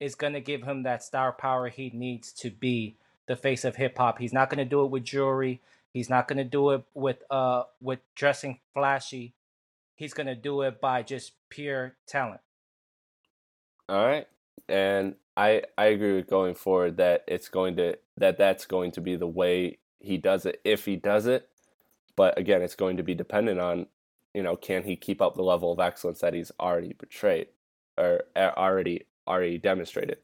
is 0.00 0.14
going 0.14 0.32
to 0.32 0.40
give 0.40 0.62
him 0.62 0.82
that 0.82 1.02
star 1.02 1.32
power 1.32 1.68
he 1.68 1.90
needs 1.90 2.32
to 2.32 2.50
be 2.50 2.96
the 3.26 3.36
face 3.36 3.64
of 3.64 3.76
hip 3.76 3.96
hop. 3.98 4.18
He's 4.18 4.32
not 4.32 4.50
going 4.50 4.58
to 4.58 4.64
do 4.64 4.84
it 4.84 4.90
with 4.90 5.04
jewelry. 5.04 5.60
He's 5.92 6.10
not 6.10 6.28
going 6.28 6.38
to 6.38 6.44
do 6.44 6.70
it 6.70 6.84
with 6.94 7.22
uh 7.30 7.64
with 7.80 8.00
dressing 8.14 8.60
flashy. 8.74 9.34
He's 9.94 10.14
going 10.14 10.26
to 10.26 10.34
do 10.34 10.62
it 10.62 10.80
by 10.80 11.02
just 11.02 11.32
pure 11.50 11.94
talent. 12.06 12.40
All 13.88 14.06
right. 14.06 14.26
And 14.68 15.14
I 15.36 15.62
I 15.76 15.86
agree 15.86 16.14
with 16.14 16.28
going 16.28 16.54
forward 16.54 16.96
that 16.98 17.24
it's 17.26 17.48
going 17.48 17.76
to 17.76 17.96
that 18.16 18.38
that's 18.38 18.66
going 18.66 18.92
to 18.92 19.00
be 19.00 19.16
the 19.16 19.26
way 19.26 19.78
he 20.00 20.16
does 20.16 20.46
it 20.46 20.60
if 20.64 20.84
he 20.84 20.96
does 20.96 21.26
it. 21.26 21.48
But 22.16 22.38
again, 22.38 22.62
it's 22.62 22.74
going 22.74 22.96
to 22.96 23.02
be 23.02 23.14
dependent 23.14 23.60
on, 23.60 23.86
you 24.34 24.42
know, 24.42 24.56
can 24.56 24.82
he 24.82 24.96
keep 24.96 25.22
up 25.22 25.36
the 25.36 25.42
level 25.42 25.72
of 25.72 25.78
excellence 25.78 26.20
that 26.20 26.34
he's 26.34 26.50
already 26.58 26.92
portrayed 26.92 27.48
or 27.96 28.24
already 28.36 29.06
already 29.28 29.58
demonstrated. 29.58 30.18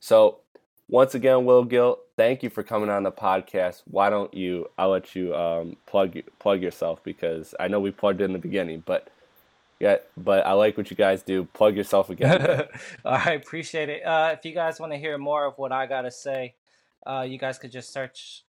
So 0.00 0.40
once 0.88 1.14
again, 1.14 1.44
Will 1.44 1.64
Gill, 1.64 1.98
thank 2.16 2.42
you 2.42 2.50
for 2.50 2.62
coming 2.62 2.88
on 2.88 3.02
the 3.02 3.12
podcast. 3.12 3.82
Why 3.90 4.10
don't 4.10 4.32
you? 4.32 4.70
I'll 4.78 4.90
let 4.90 5.14
you 5.14 5.34
um, 5.34 5.76
plug 5.86 6.16
plug 6.38 6.62
yourself 6.62 7.02
because 7.04 7.54
I 7.60 7.68
know 7.68 7.80
we 7.80 7.90
plugged 7.90 8.20
in 8.20 8.32
the 8.32 8.38
beginning, 8.38 8.82
but 8.84 9.08
yeah, 9.80 9.96
but 10.16 10.46
I 10.46 10.52
like 10.52 10.76
what 10.76 10.90
you 10.90 10.96
guys 10.96 11.22
do. 11.22 11.44
Plug 11.44 11.76
yourself 11.76 12.10
again. 12.10 12.66
I 13.04 13.32
appreciate 13.32 13.88
it. 13.88 14.02
Uh, 14.04 14.34
if 14.36 14.44
you 14.44 14.52
guys 14.52 14.80
want 14.80 14.92
to 14.92 14.98
hear 14.98 15.16
more 15.18 15.44
of 15.44 15.58
what 15.58 15.72
I 15.72 15.86
gotta 15.86 16.10
say, 16.10 16.54
uh, 17.06 17.26
you 17.28 17.38
guys 17.38 17.58
could 17.58 17.70
just 17.70 17.92
search 17.92 18.44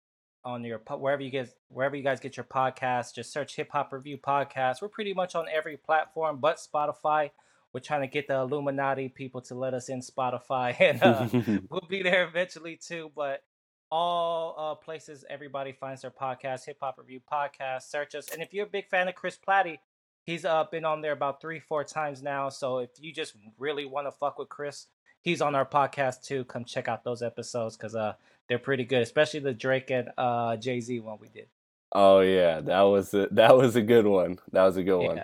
on 0.44 0.64
your 0.64 0.78
wherever 0.78 1.24
you 1.24 1.32
get 1.32 1.54
wherever 1.70 1.96
you 1.96 2.04
guys 2.04 2.20
get 2.20 2.38
your 2.38 2.44
podcast. 2.44 3.16
Just 3.16 3.34
search 3.34 3.56
Hip 3.56 3.70
Hop 3.72 3.92
Review 3.92 4.18
Podcast. 4.18 4.82
We're 4.82 4.90
pretty 4.90 5.14
much 5.14 5.36
on 5.36 5.46
every 5.52 5.78
platform 5.78 6.38
but 6.40 6.58
Spotify. 6.58 7.32
We're 7.76 7.82
trying 7.82 8.04
to 8.04 8.08
get 8.08 8.30
the 8.30 8.36
Illuminati 8.36 9.10
people 9.10 9.42
to 9.42 9.54
let 9.54 9.74
us 9.74 9.90
in 9.90 10.00
Spotify, 10.00 10.74
and 10.80 11.04
uh, 11.04 11.28
we'll 11.70 11.86
be 11.90 12.04
there 12.04 12.26
eventually 12.26 12.78
too. 12.78 13.12
But 13.14 13.44
all 13.92 14.56
uh, 14.58 14.76
places 14.76 15.26
everybody 15.30 15.74
finds 15.74 16.04
their 16.04 16.10
podcast, 16.10 16.68
Hip 16.68 16.78
Hop 16.80 16.98
Review 16.98 17.20
Podcast. 17.30 17.82
Search 17.90 18.16
us, 18.16 18.30
and 18.32 18.42
if 18.42 18.54
you're 18.54 18.66
a 18.66 18.70
big 18.70 18.88
fan 18.88 19.10
of 19.10 19.16
Chris 19.16 19.36
Platte, 19.36 19.80
he's 20.26 20.46
uh, 20.46 20.64
been 20.72 20.86
on 20.86 21.02
there 21.02 21.12
about 21.12 21.42
three, 21.42 21.60
four 21.60 21.84
times 21.84 22.24
now. 22.24 22.48
So 22.48 22.78
if 22.78 22.92
you 22.98 23.12
just 23.12 23.36
really 23.60 23.84
want 23.84 24.08
to 24.08 24.14
fuck 24.14 24.40
with 24.40 24.48
Chris, 24.48 24.88
he's 25.22 25.42
on 25.42 25.54
our 25.54 25.66
podcast 25.66 26.24
too. 26.24 26.46
Come 26.46 26.64
check 26.64 26.88
out 26.88 27.04
those 27.04 27.22
episodes 27.22 27.76
because 27.76 27.94
uh 27.94 28.14
they're 28.48 28.58
pretty 28.58 28.86
good, 28.86 29.02
especially 29.02 29.42
the 29.42 29.54
Drake 29.54 29.92
and 29.92 30.12
uh, 30.18 30.56
Jay 30.56 30.80
Z 30.80 31.02
one 31.02 31.18
we 31.20 31.28
did. 31.28 31.48
Oh 31.92 32.22
yeah, 32.22 32.62
that 32.62 32.82
was 32.84 33.14
a, 33.14 33.28
that 33.32 33.58
was 33.58 33.76
a 33.76 33.82
good 33.82 34.06
one. 34.06 34.40
That 34.54 34.64
was 34.64 34.78
a 34.78 34.84
good 34.84 34.98
one. 34.98 35.24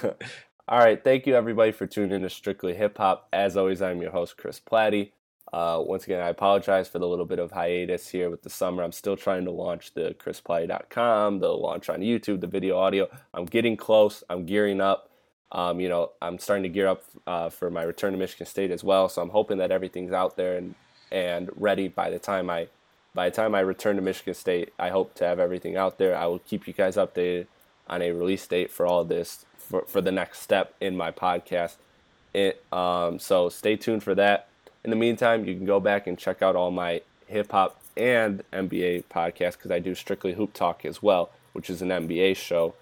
All 0.72 0.78
right, 0.78 1.04
thank 1.04 1.26
you 1.26 1.34
everybody 1.34 1.70
for 1.70 1.86
tuning 1.86 2.12
in 2.12 2.22
to 2.22 2.30
Strictly 2.30 2.72
Hip 2.74 2.96
Hop. 2.96 3.28
As 3.30 3.58
always, 3.58 3.82
I'm 3.82 4.00
your 4.00 4.10
host 4.10 4.38
Chris 4.38 4.58
Platte. 4.58 5.12
Uh, 5.52 5.82
once 5.84 6.04
again, 6.04 6.22
I 6.22 6.30
apologize 6.30 6.88
for 6.88 6.98
the 6.98 7.06
little 7.06 7.26
bit 7.26 7.38
of 7.38 7.50
hiatus 7.50 8.08
here 8.08 8.30
with 8.30 8.40
the 8.40 8.48
summer. 8.48 8.82
I'm 8.82 8.90
still 8.90 9.14
trying 9.14 9.44
to 9.44 9.50
launch 9.50 9.92
the 9.92 10.16
chrisplatte.com, 10.18 11.40
the 11.40 11.48
launch 11.48 11.90
on 11.90 12.00
YouTube, 12.00 12.40
the 12.40 12.46
video 12.46 12.78
audio. 12.78 13.06
I'm 13.34 13.44
getting 13.44 13.76
close. 13.76 14.24
I'm 14.30 14.46
gearing 14.46 14.80
up. 14.80 15.10
Um, 15.52 15.78
you 15.78 15.90
know, 15.90 16.12
I'm 16.22 16.38
starting 16.38 16.62
to 16.62 16.70
gear 16.70 16.86
up 16.86 17.04
uh, 17.26 17.50
for 17.50 17.70
my 17.70 17.82
return 17.82 18.12
to 18.12 18.18
Michigan 18.18 18.46
State 18.46 18.70
as 18.70 18.82
well. 18.82 19.10
So 19.10 19.20
I'm 19.20 19.28
hoping 19.28 19.58
that 19.58 19.70
everything's 19.70 20.12
out 20.12 20.38
there 20.38 20.56
and 20.56 20.74
and 21.10 21.50
ready 21.54 21.88
by 21.88 22.08
the 22.08 22.18
time 22.18 22.48
I 22.48 22.68
by 23.14 23.28
the 23.28 23.36
time 23.36 23.54
I 23.54 23.60
return 23.60 23.96
to 23.96 24.02
Michigan 24.02 24.32
State. 24.32 24.72
I 24.78 24.88
hope 24.88 25.12
to 25.16 25.26
have 25.26 25.38
everything 25.38 25.76
out 25.76 25.98
there. 25.98 26.16
I 26.16 26.24
will 26.24 26.38
keep 26.38 26.66
you 26.66 26.72
guys 26.72 26.96
updated 26.96 27.48
on 27.88 28.00
a 28.00 28.12
release 28.12 28.46
date 28.46 28.70
for 28.70 28.86
all 28.86 29.04
this 29.04 29.44
for, 29.62 29.82
for 29.82 30.00
the 30.00 30.12
next 30.12 30.40
step 30.40 30.74
in 30.80 30.96
my 30.96 31.10
podcast. 31.10 31.76
It, 32.34 32.64
um, 32.72 33.18
so 33.18 33.48
stay 33.48 33.76
tuned 33.76 34.02
for 34.02 34.14
that. 34.14 34.48
In 34.84 34.90
the 34.90 34.96
meantime, 34.96 35.44
you 35.44 35.54
can 35.54 35.66
go 35.66 35.80
back 35.80 36.06
and 36.06 36.18
check 36.18 36.42
out 36.42 36.56
all 36.56 36.70
my 36.70 37.02
hip 37.26 37.52
hop 37.52 37.80
and 37.96 38.42
NBA 38.52 39.04
podcasts 39.04 39.52
because 39.52 39.70
I 39.70 39.78
do 39.78 39.94
strictly 39.94 40.34
hoop 40.34 40.52
talk 40.54 40.84
as 40.84 41.02
well, 41.02 41.30
which 41.52 41.70
is 41.70 41.82
an 41.82 41.88
NBA 41.88 42.36
show. 42.36 42.74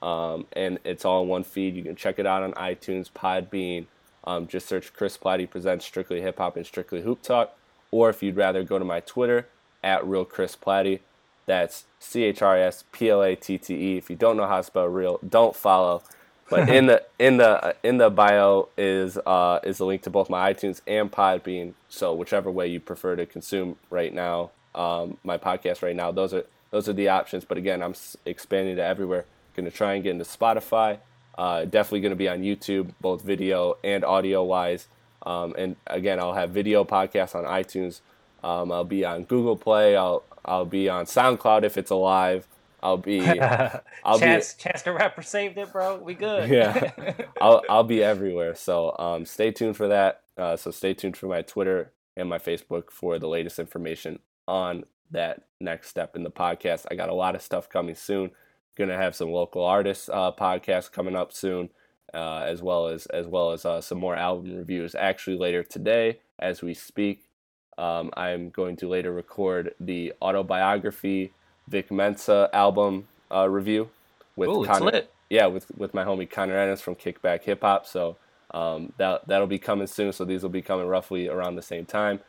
Um, 0.00 0.46
and 0.52 0.78
it's 0.84 1.04
all 1.04 1.22
in 1.22 1.28
one 1.28 1.42
feed. 1.42 1.74
You 1.74 1.82
can 1.82 1.96
check 1.96 2.18
it 2.18 2.26
out 2.26 2.42
on 2.42 2.52
iTunes, 2.52 3.10
Podbean. 3.10 3.86
Um, 4.24 4.46
just 4.46 4.68
search 4.68 4.92
Chris 4.92 5.16
Platte 5.16 5.50
presents 5.50 5.84
Strictly 5.86 6.20
Hip 6.20 6.38
Hop 6.38 6.56
and 6.56 6.66
Strictly 6.66 7.02
Hoop 7.02 7.22
Talk 7.22 7.54
or 7.90 8.10
if 8.10 8.22
you'd 8.22 8.36
rather 8.36 8.62
go 8.62 8.78
to 8.78 8.84
my 8.84 9.00
Twitter 9.00 9.48
at 9.82 10.06
real 10.06 10.24
Chris 10.24 10.56
Platte. 10.56 11.00
That's 11.46 11.84
C 11.98 12.24
H 12.24 12.42
R 12.42 12.56
S 12.56 12.84
P 12.92 13.08
L 13.08 13.22
A 13.22 13.34
T 13.34 13.56
T 13.58 13.74
E. 13.74 13.96
If 13.96 14.10
you 14.10 14.16
don't 14.16 14.36
know 14.36 14.46
how 14.46 14.58
to 14.58 14.62
spell 14.62 14.86
real, 14.86 15.18
don't 15.26 15.56
follow. 15.56 16.02
But 16.50 16.68
in 16.68 16.86
the 16.86 17.02
in 17.18 17.36
the 17.36 17.76
in 17.82 17.98
the 17.98 18.10
bio 18.10 18.68
is 18.76 19.18
uh, 19.18 19.60
is 19.62 19.80
a 19.80 19.84
link 19.84 20.02
to 20.02 20.10
both 20.10 20.30
my 20.30 20.52
iTunes 20.52 20.80
and 20.86 21.10
Podbean. 21.10 21.74
So 21.88 22.14
whichever 22.14 22.50
way 22.50 22.66
you 22.68 22.80
prefer 22.80 23.16
to 23.16 23.26
consume 23.26 23.76
right 23.90 24.12
now, 24.14 24.50
um, 24.74 25.18
my 25.24 25.38
podcast 25.38 25.82
right 25.82 25.96
now, 25.96 26.10
those 26.10 26.32
are 26.32 26.44
those 26.70 26.88
are 26.88 26.92
the 26.92 27.08
options. 27.08 27.44
But 27.44 27.58
again, 27.58 27.82
I'm 27.82 27.94
expanding 28.24 28.76
to 28.76 28.84
everywhere 28.84 29.26
Going 29.58 29.68
to 29.68 29.76
try 29.76 29.94
and 29.94 30.04
get 30.04 30.12
into 30.12 30.24
Spotify. 30.24 30.98
Uh, 31.36 31.64
definitely 31.64 32.00
going 32.00 32.10
to 32.10 32.16
be 32.16 32.28
on 32.28 32.42
YouTube, 32.42 32.92
both 33.00 33.22
video 33.22 33.76
and 33.82 34.04
audio 34.04 34.44
wise. 34.44 34.86
Um, 35.26 35.52
and 35.58 35.74
again, 35.88 36.20
I'll 36.20 36.34
have 36.34 36.50
video 36.50 36.84
podcasts 36.84 37.34
on 37.34 37.42
iTunes. 37.44 37.98
Um, 38.44 38.70
I'll 38.70 38.84
be 38.84 39.04
on 39.04 39.24
Google 39.24 39.56
Play. 39.56 39.96
I'll 39.96 40.22
I'll 40.44 40.64
be 40.64 40.88
on 40.88 41.06
SoundCloud 41.06 41.64
if 41.64 41.76
it's 41.76 41.90
alive. 41.90 42.46
I'll 42.82 42.96
be 42.96 43.20
I'll 44.04 44.18
chance 44.18 44.54
be, 44.54 44.62
chance 44.62 44.82
the 44.82 44.92
rapper 44.92 45.22
saved 45.22 45.58
it, 45.58 45.72
bro. 45.72 45.96
We 45.96 46.14
good. 46.14 46.48
yeah, 46.48 46.92
I'll 47.40 47.62
I'll 47.68 47.84
be 47.84 48.02
everywhere. 48.02 48.54
So 48.54 48.94
um, 48.98 49.24
stay 49.24 49.50
tuned 49.50 49.76
for 49.76 49.88
that. 49.88 50.22
Uh, 50.36 50.56
so 50.56 50.70
stay 50.70 50.94
tuned 50.94 51.16
for 51.16 51.26
my 51.26 51.42
Twitter 51.42 51.92
and 52.16 52.28
my 52.28 52.38
Facebook 52.38 52.90
for 52.90 53.18
the 53.18 53.28
latest 53.28 53.58
information 53.58 54.20
on 54.46 54.84
that 55.10 55.44
next 55.60 55.88
step 55.88 56.14
in 56.14 56.22
the 56.22 56.30
podcast. 56.30 56.86
I 56.90 56.94
got 56.94 57.08
a 57.08 57.14
lot 57.14 57.34
of 57.34 57.42
stuff 57.42 57.68
coming 57.68 57.94
soon. 57.94 58.30
Gonna 58.76 58.96
have 58.96 59.16
some 59.16 59.30
local 59.30 59.64
artists 59.64 60.08
uh, 60.08 60.30
podcasts 60.32 60.90
coming 60.90 61.16
up 61.16 61.32
soon, 61.32 61.70
uh, 62.14 62.44
as 62.46 62.62
well 62.62 62.86
as 62.86 63.06
as 63.06 63.26
well 63.26 63.50
as 63.50 63.64
uh, 63.64 63.80
some 63.80 63.98
more 63.98 64.14
album 64.14 64.56
reviews. 64.56 64.94
Actually, 64.94 65.36
later 65.36 65.64
today, 65.64 66.20
as 66.38 66.62
we 66.62 66.74
speak, 66.74 67.28
um, 67.76 68.10
I'm 68.16 68.50
going 68.50 68.76
to 68.76 68.88
later 68.88 69.12
record 69.12 69.74
the 69.80 70.12
autobiography 70.22 71.32
Vic 71.68 71.90
Mensa 71.90 72.50
album 72.52 73.08
uh, 73.32 73.48
review 73.48 73.90
with 74.36 74.48
Ooh, 74.48 74.64
Connor. 74.64 75.02
Yeah, 75.30 75.46
with 75.46 75.66
with 75.76 75.94
my 75.94 76.04
homie 76.04 76.28
Connor 76.28 76.56
Ennis 76.58 76.80
from 76.80 76.94
Kickback 76.94 77.42
Hip 77.44 77.60
Hop. 77.62 77.86
So 77.86 78.16
um, 78.52 78.92
that 78.96 79.26
that'll 79.28 79.46
be 79.46 79.58
coming 79.58 79.86
soon. 79.86 80.12
So 80.12 80.24
these 80.24 80.42
will 80.42 80.50
be 80.50 80.62
coming 80.62 80.86
roughly 80.86 81.28
around 81.28 81.56
the 81.56 81.62
same 81.62 81.84
time, 81.86 82.20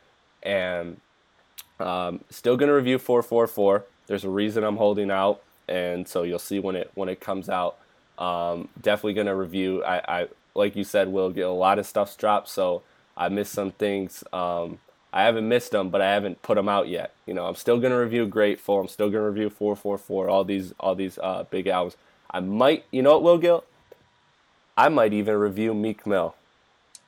and 0.42 1.00
um, 1.78 2.20
still 2.30 2.56
gonna 2.56 2.74
review 2.74 2.98
444. 2.98 3.84
There's 4.06 4.24
a 4.24 4.30
reason 4.30 4.64
I'm 4.64 4.76
holding 4.76 5.10
out 5.10 5.42
and 5.70 6.06
so 6.06 6.24
you'll 6.24 6.38
see 6.38 6.58
when 6.58 6.76
it 6.76 6.90
when 6.94 7.08
it 7.08 7.20
comes 7.20 7.48
out. 7.48 7.78
Um, 8.18 8.68
definitely 8.82 9.14
gonna 9.14 9.36
review. 9.36 9.82
I, 9.84 10.20
I 10.22 10.28
like 10.54 10.76
you 10.76 10.84
said, 10.84 11.08
we'll 11.08 11.30
get 11.30 11.46
a 11.46 11.50
lot 11.50 11.78
of 11.78 11.86
stuff's 11.86 12.16
dropped, 12.16 12.48
so 12.48 12.82
I 13.16 13.28
missed 13.28 13.52
some 13.52 13.70
things. 13.70 14.22
Um, 14.32 14.78
I 15.12 15.22
haven't 15.24 15.48
missed 15.48 15.72
them, 15.72 15.90
but 15.90 16.00
I 16.00 16.12
haven't 16.12 16.42
put 16.42 16.54
them 16.54 16.68
out 16.68 16.88
yet. 16.88 17.14
You 17.26 17.34
know, 17.34 17.46
I'm 17.46 17.54
still 17.56 17.78
gonna 17.78 17.98
review 17.98 18.26
Grateful. 18.26 18.80
I'm 18.80 18.88
still 18.88 19.10
gonna 19.10 19.28
review 19.28 19.50
444. 19.50 20.28
All 20.28 20.44
these 20.44 20.72
all 20.78 20.94
these 20.94 21.18
uh, 21.22 21.44
big 21.50 21.66
albums. 21.66 21.96
I 22.30 22.40
might, 22.40 22.84
you 22.92 23.02
know 23.02 23.12
what, 23.12 23.22
Will 23.22 23.38
Gill? 23.38 23.64
I 24.76 24.88
might 24.88 25.12
even 25.12 25.36
review 25.36 25.74
Meek 25.74 26.06
Mill. 26.06 26.34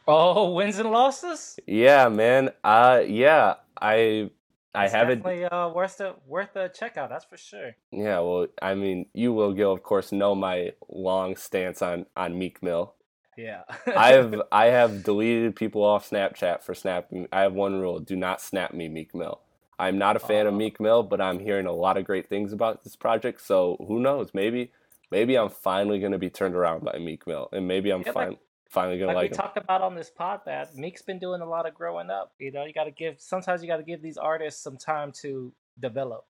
Oh, 0.08 0.52
wins 0.52 0.78
and 0.78 0.90
losses? 0.90 1.58
Yeah, 1.66 2.08
man. 2.08 2.50
Uh, 2.64 3.02
yeah. 3.06 3.54
I 3.80 4.30
I 4.74 4.88
haven't. 4.88 5.18
Definitely 5.18 5.44
uh, 5.44 5.68
worth 5.68 5.98
the 5.98 6.14
worth 6.26 6.54
the 6.54 6.72
checkout. 6.76 7.08
That's 7.08 7.24
for 7.24 7.36
sure. 7.36 7.76
Yeah, 7.90 8.20
well, 8.20 8.46
I 8.60 8.74
mean, 8.74 9.06
you 9.12 9.32
will, 9.32 9.52
Gill, 9.52 9.72
of 9.72 9.82
course, 9.82 10.12
know 10.12 10.34
my 10.34 10.72
long 10.88 11.36
stance 11.36 11.82
on 11.82 12.06
on 12.16 12.38
Meek 12.38 12.62
Mill. 12.62 12.94
Yeah, 13.36 13.62
I 13.86 14.12
have 14.12 14.42
I 14.52 14.66
have 14.66 15.04
deleted 15.04 15.56
people 15.56 15.82
off 15.82 16.08
Snapchat 16.08 16.62
for 16.62 16.74
snapping. 16.74 17.28
I 17.32 17.42
have 17.42 17.54
one 17.54 17.80
rule: 17.80 17.98
do 18.00 18.16
not 18.16 18.40
snap 18.40 18.74
me, 18.74 18.88
Meek 18.88 19.14
Mill. 19.14 19.40
I'm 19.78 19.98
not 19.98 20.16
a 20.16 20.20
fan 20.20 20.46
uh, 20.46 20.50
of 20.50 20.54
Meek 20.54 20.78
Mill, 20.80 21.02
but 21.02 21.20
I'm 21.20 21.38
hearing 21.38 21.66
a 21.66 21.72
lot 21.72 21.96
of 21.96 22.04
great 22.04 22.28
things 22.28 22.52
about 22.52 22.84
this 22.84 22.94
project. 22.94 23.40
So 23.40 23.76
who 23.88 24.00
knows? 24.00 24.30
Maybe 24.34 24.70
maybe 25.10 25.36
I'm 25.36 25.50
finally 25.50 25.98
going 25.98 26.12
to 26.12 26.18
be 26.18 26.30
turned 26.30 26.54
around 26.54 26.84
by 26.84 26.98
Meek 26.98 27.26
Mill, 27.26 27.48
and 27.52 27.66
maybe 27.66 27.90
I'm 27.90 28.02
yeah, 28.02 28.12
fine. 28.12 28.28
Like, 28.30 28.38
finally 28.68 28.98
gonna 28.98 29.08
like, 29.08 29.16
like 29.16 29.30
we 29.32 29.36
talked 29.36 29.58
about 29.58 29.82
on 29.82 29.94
this 29.94 30.08
pod 30.08 30.40
that 30.46 30.74
Meek's 30.74 31.02
been 31.02 31.18
doing 31.18 31.42
a 31.42 31.46
lot 31.46 31.68
of 31.68 31.74
growing 31.74 32.10
up. 32.10 32.32
You 32.38 32.50
know, 32.52 32.64
you 32.64 32.72
got 32.72 32.84
to 32.84 32.90
give 32.90 33.20
sometimes 33.20 33.62
you 33.62 33.68
got 33.68 33.76
to 33.76 33.82
give 33.82 34.02
these 34.02 34.16
artists 34.16 34.62
some 34.62 34.76
time 34.76 35.12
to 35.22 35.52
develop. 35.78 36.24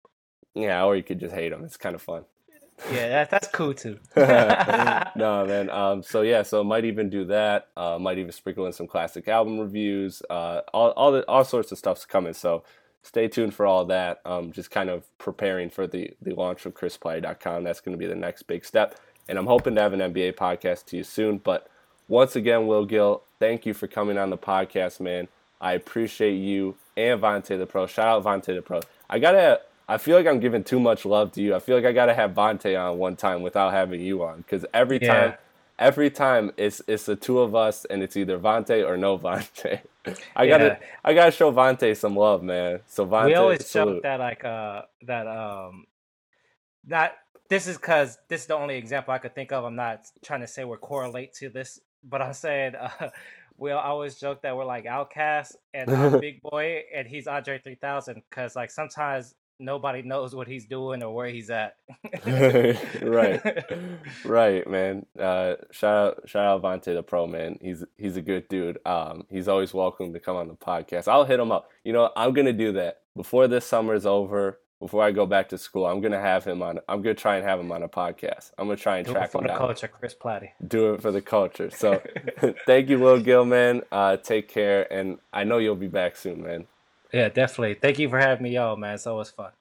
Yeah, 0.55 0.85
or 0.85 0.97
you 0.97 1.03
could 1.03 1.21
just 1.21 1.35
hate 1.35 1.51
them. 1.51 1.65
It's 1.65 1.77
kind 1.77 1.95
of 1.95 2.03
fun. 2.03 2.25
Yeah, 2.91 3.09
that, 3.09 3.30
that's 3.30 3.49
cool 3.49 3.74
too. 3.74 3.99
no, 4.16 4.24
man. 5.47 5.70
Um, 5.70 6.03
so 6.03 6.22
yeah, 6.22 6.43
so 6.43 6.64
might 6.64 6.85
even 6.85 7.11
do 7.11 7.24
that. 7.26 7.68
Uh, 7.76 7.99
might 8.01 8.18
even 8.18 8.33
sprinkle 8.33 8.66
in 8.66 8.72
some 8.72 8.87
classic 8.87 9.28
album 9.28 9.59
reviews. 9.59 10.22
Uh, 10.28 10.62
all 10.72 10.91
all 10.91 11.12
the, 11.12 11.26
all 11.28 11.45
sorts 11.45 11.72
of 11.72 11.78
stuff's 11.78 12.05
coming. 12.05 12.33
So 12.33 12.64
stay 13.03 13.28
tuned 13.28 13.55
for 13.55 13.66
all 13.66 13.85
that. 13.87 14.20
Um, 14.24 14.53
just 14.53 14.70
kind 14.70 14.91
of 14.91 15.05
preparing 15.18 15.70
for 15.70 15.87
the 15.87 16.12
the 16.20 16.35
launch 16.35 16.66
of 16.66 16.74
ChrisPlatte.com. 16.74 17.64
That's 17.64 17.80
going 17.80 17.97
to 17.97 17.99
be 17.99 18.07
the 18.07 18.14
next 18.14 18.45
big 18.45 18.64
step. 18.64 18.99
And 19.28 19.39
I'm 19.39 19.47
hoping 19.47 19.74
to 19.76 19.80
have 19.80 19.93
an 19.93 20.01
NBA 20.01 20.35
podcast 20.35 20.87
to 20.87 20.97
you 20.97 21.05
soon. 21.05 21.39
But 21.39 21.68
once 22.09 22.35
again, 22.35 22.66
Will 22.66 22.85
Gill, 22.85 23.22
thank 23.39 23.64
you 23.64 23.74
for 23.74 23.87
coming 23.87 24.18
on 24.18 24.30
the 24.30 24.39
podcast, 24.39 25.01
man. 25.01 25.28
I 25.61 25.74
appreciate 25.74 26.35
you 26.35 26.74
and 26.97 27.20
Vonte 27.20 27.57
the 27.57 27.66
Pro. 27.66 27.87
Shout 27.87 28.09
out 28.09 28.24
Vonte 28.24 28.47
the 28.55 28.62
Pro. 28.62 28.80
I 29.09 29.18
gotta. 29.18 29.61
I 29.93 29.99
feel 29.99 30.16
like 30.16 30.26
I'm 30.26 30.40
giving 30.40 30.64
too 30.64 30.80
much 30.80 31.05
love 31.05 31.32
to 31.32 31.43
you. 31.43 31.55
I 31.55 31.59
feel 31.59 31.76
like 31.76 31.84
I 31.84 31.93
gotta 31.93 32.14
have 32.14 32.32
Vonte 32.32 32.80
on 32.80 32.99
one 32.99 33.16
time 33.16 33.43
without 33.43 33.72
having 33.72 34.01
you 34.01 34.22
on 34.22 34.38
because 34.38 34.64
every 34.72 34.99
yeah. 35.01 35.14
time, 35.14 35.34
every 35.78 36.11
time 36.11 36.51
it's 36.57 36.80
it's 36.86 37.07
the 37.07 37.16
two 37.16 37.40
of 37.40 37.55
us 37.55 37.84
and 37.86 38.03
it's 38.03 38.16
either 38.16 38.38
Vonte 38.38 38.88
or 38.88 38.97
no 38.97 39.18
Vonte. 39.26 39.80
I 40.34 40.47
gotta 40.47 40.78
yeah. 40.80 40.86
I 41.05 41.14
gotta 41.14 41.30
show 41.30 41.53
Vonte 41.53 41.97
some 41.97 42.16
love, 42.16 42.43
man. 42.43 42.80
So 42.86 43.07
Vonte, 43.07 43.26
we 43.26 43.34
always 43.34 43.66
salute. 43.66 43.97
joke 43.97 44.03
that 44.05 44.20
like 44.20 44.45
uh 44.45 44.82
that 45.07 45.26
um 45.26 45.86
that 46.86 47.18
this 47.49 47.66
is 47.66 47.76
because 47.76 48.18
this 48.28 48.43
is 48.43 48.47
the 48.47 48.57
only 48.57 48.76
example 48.76 49.12
I 49.12 49.18
could 49.18 49.34
think 49.34 49.53
of. 49.53 49.64
I'm 49.64 49.76
not 49.76 50.07
trying 50.22 50.40
to 50.40 50.47
say 50.47 50.64
we're 50.64 50.78
correlate 50.78 51.34
to 51.34 51.51
this 51.51 51.78
but 52.05 52.22
I 52.22 52.32
said 52.32 52.74
uh, 53.01 53.11
we 53.57 53.70
always 53.70 54.16
joke 54.16 54.43
that 54.43 54.57
we're 54.57 54.64
like 54.64 54.84
Outkast 54.84 55.53
and 55.74 55.90
I'm 55.90 56.20
Big 56.20 56.43
Boi 56.43 56.82
and 56.95 57.07
he's 57.07 57.26
Andre 57.26 57.59
3000 57.59 58.22
because 58.28 58.57
like 58.57 58.70
sometimes 58.70 59.34
nobody 59.63 60.03
knows 60.03 60.35
what 60.35 60.47
he's 60.49 60.67
doing 60.67 61.03
or 61.03 61.15
where 61.15 61.29
he's 61.29 61.51
at. 61.51 61.77
right, 62.27 63.65
right, 64.25 64.69
man. 64.69 65.07
Uh, 65.19 65.55
shout 65.71 65.97
out, 65.97 66.29
shout 66.29 66.45
out 66.45 66.63
Vonte 66.63 66.85
the 66.95 67.03
Pro, 67.03 67.27
man. 67.27 67.59
He's 67.61 67.85
he's 67.97 68.17
a 68.17 68.23
good 68.23 68.49
dude. 68.49 68.79
Um, 68.87 69.27
he's 69.31 69.49
always 69.49 69.73
welcome 69.73 70.13
to 70.13 70.21
come 70.21 70.37
on 70.37 70.49
the 70.49 70.55
podcast. 70.55 71.09
I'll 71.09 71.25
hit 71.25 71.41
him 71.41 71.53
up. 71.53 71.71
You 71.85 71.93
know, 71.93 72.11
I'm 72.17 72.33
gonna 72.33 72.53
do 72.53 72.73
that 72.73 73.01
before 73.17 73.49
this 73.49 73.65
summer 73.65 73.95
is 73.95 74.07
over 74.07 74.59
before 74.83 75.05
I 75.05 75.13
go 75.13 75.27
back 75.27 75.49
to 75.51 75.59
school, 75.59 75.87
I'm 75.87 76.01
gonna 76.01 76.21
have 76.21 76.45
him 76.45 76.61
on. 76.61 76.81
I'm 76.89 77.03
gonna 77.03 77.15
try 77.15 77.37
and 77.37 77.47
have 77.47 77.61
him 77.61 77.71
on 77.71 77.85
a 77.85 77.89
podcast. 77.89 78.51
I'm 78.59 78.67
gonna 78.67 78.77
try 78.77 78.97
and 78.99 79.07
Do 79.07 79.13
track 79.13 79.27
it 79.29 79.31
for 79.31 79.39
him 79.39 79.45
the 79.45 79.49
down. 79.51 79.59
culture, 79.59 79.87
Chris 79.87 80.13
Platte. 80.13 80.53
Do 80.67 80.95
it 80.95 81.01
for 81.01 81.13
the 81.13 81.23
culture. 81.23 81.71
So, 81.71 82.03
thank 82.67 82.89
you, 82.91 82.99
Will 82.99 83.21
Gilman. 83.21 83.83
Uh, 83.93 84.17
take 84.17 84.49
care, 84.49 84.93
and 84.93 85.19
I 85.33 85.45
know 85.45 85.59
you'll 85.59 85.77
be 85.77 85.87
back 85.87 86.17
soon, 86.17 86.43
man. 86.43 86.67
Yeah, 87.13 87.29
definitely. 87.29 87.75
Thank 87.75 87.99
you 87.99 88.09
for 88.09 88.19
having 88.19 88.43
me 88.43 88.51
y'all, 88.55 88.77
man. 88.77 88.95
It's 88.95 89.07
always 89.07 89.31
fun. 89.31 89.53